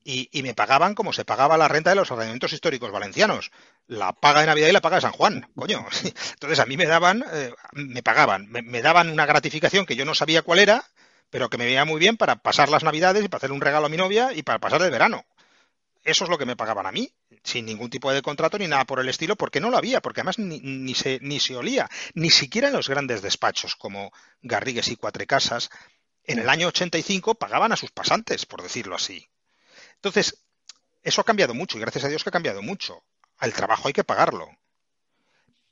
y, 0.04 0.42
me 0.42 0.54
pagaban 0.54 0.96
como 0.96 1.14
se 1.14 1.26
pagaba 1.26 1.58
la 1.58 1.68
renta 1.68 1.92
de 1.92 1.96
los 1.96 2.10
ordenamientos 2.10 2.54
históricos 2.54 2.92
valencianos. 2.92 3.52
La 3.88 4.14
paga 4.14 4.42
de 4.42 4.48
Navidad 4.48 4.70
y 4.70 4.72
la 4.72 4.82
paga 4.82 4.98
de 4.98 5.02
San 5.02 5.12
Juan, 5.12 5.48
coño. 5.56 5.86
Entonces 6.34 6.60
a 6.60 6.66
mí 6.66 6.78
me 6.78 6.86
daban, 6.86 7.24
eh, 7.32 7.54
me 7.74 8.02
pagaban, 8.02 8.50
me, 8.50 8.82
daban 8.82 9.10
una 9.10 9.26
gratificación 9.26 9.86
que 9.86 9.96
yo 9.96 10.06
no 10.06 10.16
sabía 10.16 10.42
cuál 10.42 10.60
era, 10.60 10.84
pero 11.30 11.50
que 11.50 11.58
me 11.58 11.66
veía 11.66 11.86
muy 11.86 12.00
bien 12.00 12.18
para 12.18 12.38
pasar 12.38 12.70
las 12.70 12.84
Navidades 12.84 13.24
y 13.24 13.28
para 13.28 13.38
hacer 13.38 13.52
un 13.52 13.62
regalo 13.62 13.86
a 13.86 13.90
mi 13.90 13.98
novia 13.98 14.34
y 14.34 14.44
para 14.44 14.60
pasar 14.60 14.82
el 14.82 14.92
verano. 14.92 15.26
Eso 16.04 16.24
es 16.24 16.32
lo 16.32 16.40
que 16.40 16.48
me 16.48 16.56
pagaban 16.56 16.88
a 16.88 16.92
mí, 16.92 17.14
sin 17.44 17.66
ningún 17.68 17.92
tipo 17.92 18.12
de 18.12 18.24
contrato 18.24 18.58
ni 18.58 18.68
nada 18.68 18.86
por 18.86 19.00
el 19.00 19.08
estilo, 19.08 19.36
porque 19.36 19.60
no 19.60 19.70
lo 19.70 19.78
había, 19.78 20.02
porque 20.02 20.22
además 20.22 20.40
ni, 20.40 20.60
ni, 20.60 20.96
se, 20.96 21.20
ni 21.22 21.40
se 21.40 21.56
olía, 21.56 21.88
ni 22.16 22.32
siquiera 22.32 22.70
en 22.70 22.74
los 22.74 22.90
grandes 22.90 23.22
despachos 23.22 23.76
como 23.76 24.12
Garrigues 24.42 24.88
y 24.88 24.96
Cuatrecasas, 24.96 25.70
en 26.24 26.40
el 26.40 26.50
año 26.50 26.68
85 26.70 27.36
pagaban 27.36 27.72
a 27.72 27.78
sus 27.78 27.92
pasantes, 27.92 28.48
por 28.48 28.64
decirlo 28.64 28.96
así. 28.96 29.31
Entonces, 30.02 30.44
eso 31.04 31.22
ha 31.22 31.24
cambiado 31.24 31.54
mucho 31.54 31.78
y 31.78 31.82
gracias 31.82 32.04
a 32.04 32.08
Dios 32.08 32.24
que 32.24 32.30
ha 32.30 32.32
cambiado 32.32 32.64
mucho. 32.64 33.04
Al 33.38 33.54
trabajo 33.54 33.88
hay 33.88 33.94
que 33.94 34.04
pagarlo. 34.04 34.50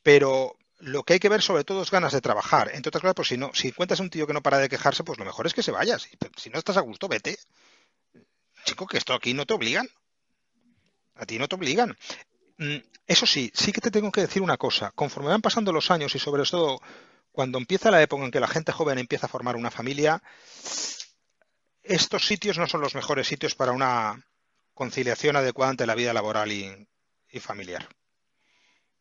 Pero 0.04 0.56
lo 0.78 1.04
que 1.04 1.14
hay 1.14 1.20
que 1.20 1.30
ver 1.30 1.42
sobre 1.42 1.64
todo 1.64 1.82
es 1.82 1.90
ganas 1.90 2.14
de 2.14 2.22
trabajar. 2.22 2.70
Entre 2.74 2.90
otras 2.90 3.02
cosas, 3.02 3.16
pues 3.16 3.28
si 3.28 3.38
no, 3.38 3.52
si 3.56 3.70
encuentras 3.70 4.00
un 4.00 4.12
tío 4.12 4.28
que 4.28 4.34
no 4.34 4.44
para 4.44 4.60
de 4.60 4.70
quejarse, 4.70 5.04
pues 5.04 5.18
lo 5.18 5.26
mejor 5.26 5.48
es 5.48 5.56
que 5.56 5.64
se 5.64 5.72
vaya. 5.72 5.98
Si, 5.98 6.50
no 6.52 6.60
estás 6.60 6.78
a 6.78 6.82
gusto, 6.82 7.08
vete. 7.08 7.40
Chico, 8.66 8.86
que 8.86 9.00
esto 9.00 9.16
aquí 9.16 9.34
no 9.34 9.48
te 9.48 9.56
obligan. 9.56 9.90
A 11.16 11.26
ti 11.26 11.40
no 11.40 11.48
te 11.48 11.56
obligan. 11.56 11.98
Mm, 12.58 12.78
eso 13.08 13.26
sí, 13.26 13.52
sí 13.56 13.72
que 13.72 13.82
te 13.82 13.90
tengo 13.90 14.12
que 14.12 14.22
decir 14.22 14.44
una 14.44 14.58
cosa. 14.58 14.92
Conforme 14.92 15.30
van 15.30 15.42
pasando 15.42 15.74
los 15.74 15.90
años 15.90 16.14
y 16.14 16.20
sobre 16.20 16.44
todo 16.44 16.80
cuando 17.32 17.58
empieza 17.58 17.90
la 17.90 18.02
época 18.02 18.26
en 18.26 18.32
que 18.32 18.40
la 18.40 18.48
gente 18.48 18.72
joven 18.72 19.00
empieza 19.00 19.26
a 19.26 19.30
formar 19.30 19.56
una 19.56 19.72
familia, 19.72 20.22
estos 21.90 22.28
sitios 22.28 22.60
no 22.60 22.68
son 22.68 22.82
los 22.82 22.94
mejores 22.94 23.28
sitios 23.28 23.56
para 23.56 23.72
una 23.72 24.24
conciliación 24.76 25.36
adecuada 25.36 25.72
entre 25.72 25.88
la 25.88 25.96
vida 25.96 26.14
laboral 26.14 26.52
y, 26.52 26.88
familiar. 27.40 27.90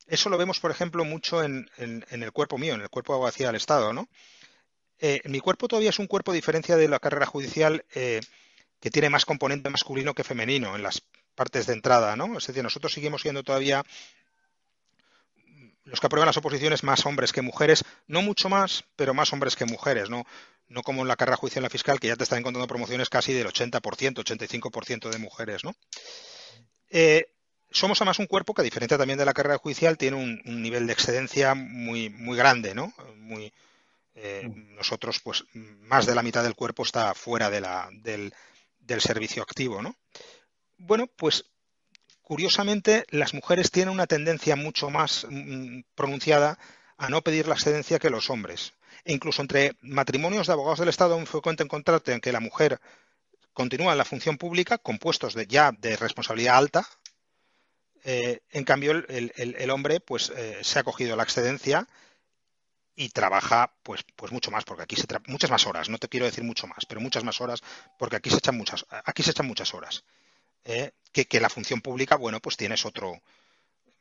Eso 0.07 0.30
lo 0.30 0.39
vemos, 0.39 0.59
por 0.59 0.70
ejemplo, 0.70 1.05
mucho 1.05 1.45
en, 1.45 1.68
el 1.76 2.32
cuerpo 2.32 2.57
mío, 2.57 2.74
en 2.74 2.80
el 2.80 2.89
cuerpo 2.89 3.12
de 3.12 3.16
abogacía 3.18 3.49
del 3.49 3.57
Estado, 3.57 3.93
¿no? 3.93 4.09
Eh, 5.01 5.20
mi 5.26 5.39
cuerpo 5.41 5.68
todavía 5.68 5.91
es 5.91 5.99
un 5.99 6.07
cuerpo, 6.07 6.32
a 6.32 6.34
diferencia 6.34 6.76
de 6.76 6.89
la 6.89 6.99
carrera 6.99 7.26
judicial, 7.26 7.84
eh, 7.95 8.20
que 8.80 8.91
tiene 8.91 9.11
más 9.11 9.26
componente 9.26 9.68
masculino 9.68 10.14
que 10.14 10.24
femenino 10.24 10.74
en 10.74 10.82
las 10.82 11.03
partes 11.34 11.66
de 11.66 11.74
entrada, 11.74 12.16
¿no? 12.16 12.39
Es 12.39 12.47
decir, 12.47 12.62
nosotros 12.62 12.93
seguimos 12.93 13.20
siendo 13.20 13.43
todavía 13.43 13.84
los 15.89 16.01
que 16.01 16.07
aprueban 16.07 16.26
las 16.26 16.36
oposiciones 16.36 16.82
más 16.84 17.07
hombres 17.07 17.32
que 17.32 17.43
mujeres, 17.43 17.84
no 18.07 18.22
mucho 18.22 18.49
más, 18.49 18.84
pero 18.97 19.14
más 19.14 19.32
hombres 19.32 19.57
que 19.57 19.64
mujeres, 19.64 20.11
¿no? 20.11 20.24
No 20.68 20.82
como 20.82 21.03
en 21.03 21.09
la 21.09 21.16
carrera 21.16 21.36
judicial 21.36 21.62
la 21.62 21.70
fiscal, 21.70 21.99
que 21.99 22.09
ya 22.09 22.16
te 22.16 22.24
están 22.24 22.41
encontrando 22.41 22.66
promociones 22.68 23.09
casi 23.09 23.32
del 23.32 23.47
80%, 23.47 23.80
85% 23.80 25.11
de 25.11 25.18
mujeres, 25.18 25.64
¿no? 25.64 25.74
Eh, 26.91 27.32
somos 27.70 28.01
además 28.01 28.18
un 28.18 28.26
cuerpo 28.26 28.55
que, 28.55 28.62
a 28.62 28.64
diferencia 28.64 28.99
también 28.99 29.18
de 29.18 29.24
la 29.24 29.32
carrera 29.32 29.59
judicial, 29.59 29.97
tiene 29.97 30.16
un, 30.16 30.62
nivel 30.62 30.86
de 30.86 30.93
excedencia 30.93 31.55
muy, 31.55 32.11
muy 32.11 32.36
grande, 32.36 32.74
¿no? 32.74 32.93
Muy, 33.16 33.53
eh, 34.14 34.47
mm. 34.47 34.74
nosotros, 34.74 35.20
pues, 35.20 35.45
más 35.55 36.07
de 36.07 36.14
la 36.14 36.22
mitad 36.22 36.43
del 36.43 36.55
cuerpo 36.55 36.82
está 36.82 37.14
fuera 37.14 37.51
de 37.51 37.61
la, 37.61 37.89
del, 37.93 38.32
del 38.78 39.01
servicio 39.01 39.43
activo, 39.43 39.80
¿no? 39.80 39.97
Bueno, 40.76 41.07
pues 41.07 41.45
curiosamente, 42.29 43.07
las 43.09 43.33
mujeres 43.33 43.70
tienen 43.70 43.95
una 43.95 44.07
tendencia 44.07 44.55
mucho 44.55 44.91
más 44.91 45.26
mm, 45.31 45.81
pronunciada 45.95 46.59
a 46.99 47.09
no 47.09 47.22
pedir 47.22 47.49
la 47.49 47.55
excedencia 47.55 47.99
que 47.99 48.11
los 48.11 48.29
hombres. 48.29 48.74
E 49.07 49.14
incluso 49.14 49.41
entre 49.41 49.76
matrimonios 49.81 50.47
de 50.47 50.53
abogados 50.53 50.79
del 50.79 50.91
Estado, 50.91 51.18
es 51.18 51.29
frecuente 51.29 51.62
encontrarte 51.62 52.12
en 52.12 52.20
que 52.20 52.31
la 52.31 52.41
mujer 52.41 52.81
continúa 53.55 53.93
en 53.93 53.99
la 53.99 54.05
función 54.05 54.37
pública 54.37 54.76
con 54.76 54.99
puestos 54.99 55.37
ya 55.49 55.72
de 55.72 55.97
responsabilidad 55.97 56.59
alta. 56.59 56.87
Eh, 58.05 58.41
en 58.51 58.64
cambio, 58.64 58.93
el, 58.93 59.70
hombre 59.70 60.01
pues, 60.01 60.31
eh, 60.37 60.59
se 60.61 60.81
ha 60.81 60.85
cogido 60.85 61.16
la 61.16 61.22
excedencia 61.22 61.89
y 62.95 63.09
trabaja 63.09 63.72
pues, 63.83 64.05
pues 64.16 64.33
mucho 64.33 64.51
más, 64.51 64.64
porque 64.64 64.83
aquí 64.83 64.97
se 64.97 65.07
muchas 65.29 65.51
más 65.51 65.66
horas, 65.66 65.89
no 65.89 65.97
te 65.97 66.09
quiero 66.09 66.26
decir 66.26 66.45
mucho 66.45 66.66
más, 66.66 66.85
pero 66.87 67.01
muchas 67.01 67.24
más 67.24 67.41
horas, 67.41 67.62
porque 67.99 68.16
aquí 68.16 68.29
se 68.29 68.37
echan 68.37 68.57
muchas, 68.59 68.85
aquí 69.07 69.22
se 69.22 69.31
echan 69.31 69.47
muchas 69.47 69.72
horas. 69.72 70.05
¿Eh? 70.65 70.93
que, 71.13 71.41
la 71.41 71.49
función 71.49 71.81
pública, 71.81 72.17
bueno, 72.17 72.41
pues 72.41 72.57
tienes 72.57 72.85
otro, 72.85 73.21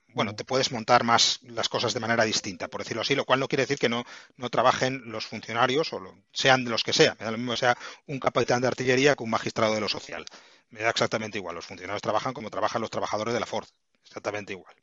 bueno, 0.09 0.35
te 0.35 0.43
puedes 0.43 0.71
montar 0.71 1.03
más 1.03 1.39
las 1.43 1.69
cosas 1.69 1.93
de 1.93 1.99
manera 1.99 2.23
distinta, 2.23 2.67
por 2.67 2.81
decirlo 2.81 3.01
así, 3.01 3.15
lo 3.15 3.25
cual 3.25 3.39
no 3.39 3.47
quiere 3.47 3.63
decir 3.63 3.77
que 3.77 3.89
no, 3.89 4.05
no 4.35 4.49
trabajen 4.49 5.01
los 5.05 5.25
funcionarios 5.25 5.93
o 5.93 6.15
sean 6.31 6.63
de 6.63 6.71
los 6.71 6.83
que 6.83 6.93
sea. 6.93 7.15
Me 7.19 7.25
da 7.25 7.31
lo 7.31 7.37
mismo 7.37 7.55
sea 7.55 7.77
un 8.07 8.19
capitán 8.19 8.61
de 8.61 8.67
artillería 8.67 9.15
que 9.15 9.23
un 9.23 9.29
magistrado 9.29 9.73
de 9.73 9.81
lo 9.81 9.89
social. 9.89 10.25
Me 10.69 10.81
da 10.81 10.89
exactamente 10.89 11.37
igual. 11.37 11.55
Los 11.55 11.65
funcionarios 11.65 12.01
trabajan 12.01 12.33
como 12.33 12.49
trabajan 12.49 12.81
los 12.81 12.91
trabajadores 12.91 13.33
de 13.33 13.39
la 13.39 13.45
Ford. 13.45 13.67
Exactamente 14.03 14.53
igual. 14.53 14.75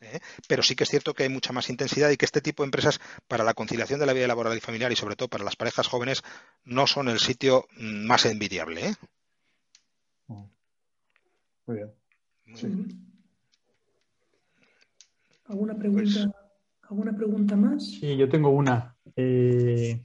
¿eh? 0.00 0.20
Pero 0.46 0.62
sí 0.62 0.74
que 0.74 0.84
es 0.84 0.90
cierto 0.90 1.14
que 1.14 1.22
hay 1.22 1.28
mucha 1.28 1.52
más 1.52 1.70
intensidad 1.70 2.10
y 2.10 2.16
que 2.16 2.24
este 2.24 2.40
tipo 2.40 2.62
de 2.62 2.66
empresas 2.66 3.00
para 3.28 3.44
la 3.44 3.54
conciliación 3.54 4.00
de 4.00 4.06
la 4.06 4.12
vida 4.12 4.26
laboral 4.26 4.56
y 4.56 4.60
familiar 4.60 4.92
y 4.92 4.96
sobre 4.96 5.16
todo 5.16 5.28
para 5.28 5.44
las 5.44 5.56
parejas 5.56 5.86
jóvenes 5.86 6.22
no 6.64 6.86
son 6.86 7.08
el 7.08 7.20
sitio 7.20 7.66
más 7.76 8.26
envidiable. 8.26 8.88
¿eh? 8.88 8.94
Muy 11.66 11.76
bien. 11.76 11.92
¿Alguna 15.46 15.76
pregunta, 15.76 16.34
¿Alguna 16.88 17.14
pregunta 17.14 17.56
más? 17.56 17.84
Sí, 17.84 18.16
yo 18.16 18.28
tengo 18.28 18.50
una. 18.50 18.96
Eh, 19.16 20.04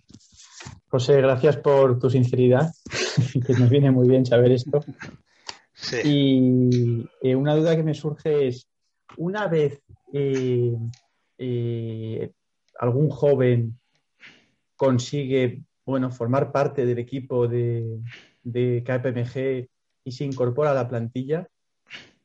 José, 0.87 1.21
gracias 1.21 1.57
por 1.57 1.99
tu 1.99 2.09
sinceridad, 2.09 2.71
que 3.45 3.53
nos 3.53 3.69
viene 3.69 3.91
muy 3.91 4.07
bien 4.07 4.25
saber 4.25 4.51
esto. 4.51 4.79
Y 6.03 7.07
eh, 7.21 7.35
una 7.35 7.55
duda 7.55 7.75
que 7.75 7.83
me 7.83 7.93
surge 7.93 8.47
es, 8.47 8.67
una 9.17 9.47
vez 9.47 9.81
eh, 10.13 10.73
algún 12.79 13.09
joven 13.09 13.79
consigue 14.75 15.63
bueno, 15.85 16.11
formar 16.11 16.51
parte 16.51 16.85
del 16.85 16.99
equipo 16.99 17.47
de, 17.47 18.01
de 18.43 18.83
KPMG 18.83 19.76
y 20.07 20.13
se 20.13 20.23
incorpora 20.23 20.71
a 20.71 20.73
la 20.73 20.87
plantilla, 20.87 21.49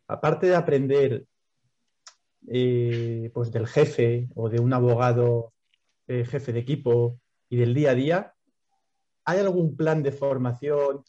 aparte 0.06 0.46
de 0.46 0.54
aprender 0.54 1.24
eh, 2.46 3.28
pues 3.34 3.50
del 3.50 3.66
jefe 3.66 4.28
o 4.36 4.48
de 4.48 4.60
un 4.60 4.72
abogado 4.72 5.52
eh, 6.06 6.24
jefe 6.24 6.52
de 6.52 6.60
equipo 6.60 7.18
y 7.48 7.56
del 7.56 7.74
día 7.74 7.90
a 7.90 7.94
día, 7.96 8.34
¿hay 9.24 9.40
algún 9.40 9.76
plan 9.76 10.00
de 10.04 10.12
formación, 10.12 11.02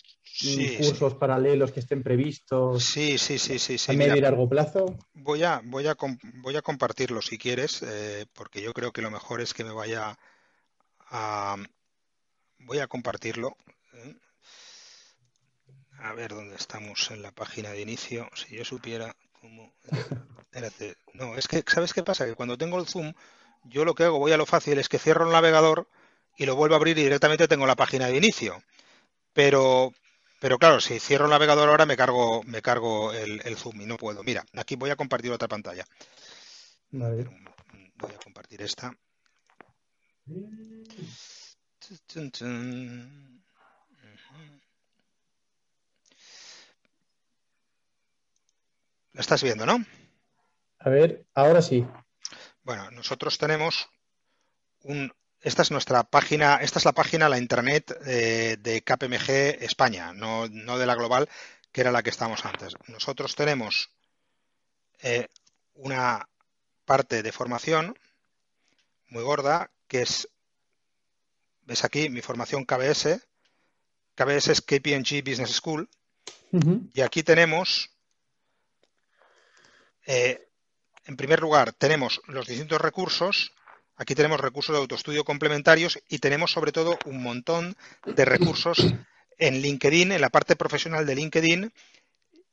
cursos 0.80 1.14
paralelos 1.14 1.72
que 1.72 1.82
estén 1.82 2.02
previstos 2.02 2.84
sí, 2.84 3.20
sí, 3.20 3.38
sí, 3.38 3.60
sí, 3.60 3.92
a 3.92 3.96
medio 3.96 4.16
y 4.16 4.22
largo 4.22 4.50
plazo? 4.50 4.98
Voy 5.14 5.44
a, 5.44 5.62
voy 5.64 5.86
a, 5.86 5.96
voy 6.42 6.56
a 6.56 6.64
compartirlo 6.64 7.22
si 7.22 7.38
quieres, 7.38 7.84
eh, 7.84 8.26
porque 8.34 8.64
yo 8.64 8.74
creo 8.74 8.92
que 8.92 9.04
lo 9.04 9.12
mejor 9.12 9.42
es 9.42 9.54
que 9.54 9.64
me 9.64 9.74
vaya 9.74 10.18
a... 11.12 11.56
Voy 12.66 12.80
a 12.80 12.88
compartirlo. 12.88 13.58
A 16.04 16.12
ver 16.12 16.34
dónde 16.34 16.56
estamos 16.56 17.12
en 17.12 17.22
la 17.22 17.32
página 17.32 17.70
de 17.70 17.80
inicio. 17.80 18.30
Si 18.36 18.58
yo 18.58 18.66
supiera 18.66 19.16
cómo... 19.40 19.74
No, 21.14 21.36
es 21.36 21.48
que, 21.48 21.64
¿sabes 21.66 21.94
qué 21.94 22.04
pasa? 22.04 22.26
Que 22.26 22.36
cuando 22.36 22.60
tengo 22.60 22.80
el 22.80 22.86
zoom, 22.86 23.14
yo 23.64 23.86
lo 23.86 23.96
que 23.96 24.04
hago, 24.04 24.20
voy 24.20 24.32
a 24.34 24.38
lo 24.38 24.46
fácil, 24.46 24.78
es 24.78 24.88
que 24.88 25.00
cierro 25.00 25.26
el 25.26 25.32
navegador 25.32 25.88
y 26.38 26.46
lo 26.46 26.56
vuelvo 26.56 26.76
a 26.76 26.78
abrir 26.78 26.96
y 27.00 27.04
directamente 27.04 27.48
tengo 27.48 27.66
la 27.66 27.76
página 27.76 28.06
de 28.08 28.18
inicio. 28.18 28.62
Pero, 29.34 29.94
pero 30.40 30.60
claro, 30.60 30.80
si 30.80 31.00
cierro 31.00 31.26
el 31.26 31.32
navegador 31.32 31.70
ahora 31.70 31.88
me 31.88 31.98
cargo, 31.98 32.44
me 32.44 32.62
cargo 32.62 33.14
el, 33.14 33.58
zoom 33.58 33.82
y 33.82 33.86
no 33.88 33.98
puedo. 33.98 34.22
Mira, 34.24 34.46
aquí 34.56 34.76
voy 34.76 34.92
a 34.92 34.96
compartir 34.96 35.32
otra 35.32 35.48
pantalla. 35.48 35.86
Voy 37.96 38.12
a 38.12 38.20
compartir 38.20 38.62
esta. 38.62 38.96
La 49.14 49.22
estás 49.22 49.44
viendo, 49.44 49.66
¿no? 49.66 49.84
A 50.80 50.90
ver, 50.90 51.26
ahora 51.36 51.62
sí. 51.62 51.86
Bueno, 52.64 52.90
nosotros 52.92 53.38
tenemos 53.38 53.90
un. 54.82 55.14
Esta 55.40 55.62
es 55.62 55.72
nuestra 55.72 56.04
página, 56.04 56.56
esta 56.56 56.80
es 56.80 56.86
la 56.86 56.94
página, 56.94 57.30
la 57.30 57.38
intranet 57.38 57.92
eh, 58.06 58.58
de 58.60 58.82
KPMG 58.82 59.62
España, 59.64 60.14
no, 60.14 60.48
de 60.48 60.86
la 60.86 60.96
global, 60.96 61.30
que 61.72 61.82
era 61.82 61.92
la 61.92 62.02
que 62.02 62.10
estábamos 62.10 62.46
antes. 62.46 62.74
Nosotros 62.88 63.36
tenemos 63.36 63.90
eh, 65.02 65.28
una 65.76 66.28
parte 66.86 67.24
de 67.24 67.32
formación 67.32 67.98
muy 69.10 69.22
gorda, 69.22 69.70
que 69.88 70.02
es, 70.02 70.30
ves 71.64 71.84
aquí, 71.84 72.10
mi 72.10 72.22
formación 72.22 72.66
KBS. 72.66 73.20
KBS 74.16 74.48
es 74.48 74.62
KPMG 74.62 75.24
Business 75.24 75.52
School. 75.52 75.90
Y 76.94 77.02
aquí 77.02 77.24
tenemos 77.24 77.93
eh, 80.06 80.48
en 81.06 81.18
primer 81.18 81.42
lugar, 81.42 81.74
tenemos 81.74 82.22
los 82.28 82.48
distintos 82.48 82.80
recursos. 82.80 83.54
Aquí 83.96 84.16
tenemos 84.16 84.40
recursos 84.40 84.74
de 84.74 84.82
autoestudio 84.82 85.24
complementarios 85.24 86.00
y 86.10 86.20
tenemos 86.20 86.52
sobre 86.52 86.72
todo 86.72 86.98
un 87.06 87.22
montón 87.22 87.76
de 88.06 88.26
recursos 88.26 88.78
en 89.38 89.62
LinkedIn, 89.62 90.12
en 90.12 90.22
la 90.22 90.30
parte 90.30 90.56
profesional 90.56 91.06
de 91.06 91.16
LinkedIn 91.16 91.74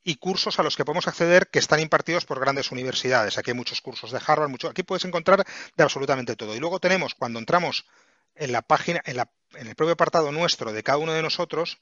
y 0.02 0.16
cursos 0.16 0.58
a 0.58 0.62
los 0.62 0.76
que 0.76 0.84
podemos 0.84 1.06
acceder 1.08 1.48
que 1.48 1.58
están 1.58 1.80
impartidos 1.80 2.24
por 2.24 2.40
grandes 2.40 2.72
universidades. 2.72 3.38
Aquí 3.38 3.50
hay 3.50 3.56
muchos 3.56 3.80
cursos 3.80 4.10
de 4.10 4.20
Harvard, 4.24 4.48
mucho, 4.48 4.68
aquí 4.68 4.82
puedes 4.82 5.04
encontrar 5.04 5.44
de 5.76 5.82
absolutamente 5.82 6.36
todo. 6.36 6.54
Y 6.54 6.58
luego 6.58 6.80
tenemos, 6.80 7.14
cuando 7.14 7.38
entramos 7.38 7.86
en 8.34 8.52
la 8.52 8.62
página, 8.62 9.00
en, 9.04 9.18
en 9.18 9.66
el 9.66 9.74
propio 9.74 9.92
apartado 9.92 10.32
nuestro 10.32 10.72
de 10.72 10.82
cada 10.82 10.98
uno 10.98 11.12
de 11.12 11.22
nosotros, 11.22 11.78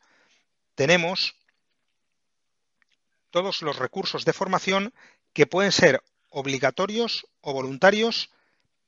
tenemos 0.74 1.36
todos 3.30 3.62
los 3.62 3.76
recursos 3.76 4.24
de 4.24 4.32
formación 4.32 4.92
que 5.38 5.46
pueden 5.46 5.70
ser 5.70 6.02
obligatorios 6.30 7.28
o 7.42 7.52
voluntarios 7.52 8.28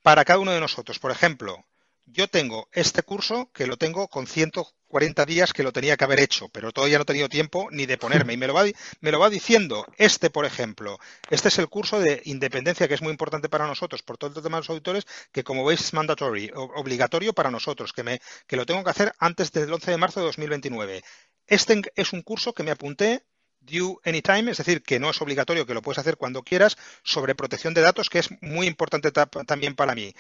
para 0.02 0.24
cada 0.24 0.40
uno 0.40 0.50
de 0.50 0.58
nosotros. 0.58 0.98
Por 0.98 1.12
ejemplo, 1.12 1.64
yo 2.06 2.26
tengo 2.26 2.68
este 2.72 3.04
curso 3.04 3.52
que 3.52 3.68
lo 3.68 3.76
tengo 3.76 4.08
con 4.08 4.26
140 4.26 5.26
días 5.26 5.52
que 5.52 5.62
lo 5.62 5.72
tenía 5.72 5.96
que 5.96 6.02
haber 6.02 6.18
hecho, 6.18 6.48
pero 6.48 6.72
todavía 6.72 6.98
no 6.98 7.02
he 7.02 7.06
tenido 7.06 7.28
tiempo 7.28 7.68
ni 7.70 7.86
de 7.86 7.98
ponerme. 7.98 8.32
Y 8.32 8.36
me 8.36 8.48
lo 8.48 9.20
va, 9.20 9.30
diciendo 9.30 9.86
este, 9.96 10.28
por 10.28 10.44
ejemplo. 10.44 10.98
Este 11.30 11.46
es 11.46 11.58
el 11.60 11.68
curso 11.68 12.00
de 12.00 12.20
independencia 12.24 12.88
que 12.88 12.94
es 12.94 13.02
muy 13.02 13.12
importante 13.12 13.48
para 13.48 13.68
nosotros, 13.68 14.02
por 14.02 14.18
todo 14.18 14.36
el 14.36 14.42
tema 14.42 14.56
de 14.56 14.62
los 14.62 14.70
auditores, 14.70 15.06
que 15.30 15.44
como 15.44 15.64
veis 15.64 15.82
es 15.82 15.92
mandatory, 15.92 16.50
obligatorio 16.52 17.32
para 17.32 17.52
nosotros, 17.52 17.92
que, 17.92 18.02
me, 18.02 18.20
que 18.48 18.56
lo 18.56 18.66
tengo 18.66 18.82
que 18.82 18.90
hacer 18.90 19.12
antes 19.20 19.52
del 19.52 19.72
11 19.72 19.88
de 19.88 19.96
marzo 19.98 20.18
de 20.18 20.26
2029. 20.26 21.04
Este 21.46 21.80
es 21.94 22.12
un 22.12 22.22
curso 22.22 22.54
que 22.54 22.64
me 22.64 22.72
apunté 22.72 23.24
Due 23.60 23.96
Anytime, 24.04 24.50
es 24.50 24.58
decir, 24.58 24.82
que 24.82 24.98
no 24.98 25.10
es 25.10 25.20
obligatorio, 25.20 25.66
que 25.66 25.74
lo 25.74 25.82
puedes 25.82 25.98
hacer 25.98 26.16
cuando 26.16 26.42
quieras, 26.42 26.76
sobre 27.02 27.34
protección 27.34 27.74
de 27.74 27.82
datos, 27.82 28.08
que 28.08 28.18
es 28.18 28.30
muy 28.42 28.66
importante 28.66 29.12
también 29.12 29.74
para 29.74 29.94
mí. 29.94 30.14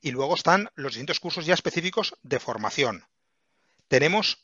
Y 0.00 0.12
luego 0.12 0.34
están 0.34 0.70
los 0.76 0.92
distintos 0.92 1.20
cursos 1.20 1.44
ya 1.44 1.54
específicos 1.54 2.14
de 2.22 2.38
formación. 2.38 3.04
Tenemos 3.88 4.38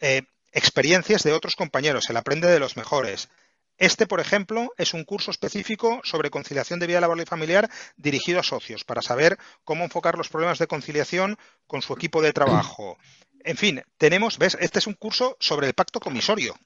eh, 0.00 0.22
experiencias 0.52 1.22
de 1.22 1.32
otros 1.32 1.56
compañeros, 1.56 2.08
el 2.08 2.16
aprende 2.16 2.48
de 2.48 2.58
los 2.58 2.76
mejores. 2.76 3.28
Este, 3.76 4.06
por 4.06 4.18
ejemplo, 4.18 4.72
es 4.76 4.94
un 4.94 5.04
curso 5.04 5.30
específico 5.30 6.00
sobre 6.04 6.30
conciliación 6.30 6.80
de 6.80 6.86
vida 6.86 7.00
laboral 7.00 7.22
y 7.22 7.26
familiar 7.26 7.70
dirigido 7.96 8.40
a 8.40 8.44
socios, 8.44 8.84
para 8.84 9.02
saber 9.02 9.38
cómo 9.62 9.84
enfocar 9.84 10.16
los 10.16 10.30
problemas 10.30 10.58
de 10.58 10.66
conciliación 10.66 11.38
con 11.66 11.82
su 11.82 11.92
equipo 11.92 12.22
de 12.22 12.32
trabajo. 12.32 12.98
En 13.44 13.56
fin, 13.56 13.82
tenemos, 13.98 14.38
¿ves? 14.38 14.56
Este 14.60 14.80
es 14.80 14.86
un 14.86 14.94
curso 14.94 15.36
sobre 15.38 15.68
el 15.68 15.74
pacto 15.74 16.00
comisorio 16.00 16.58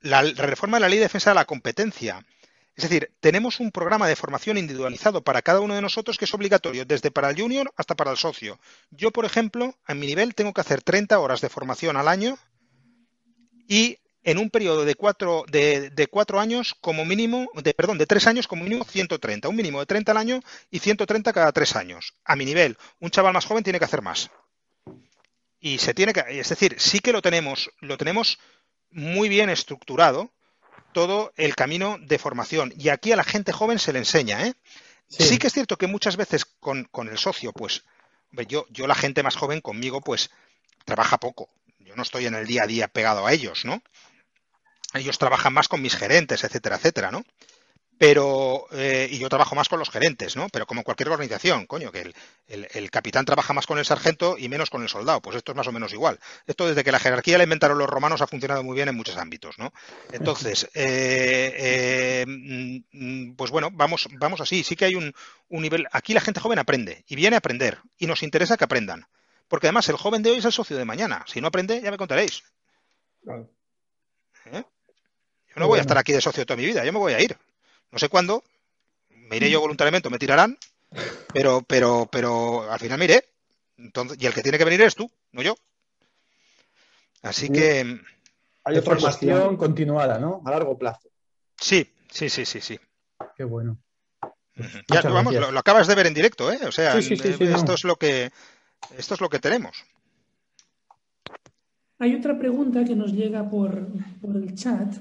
la 0.00 0.22
reforma 0.22 0.76
de 0.76 0.82
la 0.82 0.88
ley 0.88 0.98
de 0.98 1.04
defensa 1.04 1.30
de 1.30 1.34
la 1.34 1.44
competencia. 1.44 2.24
Es 2.78 2.84
decir, 2.88 3.10
tenemos 3.18 3.58
un 3.58 3.72
programa 3.72 4.06
de 4.06 4.14
formación 4.14 4.56
individualizado 4.56 5.22
para 5.22 5.42
cada 5.42 5.60
uno 5.60 5.74
de 5.74 5.82
nosotros 5.82 6.16
que 6.16 6.26
es 6.26 6.34
obligatorio, 6.34 6.84
desde 6.84 7.10
para 7.10 7.28
el 7.28 7.36
junior 7.36 7.72
hasta 7.76 7.96
para 7.96 8.12
el 8.12 8.16
socio. 8.16 8.60
Yo, 8.90 9.10
por 9.10 9.24
ejemplo, 9.24 9.74
a 9.84 9.94
mi 9.94 10.06
nivel 10.06 10.36
tengo 10.36 10.52
que 10.52 10.60
hacer 10.60 10.82
30 10.82 11.18
horas 11.18 11.40
de 11.40 11.48
formación 11.48 11.96
al 11.96 12.06
año 12.06 12.38
y 13.66 13.98
en 14.22 14.38
un 14.38 14.50
periodo 14.50 14.84
de 14.84 14.94
cuatro, 14.94 15.44
de, 15.48 16.06
cuatro 16.10 16.38
años 16.38 16.76
como 16.80 17.04
mínimo, 17.04 17.48
de, 17.54 17.74
perdón, 17.74 17.98
de 17.98 18.06
tres 18.06 18.26
años 18.26 18.46
como 18.46 18.62
mínimo 18.62 18.84
130, 18.84 19.48
un 19.48 19.56
mínimo 19.56 19.80
de 19.80 19.86
30 19.86 20.12
al 20.12 20.18
año 20.18 20.40
y 20.70 20.78
130 20.78 21.32
cada 21.32 21.50
tres 21.50 21.74
años. 21.74 22.14
A 22.24 22.36
mi 22.36 22.44
nivel, 22.44 22.76
un 23.00 23.10
chaval 23.10 23.32
más 23.32 23.46
joven 23.46 23.64
tiene 23.64 23.78
que 23.78 23.86
hacer 23.86 24.02
más. 24.02 24.30
Y 25.60 25.78
se 25.78 25.94
tiene 25.94 26.12
que, 26.12 26.22
es 26.28 26.48
decir, 26.48 26.76
sí 26.78 27.00
que 27.00 27.12
lo 27.12 27.22
tenemos, 27.22 27.70
lo 27.80 27.98
tenemos 27.98 28.38
muy 28.90 29.28
bien 29.28 29.50
estructurado 29.50 30.30
todo 30.92 31.32
el 31.36 31.54
camino 31.54 31.98
de 32.00 32.18
formación. 32.18 32.72
Y 32.76 32.88
aquí 32.88 33.12
a 33.12 33.16
la 33.16 33.24
gente 33.24 33.52
joven 33.52 33.78
se 33.78 33.92
le 33.92 33.98
enseña. 33.98 34.46
¿eh? 34.46 34.54
Sí. 35.08 35.38
que 35.38 35.46
es 35.46 35.52
cierto 35.52 35.76
que 35.76 35.86
muchas 35.86 36.16
veces 36.16 36.44
con, 36.44 36.84
con 36.84 37.08
el 37.08 37.18
socio, 37.18 37.52
pues, 37.52 37.84
yo, 38.48 38.66
yo 38.70 38.86
la 38.86 38.94
gente 38.94 39.22
más 39.22 39.36
joven 39.36 39.60
conmigo, 39.60 40.00
pues, 40.00 40.30
trabaja 40.84 41.18
poco. 41.18 41.48
Yo 41.78 41.96
no 41.96 42.02
estoy 42.02 42.26
en 42.26 42.34
el 42.34 42.46
día 42.46 42.64
a 42.64 42.66
día 42.66 42.88
pegado 42.88 43.26
a 43.26 43.32
ellos, 43.32 43.64
¿no? 43.64 43.82
Ellos 44.94 45.18
trabajan 45.18 45.52
más 45.52 45.68
con 45.68 45.82
mis 45.82 45.96
gerentes, 45.96 46.44
etcétera, 46.44 46.76
etcétera, 46.76 47.10
¿no? 47.10 47.24
Pero 47.98 48.66
eh, 48.70 49.08
y 49.10 49.18
yo 49.18 49.28
trabajo 49.28 49.56
más 49.56 49.68
con 49.68 49.80
los 49.80 49.90
gerentes, 49.90 50.36
¿no? 50.36 50.48
Pero 50.50 50.66
como 50.66 50.84
cualquier 50.84 51.08
organización, 51.08 51.66
coño, 51.66 51.90
que 51.90 52.12
el, 52.46 52.90
capitán 52.90 53.24
trabaja 53.24 53.52
más 53.52 53.66
con 53.66 53.78
el 53.78 53.84
sargento 53.84 54.36
y 54.38 54.48
menos 54.48 54.70
con 54.70 54.82
el 54.82 54.88
soldado, 54.88 55.20
pues 55.20 55.36
esto 55.36 55.52
es 55.52 55.56
más 55.56 55.66
o 55.66 55.72
menos 55.72 55.92
igual. 55.92 56.20
Esto 56.46 56.68
desde 56.68 56.84
que 56.84 56.92
la 56.92 57.00
jerarquía 57.00 57.38
la 57.38 57.44
inventaron 57.44 57.76
los 57.76 57.88
romanos 57.88 58.22
ha 58.22 58.28
funcionado 58.28 58.62
muy 58.62 58.76
bien 58.76 58.88
en 58.88 58.94
muchos 58.94 59.16
ámbitos, 59.16 59.58
¿no? 59.58 59.72
Entonces, 60.12 60.70
eh, 60.74 61.54
eh, 61.58 62.24
mm, 62.26 63.32
pues 63.32 63.50
bueno, 63.50 63.70
vamos, 63.72 64.08
vamos 64.12 64.40
así. 64.40 64.62
Sí 64.62 64.76
que 64.76 64.84
hay 64.84 64.94
un, 64.94 65.12
nivel. 65.48 65.88
Aquí 65.90 66.14
la 66.14 66.20
gente 66.20 66.40
joven 66.40 66.60
aprende 66.60 67.04
y 67.08 67.16
viene 67.16 67.34
a 67.34 67.38
aprender 67.38 67.80
y 67.98 68.06
nos 68.06 68.22
interesa 68.22 68.56
que 68.56 68.64
aprendan, 68.64 69.08
porque 69.48 69.66
además 69.66 69.88
el 69.88 69.96
joven 69.96 70.22
de 70.22 70.30
hoy 70.30 70.38
es 70.38 70.44
el 70.44 70.52
socio 70.52 70.76
de 70.76 70.84
mañana. 70.84 71.24
Si 71.26 71.40
no 71.40 71.48
aprende, 71.48 71.80
ya 71.82 71.90
me 71.90 71.96
contaréis. 71.96 72.44
Yo 74.44 75.56
no 75.56 75.66
voy 75.66 75.78
a 75.78 75.82
estar 75.82 75.98
aquí 75.98 76.12
de 76.12 76.20
socio 76.20 76.46
toda 76.46 76.56
mi 76.56 76.64
vida, 76.64 76.84
yo 76.84 76.92
me 76.92 77.00
voy 77.00 77.14
a 77.14 77.20
ir. 77.20 77.36
No 77.90 77.98
sé 77.98 78.08
cuándo, 78.08 78.44
me 79.08 79.36
iré 79.36 79.50
yo 79.50 79.60
voluntariamente, 79.60 80.10
me 80.10 80.18
tirarán, 80.18 80.58
pero, 81.32 81.62
pero, 81.62 82.08
pero 82.10 82.70
al 82.70 82.78
final 82.78 82.98
me 82.98 83.06
iré. 83.06 83.24
Entonces, 83.76 84.18
y 84.20 84.26
el 84.26 84.34
que 84.34 84.42
tiene 84.42 84.58
que 84.58 84.64
venir 84.64 84.82
es 84.82 84.94
tú, 84.94 85.10
no 85.32 85.42
yo. 85.42 85.56
Así 87.22 87.48
que. 87.48 88.00
Hay 88.64 88.76
otra 88.76 88.94
formación 88.94 89.56
continuada, 89.56 90.18
¿no? 90.18 90.42
A 90.44 90.50
largo 90.50 90.76
plazo. 90.76 91.08
Sí, 91.56 91.90
sí, 92.10 92.28
sí, 92.28 92.44
sí, 92.44 92.60
sí. 92.60 92.78
Qué 93.36 93.44
bueno. 93.44 93.78
Ya, 94.88 95.02
vamos, 95.02 95.34
lo, 95.34 95.58
acabas 95.58 95.86
de 95.86 95.94
ver 95.94 96.08
en 96.08 96.14
directo, 96.14 96.52
¿eh? 96.52 96.58
O 96.66 96.72
sea, 96.72 96.98
eh, 96.98 96.98
esto 96.98 97.74
es 97.74 97.84
lo 97.84 97.96
que 97.96 98.32
esto 98.96 99.14
es 99.14 99.20
lo 99.20 99.28
que 99.28 99.38
tenemos. 99.38 99.84
Hay 102.00 102.14
otra 102.14 102.38
pregunta 102.38 102.84
que 102.84 102.96
nos 102.96 103.12
llega 103.12 103.48
por, 103.48 103.86
por 104.20 104.36
el 104.36 104.54
chat 104.54 104.94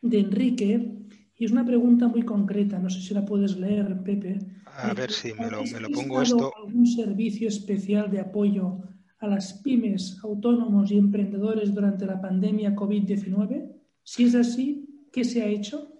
de 0.00 0.18
Enrique 0.18 1.07
y 1.38 1.44
es 1.44 1.52
una 1.52 1.64
pregunta 1.64 2.08
muy 2.08 2.22
concreta. 2.22 2.78
No 2.78 2.90
sé 2.90 3.00
si 3.00 3.14
la 3.14 3.24
puedes 3.24 3.56
leer, 3.56 4.02
Pepe. 4.02 4.38
A 4.66 4.92
ver 4.92 5.12
si 5.12 5.32
me 5.34 5.50
lo, 5.50 5.62
me 5.64 5.80
lo 5.80 5.90
pongo 5.90 6.20
esto. 6.20 6.52
¿Algún 6.56 6.86
servicio 6.86 7.48
especial 7.48 8.10
de 8.10 8.20
apoyo 8.20 8.78
a 9.20 9.26
las 9.26 9.52
pymes, 9.54 10.18
autónomos 10.22 10.90
y 10.90 10.98
emprendedores 10.98 11.74
durante 11.74 12.06
la 12.06 12.20
pandemia 12.20 12.74
COVID-19? 12.74 13.72
Si 14.02 14.24
es 14.24 14.34
así, 14.34 15.08
¿qué 15.12 15.24
se 15.24 15.42
ha 15.42 15.46
hecho? 15.46 15.92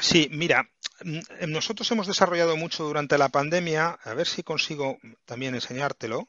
Sí, 0.00 0.28
mira, 0.32 0.68
mm, 1.04 1.50
nosotros 1.50 1.90
hemos 1.92 2.06
desarrollado 2.06 2.56
mucho 2.56 2.84
durante 2.84 3.18
la 3.18 3.28
pandemia, 3.28 3.98
a 4.02 4.14
ver 4.14 4.26
si 4.26 4.42
consigo 4.42 4.98
también 5.24 5.54
enseñártelo 5.54 6.26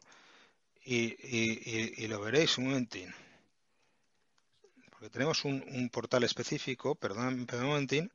y, 0.85 2.07
lo 2.07 2.21
veréis 2.21 2.57
un 2.57 2.65
momentín. 2.65 3.09
Porque 4.91 5.09
tenemos 5.09 5.45
un, 5.45 5.89
portal 5.91 6.23
específico, 6.23 6.95
perdón, 6.95 7.45
perdón 7.45 7.65
un 7.65 7.71
momentín. 7.71 8.11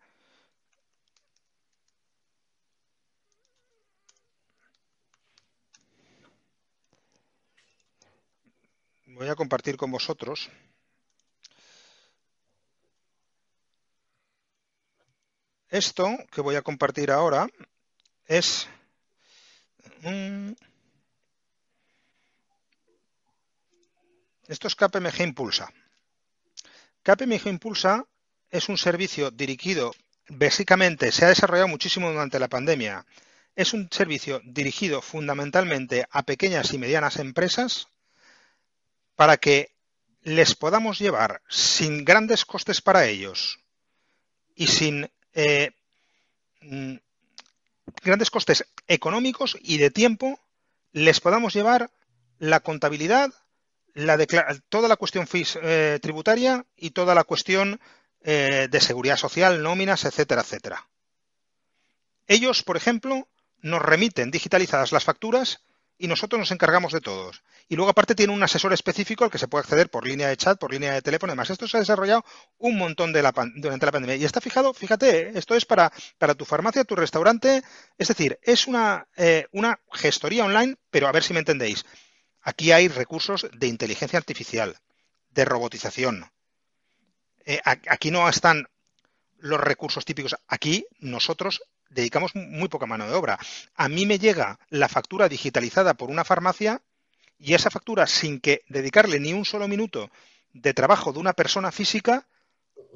Voy 9.15 9.29
a 9.29 9.35
compartir 9.35 9.77
con 9.77 9.91
vosotros. 9.91 10.49
Esto 15.69 16.17
que 16.33 16.41
voy 16.41 16.57
a 16.57 16.63
compartir 16.63 17.11
ahora 17.11 17.49
es... 18.27 18.69
Esto 24.49 24.69
es 24.69 24.75
KPMG 24.75 25.21
Impulsa. 25.21 25.73
KPMG 27.03 27.47
Impulsa 27.49 28.05
es 28.51 28.69
un 28.69 28.79
servicio 28.79 29.31
dirigido, 29.31 29.93
básicamente 30.29 31.13
se 31.13 31.25
ha 31.25 31.29
desarrollado 31.29 31.69
muchísimo 31.69 32.11
durante 32.11 32.39
la 32.39 32.49
pandemia. 32.49 33.07
Es 33.55 33.75
un 33.75 33.89
servicio 33.91 34.41
dirigido 34.45 35.03
fundamentalmente 35.03 36.07
a 36.11 36.23
pequeñas 36.23 36.73
y 36.73 36.79
medianas 36.79 37.17
empresas 37.17 37.89
para 39.21 39.37
que 39.37 39.77
les 40.23 40.55
podamos 40.55 40.99
llevar 40.99 41.43
sin 41.47 42.07
grandes 42.07 42.47
costes 42.47 42.81
para 42.81 43.05
ellos 43.05 43.61
y 44.55 44.67
sin 44.67 45.11
eh, 45.35 45.73
mm, 46.63 46.95
grandes 48.03 48.31
costes 48.31 48.65
económicos 48.89 49.59
y 49.61 49.77
de 49.77 49.91
tiempo, 49.91 50.41
les 50.93 51.21
podamos 51.21 51.53
llevar 51.53 51.91
la 52.39 52.61
contabilidad, 52.61 53.31
toda 54.71 54.89
la 54.89 54.97
cuestión 54.97 55.29
eh, 55.35 55.99
tributaria 56.01 56.65
y 56.75 56.93
toda 56.93 57.15
la 57.15 57.25
cuestión 57.25 57.79
eh, 58.23 58.69
de 58.71 58.81
seguridad 58.81 59.19
social, 59.19 59.63
nóminas, 59.63 60.07
etcétera, 60.07 60.41
etcétera. 60.41 60.89
Ellos, 62.27 62.63
por 62.63 62.79
ejemplo, 62.79 63.29
nos 63.61 63.83
remiten 63.83 64.31
digitalizadas 64.31 64.93
las 64.93 65.05
facturas 65.05 65.61
y 66.01 66.09
nosotros 66.09 66.39
nos 66.39 66.51
encargamos 66.51 66.95
de 66.95 67.03
todos. 67.03 67.45
Y 67.69 67.77
luego 67.77 67.91
aparte 67.91 68.15
tiene 68.15 68.33
un 68.33 68.43
asesor 68.43 68.73
específico 68.73 69.25
al 69.25 69.31
que 69.31 69.37
se 69.37 69.49
puede 69.49 69.65
acceder 69.65 69.91
por 69.91 70.07
línea 70.07 70.29
de 70.29 70.37
chat, 70.37 70.59
por 70.59 70.73
línea 70.73 70.95
de 70.95 71.03
teléfono, 71.03 71.33
además 71.33 71.51
esto 71.51 71.69
se 71.69 71.77
ha 71.77 71.81
desarrollado 71.81 72.25
un 72.57 72.79
montón 72.79 73.13
durante 73.13 73.87
la 73.87 73.93
pandemia. 73.93 74.17
Y 74.17 74.25
está 74.25 74.41
fijado, 74.41 74.73
fíjate, 74.73 75.39
esto 75.39 75.55
es 75.55 75.67
para, 75.67 75.93
para 76.17 76.35
tu 76.35 76.47
farmacia, 76.47 76.85
tu 76.85 76.97
restaurante, 76.97 77.63
es 77.99 78.09
decir, 78.09 78.39
es 78.43 78.67
una, 78.67 79.07
eh, 79.15 79.47
una 79.53 79.79
gestoría 79.93 80.47
online, 80.47 80.77
pero 80.91 81.07
a 81.07 81.13
ver 81.13 81.23
si 81.23 81.35
me 81.35 81.41
entendéis. 81.41 81.85
Aquí 82.41 82.73
hay 82.73 82.89
recursos 82.89 83.47
de 83.53 83.67
inteligencia 83.67 84.19
artificial, 84.19 84.79
de 85.29 85.45
robotización. 85.45 86.25
Eh, 87.45 87.61
aquí 87.65 88.11
no 88.11 88.27
están 88.27 88.67
los 89.37 89.61
recursos 89.61 90.07
típicos. 90.07 90.35
Aquí 90.49 90.87
nosotros 90.99 91.61
dedicamos 91.91 92.35
muy 92.35 92.69
poca 92.69 92.87
mano 92.87 93.07
de 93.07 93.15
obra. 93.15 93.39
A 93.75 93.89
mí 93.89 94.07
me 94.07 94.19
llega 94.19 94.59
la 94.71 94.89
factura 94.89 95.29
digitalizada 95.29 95.95
por 95.95 96.11
una 96.11 96.25
farmacia 96.25 96.81
y 97.39 97.55
esa 97.55 97.71
factura, 97.71 98.07
sin 98.07 98.41
que 98.41 98.63
dedicarle 98.69 99.21
ni 99.21 99.33
un 99.33 99.45
solo 99.45 99.69
minuto 99.69 100.11
de 100.53 100.75
trabajo 100.75 101.13
de 101.13 101.19
una 101.19 101.33
persona 101.33 101.73
física, 101.73 102.27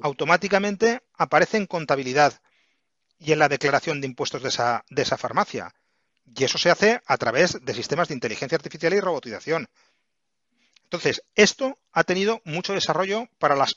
automáticamente 0.01 1.01
aparece 1.15 1.57
en 1.57 1.65
contabilidad 1.65 2.33
y 3.19 3.31
en 3.31 3.39
la 3.39 3.49
declaración 3.49 4.01
de 4.01 4.07
impuestos 4.07 4.43
de 4.43 4.49
esa, 4.49 4.83
de 4.89 5.01
esa 5.01 5.17
farmacia. 5.17 5.73
Y 6.35 6.43
eso 6.43 6.57
se 6.57 6.69
hace 6.69 7.01
a 7.05 7.17
través 7.17 7.63
de 7.63 7.73
sistemas 7.73 8.07
de 8.07 8.13
inteligencia 8.13 8.55
artificial 8.55 8.93
y 8.93 8.99
robotización. 8.99 9.67
Entonces, 10.95 11.25
esto 11.35 11.77
ha 11.91 12.05
tenido 12.05 12.41
mucho 12.45 12.71
desarrollo 12.71 13.27
para 13.37 13.57
las, 13.57 13.75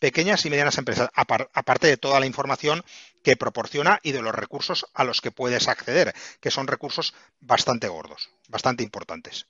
pequeñas 0.00 0.44
y 0.44 0.50
medianas 0.50 0.76
empresas, 0.76 1.08
aparte 1.14 1.86
de 1.86 1.96
toda 1.98 2.18
la 2.18 2.26
información 2.26 2.82
que 3.22 3.36
proporciona 3.36 4.00
y 4.02 4.10
de 4.10 4.20
los 4.20 4.34
recursos 4.34 4.86
a 4.92 5.04
los 5.04 5.20
que 5.20 5.30
puedes 5.30 5.68
acceder, 5.68 6.12
que 6.40 6.50
son 6.50 6.66
recursos 6.66 7.14
bastante 7.38 7.86
gordos, 7.86 8.30
bastante 8.48 8.82
importantes. 8.82 9.46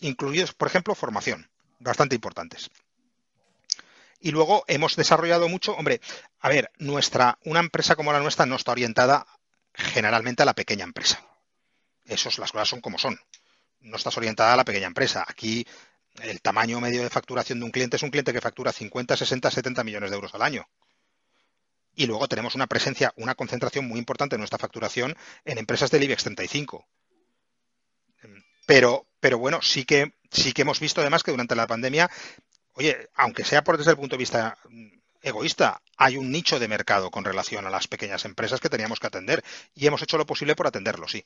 Incluidos, 0.00 0.54
por 0.54 0.68
ejemplo, 0.68 0.94
formación, 0.94 1.50
bastante 1.80 2.14
importantes. 2.14 2.70
Y 4.20 4.30
luego 4.30 4.62
hemos 4.68 4.94
desarrollado 4.94 5.48
mucho, 5.48 5.74
hombre, 5.74 6.00
a 6.38 6.50
ver, 6.50 6.70
nuestra, 6.78 7.40
una 7.46 7.58
empresa 7.58 7.96
como 7.96 8.12
la 8.12 8.20
nuestra 8.20 8.46
no 8.46 8.54
está 8.54 8.70
orientada 8.70 9.26
generalmente 9.74 10.44
a 10.44 10.46
la 10.46 10.54
pequeña 10.54 10.84
empresa. 10.84 11.20
Esos, 12.04 12.38
las 12.38 12.52
cosas 12.52 12.68
son 12.68 12.80
como 12.80 12.96
son. 12.96 13.18
No 13.80 13.96
estás 13.96 14.16
orientada 14.16 14.54
a 14.54 14.56
la 14.56 14.64
pequeña 14.64 14.86
empresa. 14.86 15.24
Aquí 15.26 15.66
el 16.22 16.40
tamaño 16.40 16.80
medio 16.80 17.02
de 17.02 17.10
facturación 17.10 17.60
de 17.60 17.64
un 17.64 17.70
cliente 17.70 17.96
es 17.96 18.02
un 18.02 18.10
cliente 18.10 18.32
que 18.32 18.40
factura 18.40 18.72
50, 18.72 19.16
60, 19.16 19.50
70 19.50 19.84
millones 19.84 20.10
de 20.10 20.16
euros 20.16 20.34
al 20.34 20.42
año. 20.42 20.68
Y 21.94 22.06
luego 22.06 22.28
tenemos 22.28 22.54
una 22.54 22.66
presencia, 22.66 23.12
una 23.16 23.34
concentración 23.34 23.86
muy 23.86 23.98
importante 23.98 24.36
en 24.36 24.40
nuestra 24.40 24.58
facturación 24.58 25.16
en 25.44 25.58
empresas 25.58 25.90
del 25.90 26.04
IBEX 26.04 26.24
35. 26.24 26.86
Pero, 28.66 29.06
pero 29.20 29.38
bueno, 29.38 29.62
sí 29.62 29.84
que, 29.84 30.14
sí 30.30 30.52
que 30.52 30.62
hemos 30.62 30.80
visto 30.80 31.00
además 31.00 31.22
que 31.22 31.30
durante 31.30 31.56
la 31.56 31.66
pandemia, 31.66 32.10
oye, 32.74 33.08
aunque 33.14 33.44
sea 33.44 33.64
por 33.64 33.78
desde 33.78 33.92
el 33.92 33.96
punto 33.96 34.14
de 34.14 34.18
vista 34.18 34.58
egoísta. 35.22 35.82
Hay 35.96 36.16
un 36.16 36.30
nicho 36.30 36.58
de 36.58 36.68
mercado 36.68 37.10
con 37.10 37.24
relación 37.24 37.66
a 37.66 37.70
las 37.70 37.88
pequeñas 37.88 38.24
empresas 38.24 38.60
que 38.60 38.68
teníamos 38.68 39.00
que 39.00 39.06
atender 39.06 39.44
y 39.74 39.86
hemos 39.86 40.02
hecho 40.02 40.18
lo 40.18 40.26
posible 40.26 40.54
por 40.54 40.66
atenderlo, 40.66 41.08
sí. 41.08 41.24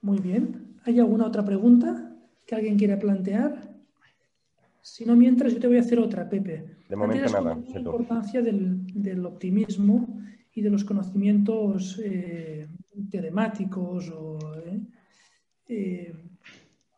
Muy 0.00 0.18
bien. 0.18 0.76
¿Hay 0.84 0.98
alguna 0.98 1.26
otra 1.26 1.44
pregunta 1.44 2.16
que 2.46 2.54
alguien 2.54 2.78
quiera 2.78 2.98
plantear? 2.98 3.68
Si 4.80 5.04
no, 5.04 5.14
mientras 5.16 5.52
yo 5.52 5.60
te 5.60 5.66
voy 5.66 5.76
a 5.76 5.80
hacer 5.80 5.98
otra, 5.98 6.28
Pepe. 6.28 6.76
De 6.88 6.96
momento 6.96 7.30
nada. 7.30 7.58
La 7.72 7.78
importancia 7.80 8.40
del, 8.40 9.24
optimismo 9.26 10.22
y 10.54 10.62
de 10.62 10.70
los 10.70 10.84
conocimientos 10.84 12.00
eh, 12.02 12.66
telemáticos 13.10 14.10
o, 14.10 14.38
eh, 14.64 14.80
eh, 15.68 16.14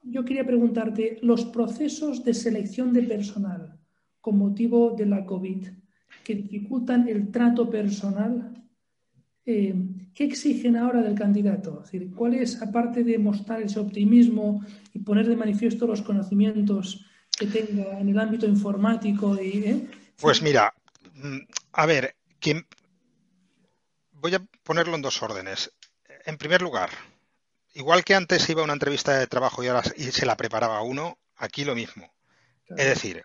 yo 0.02 0.24
quería 0.24 0.46
preguntarte, 0.46 1.18
los 1.22 1.44
procesos 1.46 2.24
de 2.24 2.34
selección 2.34 2.92
de 2.92 3.02
personal 3.02 3.78
con 4.20 4.38
motivo 4.38 4.94
de 4.96 5.06
la 5.06 5.24
COVID 5.26 5.68
que 6.24 6.34
dificultan 6.34 7.08
el 7.08 7.30
trato 7.30 7.68
personal, 7.68 8.49
eh, 9.46 9.74
¿qué 10.14 10.24
exigen 10.24 10.76
ahora 10.76 11.02
del 11.02 11.14
candidato? 11.14 11.82
Es 11.82 11.90
decir, 11.90 12.10
¿cuál 12.14 12.34
es, 12.34 12.60
aparte 12.60 13.04
de 13.04 13.18
mostrar 13.18 13.62
ese 13.62 13.80
optimismo 13.80 14.64
y 14.92 15.00
poner 15.00 15.26
de 15.28 15.36
manifiesto 15.36 15.86
los 15.86 16.02
conocimientos 16.02 17.06
que 17.38 17.46
tenga 17.46 17.98
en 17.98 18.08
el 18.08 18.18
ámbito 18.18 18.46
informático? 18.46 19.40
Y, 19.42 19.64
eh? 19.64 19.86
Pues 20.16 20.42
mira, 20.42 20.74
mm, 21.14 21.38
a 21.72 21.86
ver, 21.86 22.16
voy 24.12 24.34
a 24.34 24.44
ponerlo 24.62 24.94
en 24.94 25.02
dos 25.02 25.22
órdenes. 25.22 25.72
En 26.26 26.36
primer 26.36 26.62
lugar, 26.62 26.90
igual 27.74 28.04
que 28.04 28.14
antes 28.14 28.48
iba 28.50 28.60
a 28.60 28.64
una 28.64 28.74
entrevista 28.74 29.18
de 29.18 29.26
trabajo 29.26 29.64
y 29.64 29.68
ahora 29.68 29.82
se 29.82 30.26
la 30.26 30.36
preparaba 30.36 30.82
uno, 30.82 31.18
aquí 31.36 31.64
lo 31.64 31.74
mismo. 31.74 32.12
Es 32.68 32.86
decir, 32.86 33.24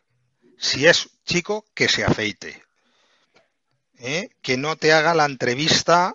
si 0.57 0.87
es 0.87 1.09
chico, 1.25 1.65
que 1.73 1.87
se 1.87 2.03
afeite. 2.03 2.63
¿Eh? 3.99 4.29
Que 4.41 4.57
no 4.57 4.75
te 4.75 4.93
haga 4.93 5.13
la 5.13 5.25
entrevista 5.25 6.13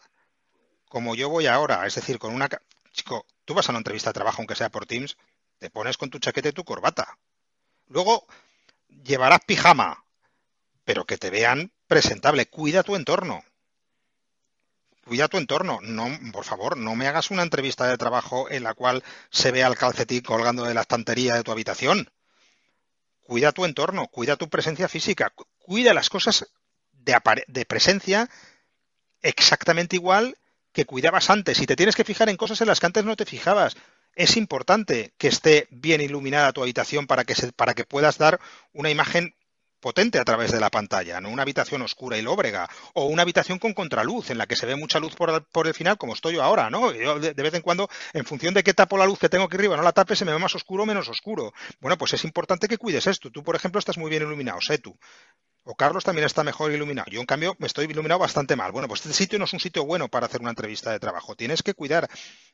como 0.91 1.15
yo 1.15 1.29
voy 1.29 1.47
ahora. 1.47 1.87
Es 1.87 1.95
decir, 1.95 2.19
con 2.19 2.35
una... 2.35 2.49
Chico, 2.93 3.25
tú 3.45 3.55
vas 3.55 3.69
a 3.69 3.73
una 3.73 3.79
entrevista 3.79 4.11
de 4.11 4.15
trabajo, 4.15 4.39
aunque 4.39 4.57
sea 4.57 4.71
por 4.71 4.87
Teams, 4.87 5.17
te 5.59 5.71
pones 5.71 5.97
con 5.97 6.11
tu 6.11 6.19
chaqueta 6.19 6.49
y 6.49 6.53
tu 6.53 6.65
corbata. 6.65 7.17
Luego 7.87 8.27
llevarás 8.89 9.41
pijama, 9.47 10.05
pero 10.85 11.05
que 11.07 11.17
te 11.19 11.31
vean 11.31 11.73
presentable. 11.87 12.47
Cuida 12.47 12.83
tu 12.83 12.97
entorno. 12.97 13.45
cuida 15.05 15.29
tu 15.29 15.39
entorno. 15.39 15.79
No, 15.83 16.09
por 16.33 16.45
favor, 16.45 16.77
no 16.77 16.95
me 16.97 17.07
hagas 17.07 17.31
una 17.31 17.43
entrevista 17.43 17.87
de 17.87 17.99
trabajo 17.99 18.51
en 18.51 18.65
la 18.65 18.75
cual 18.75 19.05
se 19.31 19.53
vea 19.53 19.69
el 19.69 19.77
calcetín 19.77 20.23
colgando 20.23 20.65
de 20.65 20.75
la 20.75 20.83
estantería 20.83 21.35
de 21.35 21.43
tu 21.43 21.53
habitación. 21.53 22.11
Cuida 23.23 23.53
tu 23.53 23.65
entorno, 23.65 24.09
cuida 24.09 24.37
tu 24.37 24.49
presencia 24.49 24.89
física, 24.89 25.33
cuida 25.59 25.95
las 25.95 26.11
cosas 26.11 26.51
de, 27.05 27.65
presencia 27.67 28.29
exactamente 29.23 29.97
igual 29.97 30.37
que 30.73 30.85
cuidabas 30.85 31.31
antes. 31.31 31.61
Y 31.61 31.67
te 31.67 31.77
tienes 31.77 31.97
que 31.97 32.05
fijar 32.05 32.29
en 32.29 32.37
cosas 32.37 32.61
en 32.61 32.69
las 32.69 32.81
que 32.81 32.87
antes 32.87 33.05
no 33.05 33.17
te 33.17 33.27
fijabas. 33.27 33.77
Es 34.15 34.37
importante 34.37 35.13
que 35.19 35.29
esté 35.29 35.69
bien 35.71 36.01
iluminada 36.01 36.53
tu 36.53 36.63
habitación 36.63 37.07
para 37.07 37.25
que, 37.25 37.35
se, 37.35 37.53
para 37.53 37.75
que 37.75 37.85
puedas 37.85 38.19
dar 38.19 38.41
una 38.73 38.91
imagen 38.91 39.35
potente 39.81 40.19
a 40.19 40.25
través 40.25 40.53
de 40.53 40.61
la 40.61 40.71
pantalla, 40.71 41.21
no 41.21 41.31
una 41.31 41.43
habitación 41.43 41.83
oscura 41.83 42.19
y 42.19 42.23
lóbrega, 42.23 42.69
o 42.93 43.07
una 43.07 43.23
habitación 43.23 43.59
con 43.59 43.73
contraluz, 43.73 44.31
en 44.31 44.39
la 44.39 44.47
que 44.47 44.57
se 44.57 44.67
ve 44.67 44.77
mucha 44.77 45.01
luz 45.01 45.15
por, 45.17 45.67
el 45.67 45.75
final, 45.75 45.97
como 45.97 46.13
estoy 46.13 46.35
yo 46.35 46.43
ahora, 46.43 46.71
¿no? 46.71 46.93
Yo 46.93 47.19
de, 47.19 47.35
de, 47.35 47.43
vez 47.43 47.55
en 47.55 47.63
cuando, 47.63 47.89
en 48.13 48.25
función 48.25 48.55
de 48.55 48.63
qué 48.63 48.75
tapo 48.75 48.99
la 48.99 49.07
luz 49.07 49.19
que 49.19 49.29
tengo 49.29 49.45
aquí 49.45 49.57
arriba, 49.57 49.77
no 49.77 49.83
la 49.83 49.93
tape, 49.93 50.15
se 50.15 50.25
me 50.25 50.33
ve 50.33 50.39
más 50.39 50.55
oscuro 50.55 50.83
o 50.85 50.87
menos 50.87 51.09
oscuro. 51.09 51.53
Bueno, 51.81 51.97
pues 51.97 52.13
es 52.13 52.25
importante 52.25 52.69
que 52.69 52.79
cuides 52.79 53.07
esto. 53.07 53.31
Tú, 53.31 53.43
por 53.43 53.57
ejemplo, 53.57 53.79
estás 53.79 53.99
muy 53.99 54.11
bien 54.11 54.23
iluminado, 54.23 54.61
sé 54.61 54.79
tú. 54.79 54.97
O 55.65 55.75
Carlos 55.75 56.05
también 56.05 56.25
está 56.25 56.43
mejor 56.43 56.73
iluminado. 56.73 57.11
Yo, 57.11 57.21
en 57.21 57.27
cambio, 57.27 57.55
me 57.59 57.67
estoy 57.67 57.85
iluminado 57.85 58.19
bastante 58.19 58.57
mal. 58.57 58.73
Bueno, 58.73 58.89
pues 58.89 59.01
este 59.05 59.13
sitio 59.13 59.39
no 59.39 59.45
es 59.45 59.53
un 59.53 59.61
sitio 59.61 59.85
bueno 59.85 60.09
para 60.09 60.25
hacer 60.25 60.41
una 60.41 60.51
entrevista 60.51 60.91
de 60.91 60.99
trabajo. 60.99 61.37
Tienes 61.37 61.63
que 61.63 61.75
cuidar 61.75 62.09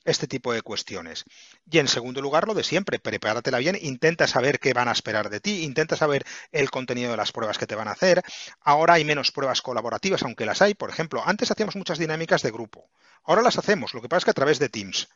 este 0.05 0.27
tipo 0.27 0.53
de 0.53 0.63
cuestiones. 0.63 1.25
Y 1.71 1.79
en 1.79 1.87
segundo 1.87 2.21
lugar, 2.21 2.49
lo 2.49 2.55
de 2.55 2.65
siempre, 2.65 2.99
prepáratela 2.99 3.59
bien, 3.59 3.79
intenta 3.81 4.27
saber 4.27 4.59
qué 4.59 4.73
van 4.73 4.89
a 4.89 4.93
esperar 4.93 5.31
de 5.31 5.39
ti, 5.39 5.63
intenta 5.63 5.97
saber 5.97 6.25
el 6.51 6.71
contenido 6.71 7.13
de 7.13 7.17
las 7.17 7.31
pruebas 7.31 7.59
que 7.59 7.67
te 7.67 7.77
van 7.77 7.87
a 7.87 7.93
hacer. 7.93 8.25
Ahora 8.61 8.95
hay 8.95 9.05
menos 9.05 9.31
pruebas 9.31 9.63
colaborativas, 9.63 10.25
aunque 10.25 10.45
las 10.45 10.61
hay. 10.61 10.75
Por 10.75 10.91
ejemplo, 10.91 11.23
antes 11.25 11.51
hacíamos 11.53 11.77
muchas 11.77 11.99
dinámicas 11.99 12.43
de 12.43 12.51
grupo. 12.51 12.91
Ahora 13.23 13.43
las 13.43 13.57
hacemos, 13.57 13.95
lo 13.95 14.03
que 14.03 14.09
pasa 14.09 14.19
es 14.19 14.25
que 14.25 14.31
a 14.33 14.35
través 14.35 14.59
de 14.59 14.69
Teams 14.69 15.09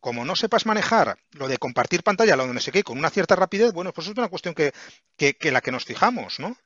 como 0.00 0.24
no 0.24 0.36
sepas 0.36 0.66
manejar 0.66 1.18
lo 1.32 1.48
de 1.48 1.58
compartir 1.58 2.04
pantalla, 2.04 2.36
lo 2.36 2.46
de 2.46 2.54
no 2.54 2.60
sé 2.60 2.70
qué, 2.70 2.84
con 2.84 2.96
una 2.96 3.10
cierta 3.10 3.34
rapidez, 3.34 3.72
bueno, 3.72 3.92
pues 3.92 4.06
es 4.06 4.16
una 4.16 4.28
cuestión 4.28 4.54
que, 4.54 4.72
que, 5.16 5.34
que 5.36 5.50
la 5.50 5.60
que 5.60 5.72
nos 5.72 5.84
fijamos, 5.84 6.38
¿no? 6.38 6.56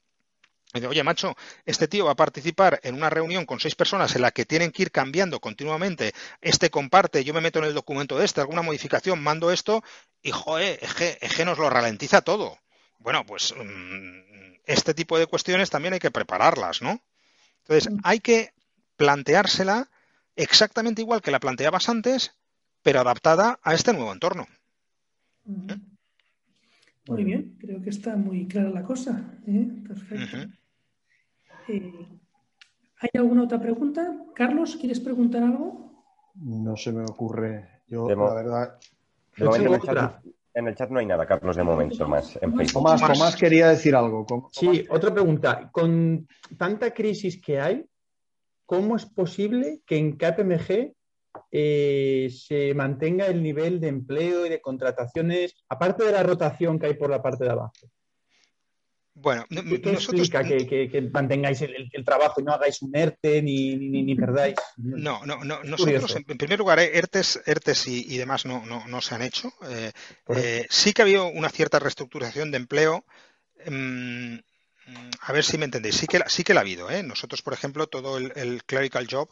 Oye, 0.72 1.02
macho, 1.02 1.36
este 1.66 1.88
tío 1.88 2.04
va 2.04 2.12
a 2.12 2.16
participar 2.16 2.78
en 2.84 2.94
una 2.94 3.10
reunión 3.10 3.44
con 3.44 3.58
seis 3.58 3.74
personas 3.74 4.14
en 4.14 4.22
la 4.22 4.30
que 4.30 4.46
tienen 4.46 4.70
que 4.70 4.82
ir 4.82 4.92
cambiando 4.92 5.40
continuamente. 5.40 6.12
Este 6.40 6.70
comparte, 6.70 7.24
yo 7.24 7.34
me 7.34 7.40
meto 7.40 7.58
en 7.58 7.64
el 7.64 7.74
documento 7.74 8.16
de 8.16 8.24
este, 8.24 8.40
alguna 8.40 8.62
modificación, 8.62 9.20
mando 9.20 9.50
esto 9.50 9.82
y, 10.22 10.30
que, 10.30 11.18
es 11.20 11.34
que 11.34 11.44
nos 11.44 11.58
lo 11.58 11.70
ralentiza 11.70 12.20
todo. 12.22 12.56
Bueno, 13.00 13.26
pues 13.26 13.52
este 14.64 14.94
tipo 14.94 15.18
de 15.18 15.26
cuestiones 15.26 15.70
también 15.70 15.94
hay 15.94 16.00
que 16.00 16.12
prepararlas, 16.12 16.82
¿no? 16.82 17.00
Entonces, 17.62 17.92
hay 18.04 18.20
que 18.20 18.52
planteársela 18.96 19.88
exactamente 20.36 21.02
igual 21.02 21.20
que 21.20 21.32
la 21.32 21.40
planteabas 21.40 21.88
antes, 21.88 22.36
pero 22.82 23.00
adaptada 23.00 23.58
a 23.62 23.74
este 23.74 23.92
nuevo 23.92 24.12
entorno. 24.12 24.46
¿Eh? 25.68 25.76
Muy 27.08 27.24
bien, 27.24 27.56
creo 27.58 27.82
que 27.82 27.90
está 27.90 28.14
muy 28.14 28.46
clara 28.46 28.70
la 28.70 28.84
cosa. 28.84 29.36
¿eh? 29.46 29.66
Perfecto. 29.86 30.36
Uh 30.36 30.42
-huh. 30.42 30.59
Eh, 31.68 32.08
¿Hay 33.00 33.10
alguna 33.14 33.44
otra 33.44 33.60
pregunta? 33.60 34.16
Carlos, 34.34 34.76
¿quieres 34.76 35.00
preguntar 35.00 35.42
algo? 35.42 35.92
No 36.34 36.76
se 36.76 36.92
me 36.92 37.04
ocurre. 37.04 37.82
Yo, 37.86 38.06
de 38.06 38.16
la 38.16 38.34
verdad. 38.34 38.78
De 39.36 39.44
momento 39.44 39.66
en, 39.66 39.74
el 39.74 39.80
chat, 39.80 40.24
en 40.54 40.68
el, 40.68 40.74
chat, 40.74 40.90
no 40.90 40.98
hay 40.98 41.06
nada, 41.06 41.26
Carlos, 41.26 41.56
de 41.56 41.62
momento 41.62 42.06
más. 42.06 42.38
En 42.42 42.52
Tomás, 42.66 43.00
Tomás 43.00 43.36
quería 43.36 43.68
decir 43.68 43.94
algo. 43.94 44.24
Tomás. 44.26 44.50
Sí, 44.52 44.86
otra 44.90 45.12
pregunta. 45.12 45.70
Con 45.72 46.28
tanta 46.58 46.92
crisis 46.92 47.40
que 47.40 47.60
hay, 47.60 47.86
¿cómo 48.66 48.96
es 48.96 49.06
posible 49.06 49.80
que 49.86 49.96
en 49.96 50.16
KPMG 50.16 50.94
eh, 51.50 52.28
se 52.30 52.74
mantenga 52.74 53.26
el 53.26 53.42
nivel 53.42 53.80
de 53.80 53.88
empleo 53.88 54.46
y 54.46 54.48
de 54.48 54.60
contrataciones, 54.60 55.54
aparte 55.68 56.04
de 56.04 56.12
la 56.12 56.22
rotación 56.22 56.78
que 56.78 56.86
hay 56.86 56.94
por 56.94 57.10
la 57.10 57.22
parte 57.22 57.44
de 57.44 57.50
abajo. 57.50 57.72
Bueno, 59.14 59.44
¿qué, 59.48 59.80
qué 59.80 59.92
nosotros... 59.92 60.20
explica 60.20 60.44
que, 60.44 60.66
que, 60.66 60.88
que 60.88 61.00
mantengáis 61.02 61.60
el, 61.62 61.90
el, 61.92 62.04
trabajo 62.04 62.40
y 62.40 62.44
no 62.44 62.52
hagáis 62.52 62.80
un 62.80 62.94
ERTE 62.94 63.42
ni, 63.42 63.76
ni, 63.76 64.02
ni 64.02 64.14
perdáis? 64.14 64.56
No, 64.76 65.26
no, 65.26 65.44
no. 65.44 65.62
Nosotros, 65.64 66.16
en, 66.16 66.24
en, 66.26 66.38
primer 66.38 66.58
lugar, 66.58 66.78
ERTES, 66.78 67.42
ERTES 67.44 67.88
y, 67.88 68.14
y 68.14 68.18
demás 68.18 68.46
no, 68.46 68.64
no, 68.64 68.86
no, 68.86 69.00
se 69.00 69.14
han 69.14 69.22
hecho. 69.22 69.52
Eh, 69.68 69.92
eh, 70.36 70.66
sí 70.70 70.92
que 70.92 71.02
ha 71.02 71.04
habido 71.04 71.26
una 71.26 71.50
cierta 71.50 71.78
reestructuración 71.78 72.50
de 72.50 72.56
empleo. 72.58 73.04
Mmm, 73.66 74.36
a 75.20 75.32
ver 75.32 75.44
si 75.44 75.58
me 75.58 75.66
entendéis. 75.66 75.96
Sí 75.96 76.06
que, 76.06 76.20
sí 76.26 76.44
que 76.44 76.54
la 76.54 76.60
ha 76.60 76.62
habido. 76.62 76.90
¿eh? 76.90 77.02
Nosotros, 77.02 77.42
por 77.42 77.52
ejemplo, 77.52 77.86
todo 77.88 78.18
el, 78.18 78.32
el 78.36 78.64
clerical 78.64 79.06
job 79.10 79.28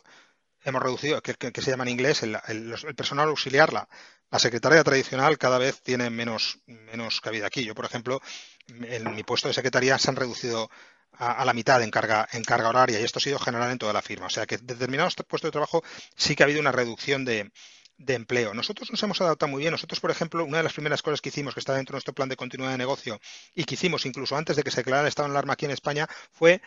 hemos 0.64 0.82
reducido, 0.82 1.22
que, 1.22 1.34
que, 1.34 1.52
que, 1.52 1.62
se 1.62 1.70
llama 1.70 1.84
en 1.84 1.90
inglés, 1.90 2.22
el, 2.22 2.36
el, 2.48 2.74
el 2.86 2.94
personal 2.94 3.28
auxiliar, 3.28 3.72
la, 3.72 3.88
la, 4.30 4.38
secretaria 4.38 4.84
tradicional 4.84 5.38
cada 5.38 5.58
vez 5.58 5.80
tiene 5.82 6.10
menos, 6.10 6.60
menos 6.66 7.20
cabida 7.20 7.46
aquí. 7.46 7.64
Yo, 7.64 7.74
por 7.74 7.84
ejemplo, 7.84 8.20
en 8.68 9.14
mi 9.14 9.22
puesto 9.22 9.48
de 9.48 9.54
secretaría 9.54 9.98
se 9.98 10.10
han 10.10 10.16
reducido 10.16 10.70
a, 11.12 11.32
a, 11.32 11.44
la 11.44 11.52
mitad 11.52 11.82
en 11.82 11.90
carga, 11.90 12.28
en 12.32 12.44
carga 12.44 12.68
horaria 12.68 13.00
y 13.00 13.04
esto 13.04 13.18
ha 13.18 13.22
sido 13.22 13.38
general 13.38 13.70
en 13.70 13.78
toda 13.78 13.92
la 13.92 14.02
firma. 14.02 14.26
O 14.26 14.30
sea 14.30 14.46
que 14.46 14.56
en 14.56 14.66
determinados 14.66 15.16
puestos 15.26 15.48
de 15.48 15.52
trabajo 15.52 15.82
sí 16.16 16.36
que 16.36 16.42
ha 16.42 16.46
habido 16.46 16.60
una 16.60 16.72
reducción 16.72 17.24
de, 17.24 17.50
de 17.98 18.14
empleo. 18.14 18.54
Nosotros 18.54 18.90
nos 18.90 19.02
hemos 19.02 19.20
adaptado 19.20 19.50
muy 19.50 19.60
bien. 19.60 19.72
Nosotros, 19.72 20.00
por 20.00 20.10
ejemplo, 20.10 20.44
una 20.44 20.58
de 20.58 20.62
las 20.62 20.72
primeras 20.72 21.02
cosas 21.02 21.20
que 21.20 21.28
hicimos, 21.28 21.54
que 21.54 21.60
está 21.60 21.74
dentro 21.74 21.92
de 21.92 21.96
nuestro 21.96 22.14
plan 22.14 22.28
de 22.28 22.36
continuidad 22.36 22.72
de 22.72 22.78
negocio 22.78 23.20
y 23.54 23.64
que 23.64 23.74
hicimos 23.74 24.06
incluso 24.06 24.36
antes 24.36 24.56
de 24.56 24.62
que 24.62 24.70
se 24.70 24.78
declarara 24.78 25.02
el 25.02 25.08
estado 25.08 25.28
de 25.28 25.32
alarma 25.32 25.54
aquí 25.54 25.66
en 25.66 25.72
España, 25.72 26.06
fue 26.32 26.62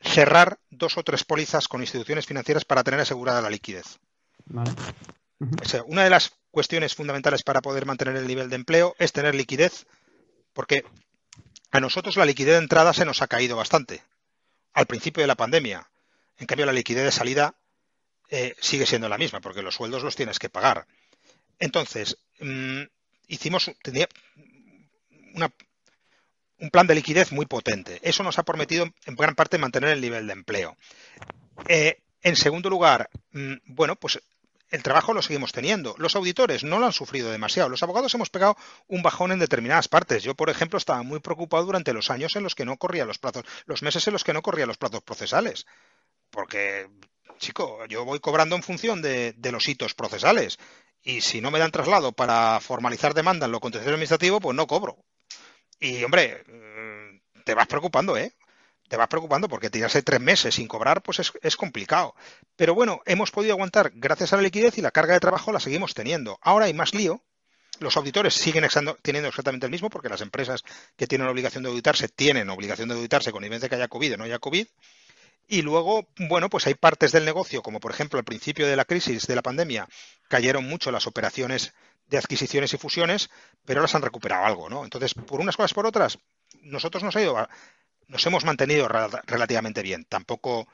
cerrar 0.00 0.58
dos 0.70 0.98
o 0.98 1.02
tres 1.02 1.24
pólizas 1.24 1.66
con 1.68 1.80
instituciones 1.80 2.26
financieras 2.26 2.64
para 2.64 2.84
tener 2.84 3.00
asegurada 3.00 3.40
la 3.40 3.50
liquidez. 3.50 3.98
Vale. 4.44 4.70
O 5.62 5.68
sea, 5.68 5.82
una 5.84 6.04
de 6.04 6.10
las 6.10 6.32
cuestiones 6.50 6.94
fundamentales 6.94 7.42
para 7.42 7.62
poder 7.62 7.86
mantener 7.86 8.16
el 8.16 8.26
nivel 8.26 8.50
de 8.50 8.56
empleo 8.56 8.94
es 8.98 9.12
tener 9.12 9.34
liquidez, 9.34 9.86
porque 10.52 10.84
a 11.70 11.80
nosotros 11.80 12.16
la 12.16 12.24
liquidez 12.24 12.54
de 12.54 12.62
entrada 12.62 12.92
se 12.92 13.04
nos 13.04 13.22
ha 13.22 13.26
caído 13.26 13.56
bastante 13.56 14.02
al 14.72 14.86
principio 14.86 15.22
de 15.22 15.26
la 15.26 15.34
pandemia. 15.34 15.88
En 16.38 16.46
cambio, 16.46 16.66
la 16.66 16.72
liquidez 16.72 17.04
de 17.04 17.12
salida 17.12 17.54
eh, 18.28 18.54
sigue 18.60 18.86
siendo 18.86 19.08
la 19.08 19.18
misma, 19.18 19.40
porque 19.40 19.62
los 19.62 19.74
sueldos 19.74 20.02
los 20.02 20.16
tienes 20.16 20.38
que 20.38 20.50
pagar. 20.50 20.86
Entonces, 21.58 22.18
mmm, 22.40 22.82
hicimos, 23.26 23.70
tenía 23.82 24.08
un 26.58 26.70
plan 26.70 26.86
de 26.86 26.94
liquidez 26.94 27.32
muy 27.32 27.46
potente. 27.46 28.00
Eso 28.02 28.22
nos 28.22 28.38
ha 28.38 28.44
permitido 28.44 28.92
en 29.06 29.16
gran 29.16 29.34
parte 29.34 29.58
mantener 29.58 29.90
el 29.90 30.00
nivel 30.00 30.26
de 30.26 30.32
empleo. 30.34 30.76
Eh, 31.68 32.02
en 32.22 32.36
segundo 32.36 32.68
lugar, 32.68 33.08
mmm, 33.32 33.54
bueno, 33.64 33.96
pues 33.96 34.20
el 34.70 34.82
trabajo 34.82 35.14
lo 35.14 35.22
seguimos 35.22 35.52
teniendo. 35.52 35.94
Los 35.98 36.16
auditores 36.16 36.64
no 36.64 36.78
lo 36.78 36.86
han 36.86 36.92
sufrido 36.92 37.30
demasiado. 37.30 37.68
Los 37.68 37.82
abogados 37.82 38.14
hemos 38.14 38.30
pegado 38.30 38.56
un 38.88 39.02
bajón 39.02 39.32
en 39.32 39.38
determinadas 39.38 39.88
partes. 39.88 40.22
Yo, 40.22 40.34
por 40.34 40.50
ejemplo, 40.50 40.78
estaba 40.78 41.02
muy 41.02 41.20
preocupado 41.20 41.64
durante 41.64 41.92
los 41.92 42.10
años 42.10 42.34
en 42.36 42.42
los 42.42 42.54
que 42.54 42.64
no 42.64 42.76
corría 42.76 43.04
los 43.04 43.18
plazos, 43.18 43.44
los 43.66 43.82
meses 43.82 44.06
en 44.06 44.12
los 44.12 44.24
que 44.24 44.32
no 44.32 44.42
corría 44.42 44.66
los 44.66 44.76
plazos 44.76 45.02
procesales. 45.02 45.66
Porque, 46.30 46.88
chico, 47.38 47.84
yo 47.86 48.04
voy 48.04 48.18
cobrando 48.18 48.56
en 48.56 48.62
función 48.62 49.02
de, 49.02 49.34
los 49.52 49.68
hitos 49.68 49.94
procesales. 49.94 50.58
Y 51.02 51.20
si 51.20 51.40
no 51.40 51.52
me 51.52 51.60
dan 51.60 51.70
traslado 51.70 52.12
para 52.12 52.58
formalizar 52.60 53.14
demanda 53.14 53.46
en 53.46 53.52
lo 53.52 53.60
contencioso 53.60 53.94
administrativo, 53.94 54.40
pues 54.40 54.56
no 54.56 54.66
cobro. 54.66 54.98
Y, 55.78 56.02
hombre, 56.02 56.42
te 57.44 57.54
vas 57.54 57.68
preocupando, 57.68 58.16
¿eh? 58.16 58.32
Te 58.88 58.96
vas 58.96 59.08
preocupando 59.08 59.48
porque 59.48 59.70
tirarse 59.70 60.02
tres 60.02 60.20
meses 60.20 60.54
sin 60.54 60.68
cobrar, 60.68 61.02
pues 61.02 61.20
es, 61.42 61.56
complicado. 61.56 62.14
Pero 62.56 62.74
bueno, 62.74 63.00
hemos 63.04 63.30
podido 63.30 63.54
aguantar 63.54 63.92
gracias 63.94 64.32
a 64.32 64.36
la 64.36 64.42
liquidez 64.42 64.78
y 64.78 64.82
la 64.82 64.90
carga 64.90 65.14
de 65.14 65.20
trabajo 65.20 65.52
la 65.52 65.60
seguimos 65.60 65.94
teniendo. 65.94 66.38
Ahora 66.42 66.66
hay 66.66 66.74
más 66.74 66.94
lío. 66.94 67.22
Los 67.80 67.96
auditores 67.96 68.34
siguen 68.34 68.66
teniendo 69.02 69.28
exactamente 69.28 69.66
el 69.66 69.72
mismo 69.72 69.90
porque 69.90 70.08
las 70.08 70.20
empresas 70.20 70.62
que 70.96 71.06
tienen 71.06 71.26
obligación 71.26 71.62
de 71.62 71.68
auditarse 71.68 72.08
tienen 72.08 72.48
obligación 72.48 72.88
de 72.88 72.94
auditarse 72.94 73.32
con 73.32 73.42
nivel 73.42 73.60
de 73.60 73.68
que 73.68 73.74
haya 73.74 73.88
COVID 73.88 74.14
o 74.14 74.16
no 74.16 74.24
haya 74.24 74.38
COVID. 74.38 74.66
Y 75.48 75.62
luego, 75.62 76.08
bueno, 76.16 76.48
pues 76.48 76.66
hay 76.66 76.74
partes 76.74 77.12
del 77.12 77.24
negocio, 77.24 77.62
como 77.62 77.78
por 77.78 77.92
ejemplo 77.92 78.18
al 78.18 78.24
principio 78.24 78.66
de 78.66 78.76
la 78.76 78.84
crisis 78.84 79.26
de 79.26 79.36
la 79.36 79.42
pandemia, 79.42 79.88
cayeron 80.28 80.66
mucho 80.66 80.90
las 80.90 81.06
operaciones 81.06 81.72
de 82.08 82.18
adquisiciones 82.18 82.72
y 82.72 82.78
fusiones, 82.78 83.30
pero 83.64 83.82
las 83.82 83.94
han 83.94 84.02
recuperado 84.02 84.44
algo, 84.44 84.68
¿no? 84.68 84.84
Entonces, 84.84 85.14
por 85.14 85.40
unas 85.40 85.56
cosas 85.56 85.74
por 85.74 85.86
otras, 85.86 86.18
nosotros 86.62 87.02
nos 87.02 87.14
ha 87.16 87.22
ido, 87.22 87.36
nos 88.08 88.24
hemos 88.26 88.44
mantenido 88.44 88.88
relativamente 88.88 89.82
bien. 89.82 90.04
Tampoco, 90.04 90.66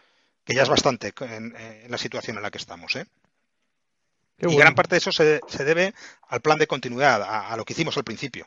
que 0.45 0.55
ya 0.55 0.62
es 0.62 0.68
bastante 0.68 1.12
en, 1.20 1.57
en 1.57 1.91
la 1.91 1.99
situación 1.99 2.37
en 2.37 2.43
la 2.43 2.51
que 2.51 2.59
estamos, 2.59 2.97
¿eh? 2.97 3.07
Qué 4.37 4.47
y 4.47 4.49
bueno. 4.49 4.61
gran 4.61 4.74
parte 4.74 4.95
de 4.95 4.99
eso 4.99 5.12
se, 5.12 5.41
se, 5.47 5.64
debe 5.64 5.95
al 6.28 6.41
plan 6.41 6.59
de 6.59 6.66
continuidad, 6.66 7.22
a, 7.22 7.53
a, 7.53 7.57
lo 7.57 7.64
que 7.64 7.74
hicimos 7.74 7.97
al 7.97 8.05
principio. 8.05 8.47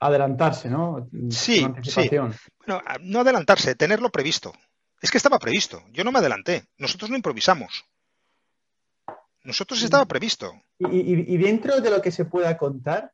Adelantarse, 0.00 0.68
¿no? 0.70 1.08
Sí, 1.30 1.66
sí. 1.82 2.08
Bueno, 2.08 2.82
no 3.00 3.20
adelantarse, 3.20 3.74
tenerlo 3.74 4.10
previsto. 4.10 4.52
Es 5.00 5.10
que 5.10 5.18
estaba 5.18 5.38
previsto. 5.38 5.82
Yo 5.92 6.02
no 6.04 6.12
me 6.12 6.18
adelanté. 6.18 6.64
Nosotros 6.76 7.10
no 7.10 7.16
improvisamos. 7.16 7.84
Nosotros 9.44 9.82
estaba 9.82 10.06
previsto. 10.06 10.52
Y, 10.78 10.86
y, 10.86 11.34
y, 11.34 11.36
dentro 11.38 11.80
de 11.80 11.90
lo 11.90 12.02
que 12.02 12.10
se 12.10 12.24
pueda 12.24 12.56
contar, 12.56 13.12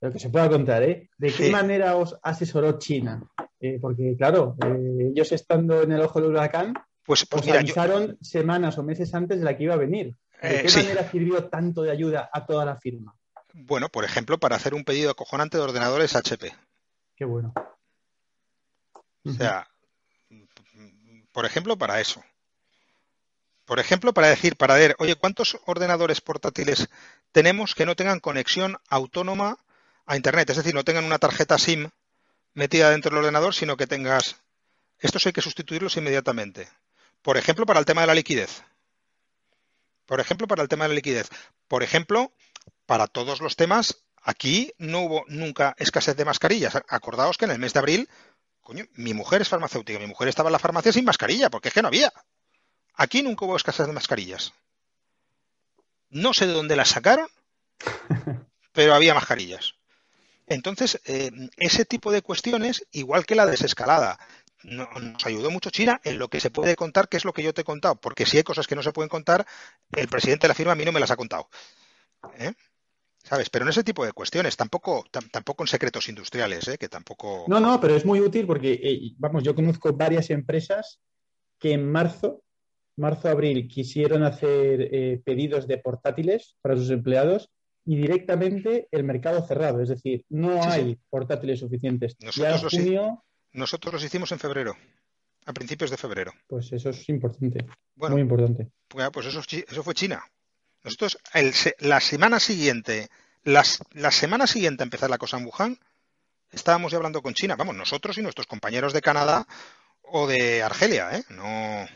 lo 0.00 0.12
que 0.12 0.18
se 0.18 0.30
pueda 0.30 0.48
contar, 0.48 0.82
¿eh? 0.82 1.10
¿De 1.18 1.28
qué 1.32 1.46
sí. 1.46 1.50
manera 1.50 1.96
os 1.96 2.16
asesoró 2.22 2.78
China? 2.78 3.22
Eh, 3.60 3.78
porque, 3.80 4.14
claro, 4.16 4.56
eh, 4.64 5.10
ellos 5.12 5.32
estando 5.32 5.82
en 5.82 5.92
el 5.92 6.00
ojo 6.02 6.20
del 6.20 6.30
huracán, 6.30 6.74
Pues, 7.04 7.24
pues 7.24 7.40
Os 7.40 7.46
mira, 7.46 7.56
yo- 7.62 7.64
avisaron 7.64 8.18
semanas 8.20 8.76
o 8.76 8.82
meses 8.82 9.14
antes 9.14 9.38
de 9.38 9.44
la 9.44 9.56
que 9.56 9.64
iba 9.64 9.72
a 9.74 9.78
venir. 9.78 10.14
¿De 10.42 10.58
Eh, 10.58 10.62
qué 10.62 10.68
sí. 10.68 10.82
manera 10.82 11.10
sirvió 11.10 11.44
tanto 11.48 11.82
de 11.82 11.90
ayuda 11.90 12.28
a 12.32 12.44
toda 12.46 12.64
la 12.66 12.76
firma? 12.78 13.14
bueno, 13.54 13.88
por 13.88 14.04
ejemplo, 14.04 14.38
para 14.38 14.56
hacer 14.56 14.74
un 14.74 14.84
pedido 14.84 15.10
acojonante 15.10 15.56
de 15.56 15.62
ordenadores 15.64 16.14
HP. 16.14 16.54
Qué 17.16 17.24
bueno. 17.24 17.52
O 19.24 19.32
sea, 19.32 19.66
por 21.32 21.44
ejemplo, 21.46 21.76
para 21.76 22.00
eso. 22.00 22.22
Por 23.64 23.78
ejemplo, 23.80 24.12
para 24.12 24.28
decir, 24.28 24.56
para 24.56 24.74
ver, 24.74 24.94
oye, 24.98 25.16
¿cuántos 25.16 25.58
ordenadores 25.66 26.20
portátiles 26.20 26.88
tenemos 27.32 27.74
que 27.74 27.84
no 27.86 27.96
tengan 27.96 28.20
conexión 28.20 28.76
autónoma 28.88 29.58
a 30.08 30.16
Internet? 30.16 30.50
Es 30.50 30.56
decir, 30.56 30.74
no 30.74 30.84
tengan 30.84 31.04
una 31.04 31.18
tarjeta 31.18 31.58
SIM 31.58 31.88
metida 32.54 32.90
dentro 32.90 33.10
del 33.10 33.20
ordenador, 33.20 33.54
sino 33.54 33.76
que 33.76 33.86
tengas... 33.86 34.36
Estos 34.98 35.24
hay 35.26 35.32
que 35.32 35.42
sustituirlos 35.42 35.96
inmediatamente. 35.96 36.68
Por 37.22 37.36
ejemplo, 37.36 37.64
para 37.66 37.78
el 37.78 37.86
tema 37.86 38.00
de 38.00 38.08
la 38.08 38.14
liquidez. 38.14 38.64
Por 40.06 40.18
ejemplo, 40.18 40.48
para 40.48 40.62
el 40.62 40.68
tema 40.68 40.84
de 40.84 40.88
la 40.88 40.94
liquidez. 40.96 41.28
Por 41.68 41.84
ejemplo, 41.84 42.32
para 42.86 43.06
todos 43.06 43.40
los 43.40 43.54
temas, 43.54 44.02
aquí 44.20 44.72
no 44.78 45.02
hubo 45.02 45.24
nunca 45.28 45.76
escasez 45.78 46.16
de 46.16 46.24
mascarillas. 46.24 46.74
Acordaos 46.88 47.38
que 47.38 47.44
en 47.44 47.52
el 47.52 47.60
mes 47.60 47.74
de 47.74 47.78
abril 47.78 48.08
Coño, 48.68 48.84
mi 48.96 49.14
mujer 49.14 49.40
es 49.40 49.48
farmacéutica, 49.48 49.98
mi 49.98 50.06
mujer 50.06 50.28
estaba 50.28 50.50
en 50.50 50.52
la 50.52 50.58
farmacia 50.58 50.92
sin 50.92 51.06
mascarilla, 51.06 51.48
porque 51.48 51.68
es 51.68 51.74
que 51.74 51.80
no 51.80 51.88
había. 51.88 52.12
Aquí 52.92 53.22
nunca 53.22 53.46
hubo 53.46 53.56
escasez 53.56 53.86
de 53.86 53.94
mascarillas. 53.94 54.52
No 56.10 56.34
sé 56.34 56.46
de 56.46 56.52
dónde 56.52 56.76
las 56.76 56.90
sacaron, 56.90 57.30
pero 58.72 58.94
había 58.94 59.14
mascarillas. 59.14 59.77
Entonces, 60.48 61.00
eh, 61.06 61.30
ese 61.56 61.84
tipo 61.84 62.10
de 62.12 62.22
cuestiones, 62.22 62.86
igual 62.92 63.26
que 63.26 63.34
la 63.34 63.46
desescalada, 63.46 64.18
no- 64.64 64.88
nos 65.00 65.24
ayudó 65.24 65.50
mucho 65.50 65.70
China 65.70 66.00
en 66.04 66.18
lo 66.18 66.28
que 66.28 66.40
se 66.40 66.50
puede 66.50 66.74
contar, 66.76 67.08
que 67.08 67.16
es 67.16 67.24
lo 67.24 67.32
que 67.32 67.42
yo 67.42 67.54
te 67.54 67.60
he 67.60 67.64
contado, 67.64 67.96
porque 67.96 68.26
si 68.26 68.36
hay 68.38 68.42
cosas 68.42 68.66
que 68.66 68.74
no 68.74 68.82
se 68.82 68.92
pueden 68.92 69.08
contar, 69.08 69.46
el 69.92 70.08
presidente 70.08 70.44
de 70.46 70.48
la 70.48 70.54
firma 70.54 70.72
a 70.72 70.76
mí 70.76 70.84
no 70.84 70.92
me 70.92 71.00
las 71.00 71.10
ha 71.10 71.16
contado. 71.16 71.48
¿Eh? 72.38 72.52
¿Sabes? 73.22 73.50
Pero 73.50 73.64
en 73.64 73.68
ese 73.70 73.84
tipo 73.84 74.04
de 74.04 74.12
cuestiones, 74.12 74.56
tampoco, 74.56 75.04
tam- 75.12 75.30
tampoco 75.30 75.62
en 75.62 75.68
secretos 75.68 76.08
industriales, 76.08 76.66
¿eh? 76.68 76.78
que 76.78 76.88
tampoco. 76.88 77.44
No, 77.48 77.60
no, 77.60 77.80
pero 77.80 77.94
es 77.94 78.04
muy 78.04 78.20
útil 78.20 78.46
porque, 78.46 78.72
eh, 78.82 79.12
vamos, 79.18 79.44
yo 79.44 79.54
conozco 79.54 79.92
varias 79.92 80.30
empresas 80.30 81.00
que 81.58 81.72
en 81.72 81.90
marzo, 81.90 82.42
marzo-abril, 82.96 83.68
quisieron 83.68 84.22
hacer 84.22 84.88
eh, 84.92 85.20
pedidos 85.24 85.66
de 85.68 85.78
portátiles 85.78 86.56
para 86.62 86.76
sus 86.76 86.90
empleados 86.90 87.50
y 87.90 87.96
directamente 87.96 88.86
el 88.90 89.02
mercado 89.02 89.46
cerrado. 89.46 89.80
Es 89.80 89.88
decir, 89.88 90.22
no 90.28 90.62
Sí, 90.62 90.68
sí. 90.68 90.68
hay 90.70 90.98
portátiles 91.08 91.58
suficientes. 91.60 92.16
Nosotros 92.20 92.70
junio, 92.74 93.24
los 93.52 94.04
hicimos 94.04 94.30
en 94.32 94.38
febrero, 94.38 94.76
a 95.46 95.52
principios 95.54 95.90
de 95.90 95.96
febrero. 95.96 96.32
pues 96.46 96.70
eso 96.72 96.90
es 96.90 97.08
importante, 97.08 97.64
Bueno, 97.94 98.16
muy 98.16 98.22
importante. 98.22 98.68
pues 98.88 99.08
pues 99.10 99.26
eso, 99.26 99.40
eso 99.40 99.82
fue 99.82 99.94
China. 99.94 100.22
Nosotros, 100.84 101.16
el 101.32 101.52
la 101.80 102.00
semana 102.00 102.38
siguiente, 102.40 103.08
las, 103.42 103.82
la 103.92 104.10
semana 104.10 104.46
siguiente 104.46 104.82
a 104.82 104.84
empezar 104.88 105.08
la 105.08 105.16
cosa 105.16 105.38
en 105.38 105.46
Wuhan, 105.46 105.78
estábamos 106.52 106.92
ya 106.92 106.98
hablando 106.98 107.22
con 107.22 107.32
China. 107.32 107.56
Vamos, 107.56 107.74
nosotros 107.74 108.18
y 108.18 108.22
nuestros 108.22 108.46
compañeros 108.46 108.92
de 108.92 109.00
Canadá 109.00 109.46
o 110.02 110.26
de 110.26 110.62
Argelia, 110.62 111.16
¿eh? 111.16 111.24
No 111.30 111.86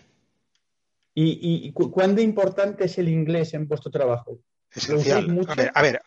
¿Y, 1.14 1.24
y- 1.32 1.66
y 1.68 1.72
cu- 1.72 1.90
cuán 1.90 2.14
de 2.14 2.22
importante 2.22 2.84
es 2.86 2.96
el 2.96 3.08
inglés 3.10 3.52
en 3.52 3.68
vuestro 3.68 3.90
trabajo? 3.90 4.38
Esencial. 4.74 5.26
mucho? 5.28 5.50
A 5.52 5.54
ver, 5.54 5.72
a 5.74 5.82
ver, 5.82 6.02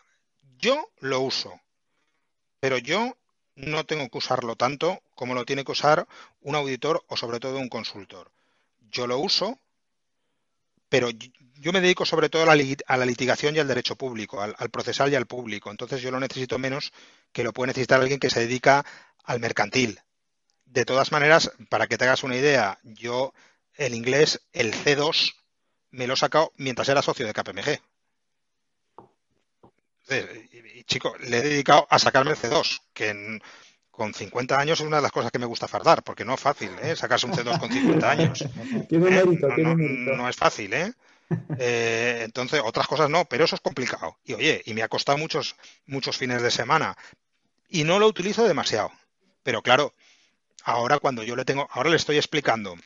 yo 0.58 0.90
lo 1.00 1.20
uso, 1.20 1.60
pero 2.60 2.78
yo 2.78 3.16
no 3.54 3.84
tengo 3.86 4.08
que 4.08 4.18
usarlo 4.18 4.56
tanto 4.56 5.00
como 5.14 5.34
lo 5.34 5.44
tiene 5.44 5.64
que 5.64 5.72
usar 5.72 6.06
un 6.42 6.54
auditor 6.54 7.04
o 7.08 7.16
sobre 7.16 7.40
todo 7.40 7.58
un 7.58 7.68
consultor. 7.68 8.30
Yo 8.90 9.06
lo 9.06 9.18
uso, 9.18 9.58
pero 10.88 11.10
yo- 11.10 11.72
me 11.72 11.80
dedico 11.80 12.04
sobre 12.04 12.28
todo 12.28 12.42
a 12.42 12.46
la, 12.46 12.54
li- 12.54 12.76
a 12.86 12.96
la 12.96 13.06
litigación 13.06 13.56
y 13.56 13.58
al 13.58 13.66
derecho 13.66 13.96
público, 13.96 14.40
al, 14.40 14.54
al 14.58 14.70
procesal 14.70 15.10
y 15.12 15.16
al 15.16 15.26
público. 15.26 15.70
Entonces 15.70 16.00
yo 16.00 16.10
lo 16.10 16.20
necesito 16.20 16.58
menos 16.58 16.92
que 17.32 17.42
lo 17.44 17.52
puede 17.52 17.68
necesitar 17.68 18.00
alguien 18.00 18.20
que 18.20 18.30
se 18.30 18.40
dedica 18.40 18.84
al 19.24 19.40
mercantil. 19.40 20.00
De 20.66 20.84
todas 20.84 21.12
maneras, 21.12 21.52
para 21.70 21.86
que 21.88 21.98
te 21.98 22.04
hagas 22.04 22.24
una 22.24 22.36
idea, 22.36 22.78
yo 22.84 23.34
el 23.76 23.94
inglés, 23.94 24.42
el 24.52 24.74
C2, 24.74 25.34
me 25.90 26.06
lo 26.06 26.14
he 26.14 26.16
sacado 26.16 26.52
mientras 26.56 26.88
era 26.88 27.02
socio 27.02 27.26
de 27.26 27.32
KPMG. 27.34 27.80
Entonces, 30.08 30.48
y- 30.52 30.78
y, 30.80 30.84
chico, 30.84 31.14
le 31.18 31.38
he 31.38 31.42
dedicado 31.42 31.86
a 31.90 31.98
sacarme 31.98 32.32
el 32.32 32.36
C2, 32.36 32.80
que 32.92 33.08
en- 33.10 33.42
con 33.90 34.12
50 34.14 34.58
años 34.60 34.80
es 34.80 34.86
una 34.86 34.96
de 34.96 35.02
las 35.02 35.12
cosas 35.12 35.32
que 35.32 35.38
me 35.38 35.46
gusta 35.46 35.68
fardar, 35.68 36.02
porque 36.04 36.24
no 36.24 36.34
es 36.34 36.40
fácil, 36.40 36.70
¿eh? 36.82 36.94
Sacarse 36.96 37.26
un 37.26 37.32
C2 37.32 37.58
con 37.58 37.70
50 37.70 38.10
años. 38.10 38.46
Tiene 38.88 39.08
¿eh? 39.10 39.24
No, 39.24 39.54
tiene 39.54 39.74
no, 39.74 39.74
mérito. 39.74 40.16
no 40.16 40.28
es 40.28 40.36
fácil, 40.36 40.72
¿eh? 40.74 40.92
Eh, 41.58 42.22
entonces, 42.24 42.60
otras 42.64 42.86
cosas 42.86 43.10
no, 43.10 43.24
pero 43.26 43.44
eso 43.44 43.54
es 43.56 43.62
complicado. 43.62 44.18
Y 44.24 44.34
oye, 44.34 44.62
y 44.66 44.74
me 44.74 44.82
ha 44.82 44.88
costado 44.88 45.18
muchos, 45.18 45.56
muchos 45.86 46.16
fines 46.18 46.42
de 46.42 46.50
semana. 46.50 46.96
Y 47.68 47.84
no 47.84 47.98
lo 47.98 48.06
utilizo 48.08 48.44
demasiado. 48.46 48.92
Pero 49.42 49.62
claro, 49.62 49.94
ahora 50.64 50.98
cuando 51.00 51.22
yo 51.24 51.36
le 51.36 51.44
tengo, 51.44 51.68
ahora 51.72 51.90
le 51.90 51.96
estoy 51.96 52.16
explicando. 52.18 52.76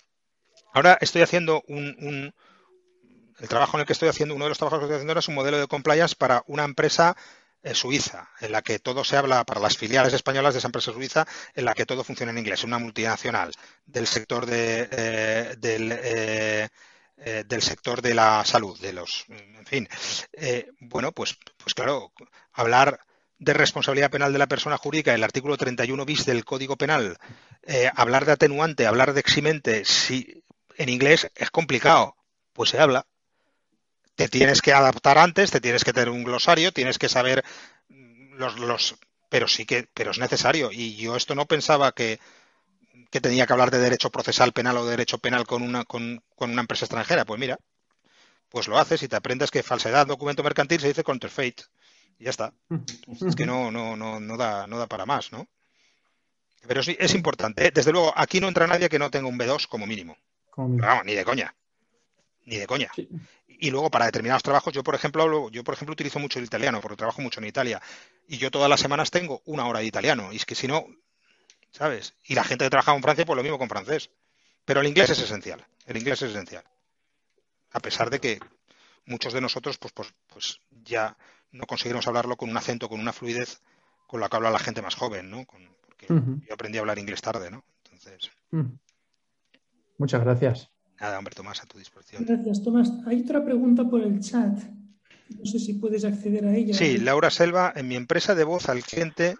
Ahora 0.72 0.98
estoy 1.00 1.22
haciendo 1.22 1.62
un, 1.68 1.96
un- 2.00 2.34
el 3.40 3.48
trabajo 3.48 3.76
en 3.76 3.80
el 3.80 3.86
que 3.86 3.94
estoy 3.94 4.08
haciendo, 4.08 4.34
uno 4.34 4.44
de 4.44 4.50
los 4.50 4.58
trabajos 4.58 4.78
que 4.78 4.84
estoy 4.84 4.96
haciendo 4.96 5.12
ahora 5.12 5.20
es 5.20 5.28
un 5.28 5.34
modelo 5.34 5.58
de 5.58 5.66
compliance 5.66 6.14
para 6.14 6.44
una 6.46 6.64
empresa 6.64 7.16
eh, 7.62 7.74
suiza, 7.74 8.28
en 8.40 8.52
la 8.52 8.62
que 8.62 8.78
todo 8.78 9.04
se 9.04 9.16
habla 9.16 9.44
para 9.44 9.60
las 9.60 9.76
filiales 9.76 10.12
españolas 10.12 10.54
de 10.54 10.58
esa 10.58 10.68
empresa 10.68 10.92
suiza, 10.92 11.26
en 11.54 11.64
la 11.64 11.74
que 11.74 11.86
todo 11.86 12.04
funciona 12.04 12.32
en 12.32 12.38
inglés, 12.38 12.64
una 12.64 12.78
multinacional 12.78 13.52
del 13.86 14.06
sector 14.06 14.46
de, 14.46 14.88
eh, 14.90 15.54
del, 15.58 15.92
eh, 15.92 16.68
del 17.46 17.60
sector 17.60 18.00
de 18.00 18.14
la 18.14 18.44
salud, 18.46 18.80
de 18.80 18.94
los, 18.94 19.26
en 19.28 19.66
fin, 19.66 19.88
bueno, 20.80 21.12
pues, 21.12 21.36
pues 21.58 21.74
claro, 21.74 22.14
hablar 22.50 22.98
de 23.38 23.52
responsabilidad 23.52 24.10
penal 24.10 24.32
de 24.32 24.38
la 24.38 24.46
persona 24.46 24.78
jurídica, 24.78 25.12
el 25.12 25.22
artículo 25.22 25.58
31 25.58 26.06
bis 26.06 26.24
del 26.24 26.46
Código 26.46 26.76
Penal, 26.76 27.18
hablar 27.94 28.24
de 28.24 28.32
atenuante, 28.32 28.86
hablar 28.86 29.12
de 29.12 29.20
eximente, 29.20 29.84
si 29.84 30.42
en 30.78 30.88
inglés 30.88 31.30
es 31.34 31.50
complicado, 31.50 32.16
pues 32.54 32.70
se 32.70 32.78
habla. 32.78 33.06
Te 34.20 34.28
tienes 34.28 34.60
que 34.60 34.74
adaptar 34.74 35.16
antes, 35.16 35.50
te 35.50 35.62
tienes 35.62 35.82
que 35.82 35.94
tener 35.94 36.10
un 36.10 36.24
glosario, 36.24 36.72
tienes 36.72 36.98
que 36.98 37.08
saber 37.08 37.42
los, 37.88 38.58
los 38.58 38.96
pero 39.30 39.48
sí 39.48 39.64
que, 39.64 39.88
pero 39.94 40.10
es 40.10 40.18
necesario. 40.18 40.70
Y 40.72 40.96
yo 40.96 41.16
esto 41.16 41.34
no 41.34 41.46
pensaba 41.46 41.92
que, 41.92 42.20
que 43.10 43.22
tenía 43.22 43.46
que 43.46 43.52
hablar 43.54 43.70
de 43.70 43.78
derecho 43.78 44.10
procesal 44.10 44.52
penal 44.52 44.76
o 44.76 44.84
de 44.84 44.90
derecho 44.90 45.16
penal 45.18 45.46
con 45.46 45.62
una, 45.62 45.84
con, 45.86 46.22
con 46.36 46.50
una 46.50 46.60
empresa 46.60 46.84
extranjera. 46.84 47.24
Pues 47.24 47.40
mira, 47.40 47.58
pues 48.50 48.68
lo 48.68 48.78
haces 48.78 49.02
y 49.02 49.08
te 49.08 49.16
aprendes 49.16 49.50
que 49.50 49.62
falsedad, 49.62 50.06
documento 50.06 50.42
mercantil 50.42 50.80
se 50.80 50.88
dice 50.88 51.02
counterfeit. 51.02 51.58
Y 52.18 52.24
ya 52.24 52.30
está. 52.30 52.52
Es 53.26 53.34
que 53.34 53.46
no, 53.46 53.70
no, 53.70 53.96
no, 53.96 54.20
no 54.20 54.36
da, 54.36 54.66
no 54.66 54.78
da 54.78 54.86
para 54.86 55.06
más, 55.06 55.32
¿no? 55.32 55.48
Pero 56.68 56.82
sí, 56.82 56.94
es 57.00 57.14
importante. 57.14 57.68
¿eh? 57.68 57.70
Desde 57.74 57.90
luego, 57.92 58.12
aquí 58.14 58.38
no 58.38 58.48
entra 58.48 58.66
nadie 58.66 58.90
que 58.90 58.98
no 58.98 59.10
tenga 59.10 59.28
un 59.28 59.38
B2 59.38 59.66
como 59.66 59.86
mínimo. 59.86 60.18
Como- 60.50 60.76
Pero 60.76 60.88
vamos, 60.88 61.06
ni 61.06 61.14
de 61.14 61.24
coña. 61.24 61.54
Ni 62.44 62.56
de 62.56 62.66
coña. 62.66 62.90
Sí. 62.94 63.08
Y 63.62 63.70
luego 63.70 63.90
para 63.90 64.06
determinados 64.06 64.42
trabajos, 64.42 64.72
yo 64.72 64.82
por 64.82 64.94
ejemplo 64.94 65.22
hablo- 65.22 65.50
yo 65.50 65.62
por 65.62 65.74
ejemplo 65.74 65.92
utilizo 65.92 66.18
mucho 66.18 66.38
el 66.38 66.46
italiano, 66.46 66.80
porque 66.80 66.96
trabajo 66.96 67.20
mucho 67.20 67.40
en 67.40 67.46
Italia. 67.46 67.80
Y 68.26 68.38
yo 68.38 68.50
todas 68.50 68.70
las 68.70 68.80
semanas 68.80 69.10
tengo 69.10 69.42
una 69.44 69.66
hora 69.66 69.80
de 69.80 69.84
italiano. 69.86 70.32
Y 70.32 70.36
es 70.36 70.46
que 70.46 70.54
si 70.54 70.66
no, 70.66 70.86
¿sabes? 71.70 72.14
Y 72.24 72.34
la 72.34 72.42
gente 72.44 72.64
que 72.64 72.70
trabaja 72.70 72.94
en 72.94 73.02
Francia, 73.02 73.26
pues 73.26 73.36
lo 73.36 73.42
mismo 73.42 73.58
con 73.58 73.68
francés. 73.68 74.10
Pero 74.64 74.80
el 74.80 74.86
inglés 74.86 75.10
es 75.10 75.20
esencial. 75.20 75.64
El 75.86 75.98
inglés 75.98 76.22
es 76.22 76.30
esencial. 76.30 76.64
A 77.72 77.80
pesar 77.80 78.08
de 78.08 78.18
que 78.18 78.40
muchos 79.04 79.32
de 79.34 79.40
nosotros, 79.42 79.76
pues, 79.78 79.92
pues, 79.92 80.14
pues 80.26 80.60
ya 80.84 81.16
no 81.52 81.66
conseguimos 81.66 82.06
hablarlo 82.06 82.36
con 82.36 82.48
un 82.48 82.56
acento, 82.56 82.88
con 82.88 82.98
una 82.98 83.12
fluidez 83.12 83.60
con 84.06 84.20
la 84.20 84.28
que 84.28 84.36
habla 84.36 84.50
la 84.50 84.58
gente 84.58 84.80
más 84.82 84.94
joven, 84.94 85.30
¿no? 85.30 85.44
Con- 85.44 85.68
porque 85.84 86.06
yo 86.46 86.54
aprendí 86.54 86.78
a 86.78 86.80
hablar 86.80 86.98
inglés 86.98 87.20
tarde, 87.20 87.50
¿no? 87.50 87.62
Entonces. 87.84 88.30
Muchas 89.98 90.22
gracias. 90.24 90.70
Nada, 91.00 91.18
hombre, 91.18 91.34
Tomás, 91.34 91.62
a 91.62 91.66
tu 91.66 91.78
disposición. 91.78 92.24
Gracias, 92.24 92.62
Tomás. 92.62 92.92
Hay 93.06 93.22
otra 93.22 93.44
pregunta 93.44 93.88
por 93.88 94.02
el 94.02 94.20
chat. 94.20 94.58
No 95.28 95.46
sé 95.46 95.58
si 95.58 95.74
puedes 95.74 96.04
acceder 96.04 96.44
a 96.44 96.54
ella. 96.54 96.74
Sí, 96.74 96.98
Laura 96.98 97.30
Selva, 97.30 97.72
en 97.76 97.88
mi 97.88 97.96
empresa 97.96 98.34
de 98.34 98.44
voz 98.44 98.68
al 98.68 98.82
cliente 98.82 99.36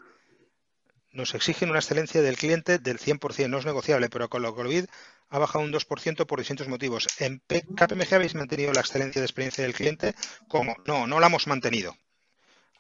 nos 1.12 1.34
exigen 1.34 1.70
una 1.70 1.80
excelencia 1.80 2.22
del 2.22 2.36
cliente 2.36 2.78
del 2.78 2.98
100%, 2.98 3.48
no 3.48 3.58
es 3.58 3.66
negociable, 3.66 4.08
pero 4.08 4.28
con 4.28 4.42
la 4.42 4.52
COVID 4.52 4.84
ha 5.30 5.38
bajado 5.38 5.64
un 5.64 5.72
2% 5.72 6.26
por 6.26 6.38
distintos 6.38 6.68
motivos. 6.68 7.08
¿En 7.18 7.40
KPMG 7.48 8.14
habéis 8.14 8.34
mantenido 8.34 8.72
la 8.72 8.80
excelencia 8.80 9.20
de 9.20 9.26
experiencia 9.26 9.64
del 9.64 9.74
cliente? 9.74 10.14
¿Cómo? 10.48 10.76
No, 10.86 11.06
no 11.06 11.20
la 11.20 11.26
hemos 11.26 11.46
mantenido. 11.46 11.96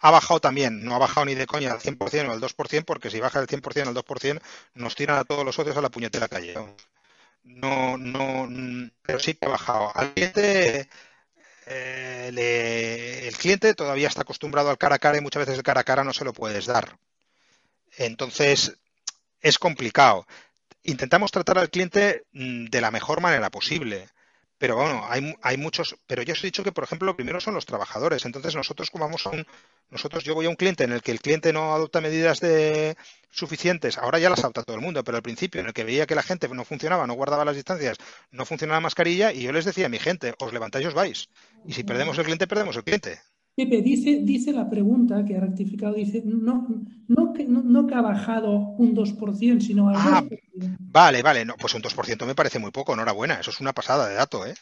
Ha 0.00 0.10
bajado 0.10 0.40
también, 0.40 0.82
no 0.84 0.94
ha 0.94 0.98
bajado 0.98 1.26
ni 1.26 1.34
de 1.34 1.46
coña 1.46 1.72
al 1.72 1.80
100% 1.80 2.28
o 2.28 2.32
al 2.32 2.40
2%, 2.40 2.84
porque 2.84 3.10
si 3.10 3.20
baja 3.20 3.40
del 3.40 3.48
100% 3.48 3.86
al 3.86 3.94
2%, 3.94 4.40
nos 4.74 4.94
tiran 4.94 5.18
a 5.18 5.24
todos 5.24 5.44
los 5.44 5.54
socios 5.54 5.76
a 5.76 5.82
la 5.82 5.90
puñetera 5.90 6.26
calle. 6.28 6.54
No, 7.42 7.98
no, 7.98 8.46
sí 9.20 9.34
que 9.34 9.46
ha 9.46 9.50
bajado. 9.50 9.92
Al 9.94 10.12
cliente 10.14 10.88
eh, 11.72 13.28
el 13.28 13.36
cliente 13.36 13.74
todavía 13.74 14.08
está 14.08 14.22
acostumbrado 14.22 14.70
al 14.70 14.78
cara 14.78 14.96
a 14.96 14.98
cara 14.98 15.18
y 15.18 15.20
muchas 15.20 15.40
veces 15.40 15.56
el 15.56 15.62
cara 15.62 15.82
a 15.82 15.84
cara 15.84 16.04
no 16.04 16.12
se 16.12 16.24
lo 16.24 16.32
puedes 16.32 16.66
dar. 16.66 16.98
Entonces, 17.96 18.76
es 19.40 19.58
complicado. 19.58 20.26
intentamos 20.82 21.30
tratar 21.32 21.58
al 21.58 21.70
cliente 21.70 22.24
mm, 22.32 22.66
de 22.66 22.80
la 22.80 22.90
mejor 22.90 23.20
manera 23.20 23.50
posible. 23.50 24.08
Pero 24.60 24.76
bueno, 24.76 25.06
hay, 25.08 25.34
hay 25.40 25.56
muchos, 25.56 25.96
pero 26.06 26.22
yo 26.22 26.34
os 26.34 26.44
he 26.44 26.48
dicho 26.48 26.62
que, 26.62 26.70
por 26.70 26.84
ejemplo, 26.84 27.06
lo 27.06 27.16
primero 27.16 27.40
son 27.40 27.54
los 27.54 27.64
trabajadores. 27.64 28.26
Entonces 28.26 28.54
nosotros 28.54 28.90
como 28.90 29.06
vamos 29.06 29.26
a 29.26 29.30
un, 29.30 29.46
nosotros 29.88 30.22
yo 30.22 30.34
voy 30.34 30.44
a 30.44 30.50
un 30.50 30.54
cliente 30.54 30.84
en 30.84 30.92
el 30.92 31.00
que 31.00 31.12
el 31.12 31.20
cliente 31.22 31.50
no 31.54 31.74
adopta 31.74 32.02
medidas 32.02 32.40
de 32.40 32.94
suficientes, 33.30 33.96
ahora 33.96 34.18
ya 34.18 34.28
las 34.28 34.40
adopta 34.40 34.62
todo 34.62 34.76
el 34.76 34.82
mundo, 34.82 35.02
pero 35.02 35.16
al 35.16 35.22
principio 35.22 35.62
en 35.62 35.68
el 35.68 35.72
que 35.72 35.84
veía 35.84 36.06
que 36.06 36.14
la 36.14 36.22
gente 36.22 36.46
no 36.50 36.66
funcionaba, 36.66 37.06
no 37.06 37.14
guardaba 37.14 37.46
las 37.46 37.56
distancias, 37.56 37.96
no 38.32 38.44
funcionaba 38.44 38.76
la 38.76 38.82
mascarilla, 38.82 39.32
y 39.32 39.44
yo 39.44 39.52
les 39.52 39.64
decía 39.64 39.86
a 39.86 39.88
mi 39.88 39.98
gente, 39.98 40.34
os 40.38 40.52
levantáis 40.52 40.84
y 40.84 40.88
os 40.88 40.94
vais. 40.94 41.30
Y 41.64 41.72
si 41.72 41.82
perdemos 41.82 42.18
el 42.18 42.24
cliente, 42.24 42.46
perdemos 42.46 42.76
el 42.76 42.84
cliente. 42.84 43.18
Pepe, 43.60 43.82
dice, 43.82 44.20
dice 44.22 44.52
la 44.52 44.70
pregunta 44.70 45.22
que 45.26 45.36
ha 45.36 45.40
rectificado, 45.40 45.92
dice, 45.92 46.22
no, 46.24 46.66
no, 47.08 47.32
que, 47.34 47.44
no, 47.44 47.86
que 47.86 47.94
ha 47.94 48.00
bajado 48.00 48.52
un 48.52 48.96
2%, 48.96 49.60
sino 49.60 49.90
al 49.90 49.96
ah, 49.96 50.22
2%. 50.22 50.76
Vale, 50.78 51.22
vale, 51.22 51.44
no, 51.44 51.56
pues 51.56 51.74
un 51.74 51.82
2% 51.82 52.24
me 52.24 52.34
parece 52.34 52.58
muy 52.58 52.70
poco, 52.70 52.94
enhorabuena, 52.94 53.34
eso 53.34 53.50
es 53.50 53.60
una 53.60 53.74
pasada 53.74 54.08
de 54.08 54.14
dato, 54.14 54.46
¿eh? 54.46 54.54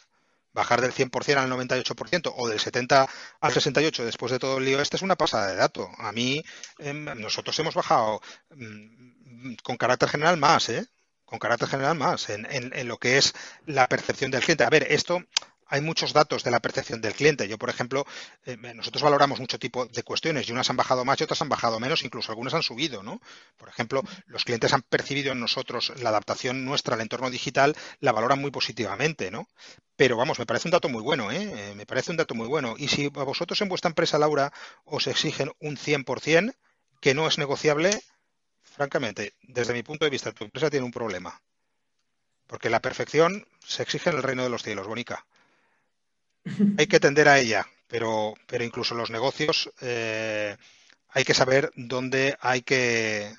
Bajar 0.51 0.81
del 0.81 0.91
100% 0.91 1.37
al 1.37 1.49
98% 1.49 2.33
o 2.35 2.49
del 2.49 2.59
70 2.59 3.07
al 3.39 3.51
68 3.53 4.03
después 4.03 4.33
de 4.33 4.39
todo 4.39 4.57
el 4.57 4.65
lío 4.65 4.81
este 4.81 4.97
es 4.97 5.01
una 5.01 5.15
pasada 5.15 5.47
de 5.47 5.55
dato. 5.55 5.87
A 5.97 6.11
mí, 6.11 6.43
em, 6.79 7.05
nosotros 7.21 7.57
hemos 7.59 7.75
bajado 7.75 8.19
mm, 8.53 9.53
con 9.63 9.77
carácter 9.77 10.09
general 10.09 10.35
más, 10.35 10.67
¿eh? 10.67 10.85
Con 11.23 11.39
carácter 11.39 11.69
general 11.69 11.95
más 11.95 12.29
en, 12.29 12.47
en 12.49 12.87
lo 12.87 12.97
que 12.97 13.17
es 13.17 13.33
la 13.65 13.87
percepción 13.87 14.31
del 14.31 14.41
cliente. 14.41 14.65
A 14.65 14.69
ver, 14.69 14.87
esto 14.89 15.23
hay 15.69 15.81
muchos 15.81 16.13
datos 16.13 16.43
de 16.43 16.51
la 16.51 16.59
percepción 16.59 16.99
del 16.99 17.13
cliente. 17.13 17.47
Yo, 17.47 17.57
por 17.57 17.69
ejemplo, 17.69 18.05
eh, 18.45 18.57
nosotros 18.75 19.03
valoramos 19.03 19.39
mucho 19.39 19.59
tipo 19.59 19.85
de 19.85 20.03
cuestiones 20.03 20.49
y 20.49 20.51
unas 20.51 20.69
han 20.69 20.75
bajado 20.75 21.05
más 21.05 21.19
y 21.19 21.23
otras 21.23 21.41
han 21.41 21.49
bajado 21.49 21.79
menos, 21.79 22.03
incluso 22.03 22.31
algunas 22.31 22.55
han 22.55 22.63
subido, 22.63 23.03
¿no? 23.03 23.21
Por 23.55 23.69
ejemplo, 23.69 24.03
los 24.25 24.43
clientes 24.43 24.73
han 24.73 24.81
percibido 24.81 25.31
en 25.31 25.39
nosotros 25.39 25.93
la 26.01 26.09
adaptación 26.09 26.65
nuestra 26.65 26.95
al 26.95 27.01
entorno 27.01 27.29
digital, 27.29 27.75
la 27.99 28.11
valoran 28.11 28.41
muy 28.41 28.51
positivamente, 28.51 29.29
¿no? 29.29 29.47
Pero 29.95 30.17
vamos, 30.17 30.39
me 30.39 30.45
parece 30.45 30.67
un 30.67 30.71
dato 30.71 30.89
muy 30.89 31.03
bueno, 31.03 31.31
¿eh? 31.31 31.37
eh 31.41 31.75
me 31.75 31.85
parece 31.85 32.11
un 32.11 32.17
dato 32.17 32.33
muy 32.33 32.47
bueno. 32.47 32.75
Y 32.77 32.87
si 32.87 33.05
a 33.05 33.23
vosotros 33.23 33.61
en 33.61 33.69
vuestra 33.69 33.89
empresa, 33.89 34.17
Laura, 34.17 34.51
os 34.85 35.07
exigen 35.07 35.51
un 35.59 35.77
100%, 35.77 36.55
que 36.99 37.13
no 37.13 37.27
es 37.27 37.37
negociable, 37.37 38.01
francamente, 38.63 39.33
desde 39.43 39.73
mi 39.73 39.83
punto 39.83 40.05
de 40.05 40.11
vista, 40.11 40.31
tu 40.31 40.45
empresa 40.45 40.69
tiene 40.69 40.85
un 40.85 40.91
problema. 40.91 41.41
Porque 42.47 42.69
la 42.69 42.81
perfección 42.81 43.45
se 43.65 43.83
exige 43.83 44.09
en 44.09 44.15
el 44.17 44.23
reino 44.23 44.43
de 44.43 44.49
los 44.49 44.63
cielos, 44.63 44.87
Bonica 44.87 45.25
hay 46.77 46.87
que 46.87 46.99
tender 46.99 47.27
a 47.27 47.39
ella, 47.39 47.67
pero, 47.87 48.33
pero 48.47 48.63
incluso 48.63 48.95
los 48.95 49.09
negocios 49.09 49.71
eh, 49.81 50.55
hay 51.09 51.23
que 51.23 51.33
saber 51.33 51.71
dónde 51.75 52.37
hay 52.39 52.61
que, 52.61 53.33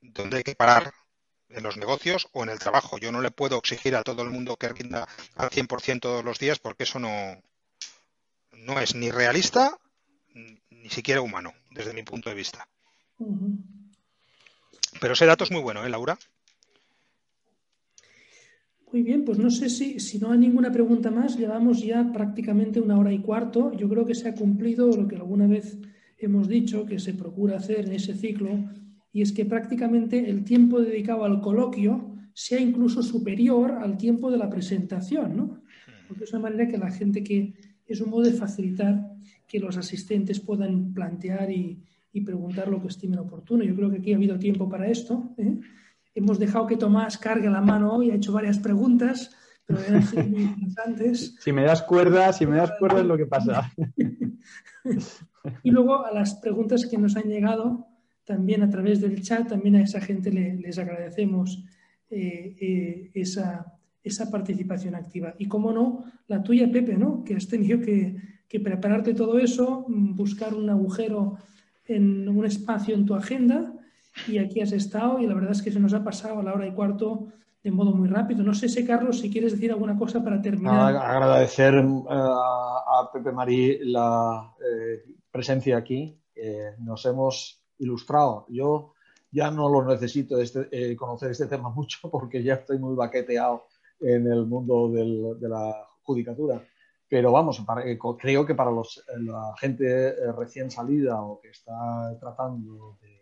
dónde 0.00 0.38
hay 0.38 0.42
que 0.42 0.54
parar 0.54 0.92
en 1.48 1.62
los 1.62 1.76
negocios 1.76 2.28
o 2.32 2.42
en 2.42 2.50
el 2.50 2.58
trabajo. 2.58 2.98
Yo 2.98 3.12
no 3.12 3.20
le 3.20 3.30
puedo 3.30 3.58
exigir 3.58 3.96
a 3.96 4.02
todo 4.02 4.22
el 4.22 4.30
mundo 4.30 4.56
que 4.56 4.68
rinda 4.68 5.08
al 5.36 5.50
100% 5.50 6.00
todos 6.00 6.24
los 6.24 6.38
días 6.38 6.58
porque 6.58 6.84
eso 6.84 6.98
no, 6.98 7.42
no 8.52 8.80
es 8.80 8.94
ni 8.94 9.10
realista 9.10 9.78
ni 10.34 10.90
siquiera 10.90 11.20
humano, 11.20 11.52
desde 11.70 11.92
mi 11.92 12.02
punto 12.02 12.28
de 12.28 12.36
vista. 12.36 12.68
Pero 15.00 15.14
ese 15.14 15.26
dato 15.26 15.44
es 15.44 15.50
muy 15.50 15.60
bueno, 15.60 15.84
¿eh, 15.84 15.88
Laura? 15.88 16.18
Muy 18.90 19.02
bien, 19.02 19.24
pues 19.24 19.38
no 19.38 19.50
sé 19.50 19.68
si, 19.68 20.00
si 20.00 20.18
no 20.18 20.32
hay 20.32 20.38
ninguna 20.38 20.72
pregunta 20.72 21.10
más, 21.10 21.36
llevamos 21.36 21.82
ya 21.84 22.10
prácticamente 22.10 22.80
una 22.80 22.98
hora 22.98 23.12
y 23.12 23.18
cuarto. 23.18 23.72
Yo 23.74 23.86
creo 23.88 24.06
que 24.06 24.14
se 24.14 24.28
ha 24.28 24.34
cumplido 24.34 24.90
lo 24.96 25.06
que 25.06 25.16
alguna 25.16 25.46
vez 25.46 25.78
hemos 26.16 26.48
dicho 26.48 26.86
que 26.86 26.98
se 26.98 27.12
procura 27.12 27.58
hacer 27.58 27.86
en 27.86 27.92
ese 27.92 28.14
ciclo, 28.14 28.50
y 29.12 29.22
es 29.22 29.32
que 29.32 29.44
prácticamente 29.44 30.30
el 30.30 30.44
tiempo 30.44 30.80
dedicado 30.80 31.24
al 31.24 31.40
coloquio 31.40 32.14
sea 32.32 32.60
incluso 32.60 33.02
superior 33.02 33.72
al 33.72 33.98
tiempo 33.98 34.30
de 34.30 34.38
la 34.38 34.48
presentación, 34.48 35.36
¿no? 35.36 35.62
Porque 36.06 36.24
es 36.24 36.32
una 36.32 36.42
manera 36.42 36.68
que 36.68 36.78
la 36.78 36.90
gente 36.90 37.22
que 37.22 37.54
es 37.86 38.00
un 38.00 38.10
modo 38.10 38.22
de 38.22 38.32
facilitar 38.32 39.12
que 39.46 39.58
los 39.58 39.76
asistentes 39.76 40.40
puedan 40.40 40.94
plantear 40.94 41.50
y, 41.50 41.82
y 42.12 42.20
preguntar 42.22 42.68
lo 42.68 42.80
que 42.80 42.88
estimen 42.88 43.18
oportuno. 43.18 43.64
Yo 43.64 43.74
creo 43.74 43.90
que 43.90 43.98
aquí 43.98 44.12
ha 44.12 44.16
habido 44.16 44.38
tiempo 44.38 44.68
para 44.68 44.88
esto. 44.88 45.34
¿eh? 45.36 45.58
Hemos 46.14 46.38
dejado 46.38 46.66
que 46.66 46.76
Tomás 46.76 47.18
cargue 47.18 47.50
la 47.50 47.60
mano 47.60 47.92
hoy, 47.92 48.10
ha 48.10 48.14
hecho 48.14 48.32
varias 48.32 48.58
preguntas, 48.58 49.34
pero 49.64 49.80
eran 49.80 50.04
muy 50.30 50.42
interesantes. 50.42 51.36
Si 51.40 51.52
me 51.52 51.62
das 51.62 51.82
cuerda, 51.82 52.32
si 52.32 52.46
me 52.46 52.56
das 52.56 52.72
cuerda 52.78 53.00
es 53.00 53.06
lo 53.06 53.16
que 53.16 53.26
pasa. 53.26 53.70
y 55.62 55.70
luego 55.70 56.04
a 56.04 56.12
las 56.12 56.34
preguntas 56.36 56.86
que 56.86 56.98
nos 56.98 57.16
han 57.16 57.28
llegado 57.28 57.86
también 58.24 58.62
a 58.62 58.70
través 58.70 59.00
del 59.00 59.22
chat, 59.22 59.48
también 59.48 59.76
a 59.76 59.82
esa 59.82 60.00
gente 60.00 60.30
les 60.30 60.78
agradecemos 60.78 61.64
eh, 62.10 62.56
eh, 62.60 63.10
esa, 63.14 63.74
esa, 64.02 64.30
participación 64.30 64.94
activa. 64.94 65.34
Y 65.38 65.46
cómo 65.46 65.72
no, 65.72 66.04
la 66.26 66.42
tuya, 66.42 66.70
Pepe, 66.70 66.96
¿no? 66.96 67.22
que 67.24 67.34
has 67.34 67.48
tenido 67.48 67.80
que, 67.80 68.16
que 68.48 68.60
prepararte 68.60 69.14
todo 69.14 69.38
eso, 69.38 69.84
buscar 69.88 70.54
un 70.54 70.70
agujero 70.70 71.38
en 71.86 72.28
un 72.28 72.44
espacio 72.44 72.94
en 72.94 73.06
tu 73.06 73.14
agenda 73.14 73.77
y 74.26 74.38
aquí 74.38 74.60
has 74.60 74.72
estado 74.72 75.18
y 75.18 75.26
la 75.26 75.34
verdad 75.34 75.52
es 75.52 75.62
que 75.62 75.70
se 75.70 75.80
nos 75.80 75.94
ha 75.94 76.02
pasado 76.02 76.40
a 76.40 76.42
la 76.42 76.54
hora 76.54 76.66
y 76.66 76.72
cuarto 76.72 77.28
de 77.62 77.70
modo 77.70 77.92
muy 77.92 78.08
rápido. 78.08 78.42
No 78.42 78.54
sé 78.54 78.68
si, 78.68 78.84
Carlos, 78.84 79.20
si 79.20 79.30
quieres 79.30 79.52
decir 79.52 79.72
alguna 79.72 79.96
cosa 79.96 80.22
para 80.22 80.40
terminar. 80.40 80.96
agradecer 80.96 81.74
eh, 81.74 82.08
a 82.10 83.10
Pepe 83.12 83.32
Marí 83.32 83.78
la 83.84 84.52
eh, 84.60 85.04
presencia 85.30 85.76
aquí. 85.76 86.18
nos 86.80 87.04
hemos 87.06 87.62
ilustrado. 87.78 88.46
Yo 88.48 88.92
ya 89.30 89.50
no 89.50 89.68
lo 89.68 89.84
necesito 89.84 90.40
este, 90.40 90.68
eh, 90.70 90.96
conocer 90.96 91.30
este 91.30 91.46
tema 91.46 91.68
mucho 91.74 92.10
porque 92.10 92.42
ya 92.42 92.54
estoy 92.54 92.78
muy 92.78 92.94
baqueteado 92.94 93.66
en 94.00 94.26
el 94.30 94.46
mundo 94.46 94.90
de 94.90 95.48
la 95.48 95.86
judicatura. 96.02 96.62
Pero 97.10 97.32
vamos, 97.32 97.64
creo 98.18 98.44
que 98.44 98.54
para 98.54 98.70
los, 98.70 99.02
la 99.16 99.54
gente 99.58 100.14
recién 100.32 100.70
salida 100.70 101.22
o 101.22 101.40
que 101.40 101.48
está 101.48 102.14
tratando 102.20 102.98
de 103.00 103.17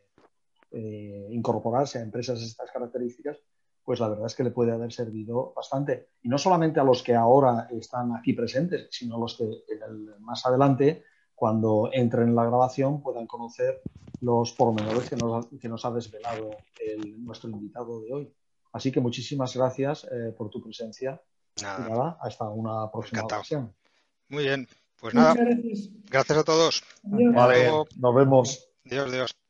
eh, 0.78 1.28
incorporarse 1.30 1.98
a 1.98 2.02
empresas 2.02 2.38
de 2.38 2.44
estas 2.44 2.70
características, 2.70 3.38
pues 3.82 3.98
la 3.98 4.10
verdad 4.10 4.26
es 4.26 4.34
que 4.34 4.44
le 4.44 4.50
puede 4.50 4.72
haber 4.72 4.92
servido 4.92 5.54
bastante. 5.56 6.10
Y 6.22 6.28
no 6.28 6.36
solamente 6.36 6.80
a 6.80 6.84
los 6.84 7.02
que 7.02 7.14
ahora 7.14 7.66
están 7.70 8.14
aquí 8.14 8.34
presentes, 8.34 8.88
sino 8.90 9.16
a 9.16 9.18
los 9.20 9.38
que 9.38 9.48
más 10.20 10.44
adelante, 10.44 11.04
cuando 11.34 11.88
entren 11.90 12.28
en 12.28 12.34
la 12.34 12.44
grabación, 12.44 13.00
puedan 13.00 13.26
conocer 13.26 13.80
los 14.20 14.52
pormenores 14.52 15.08
que 15.08 15.16
nos, 15.16 15.46
que 15.46 15.68
nos 15.68 15.82
ha 15.86 15.90
desvelado 15.92 16.50
nuestro 17.20 17.48
invitado 17.48 18.02
de 18.02 18.12
hoy. 18.12 18.34
Así 18.72 18.92
que 18.92 19.00
muchísimas 19.00 19.56
gracias 19.56 20.06
eh, 20.12 20.34
por 20.36 20.50
tu 20.50 20.62
presencia. 20.62 21.22
Nada. 21.62 22.18
hasta 22.20 22.50
una 22.50 22.90
próxima 22.90 23.22
ocasión. 23.22 23.74
Muy 24.28 24.44
bien, 24.44 24.68
pues 25.00 25.14
nada. 25.14 25.34
Gracias. 26.10 26.38
a 26.38 26.44
todos. 26.44 26.82
Vale, 27.02 27.70
nos 27.96 28.14
vemos. 28.14 28.68
Dios, 28.84 29.10
Dios. 29.10 29.45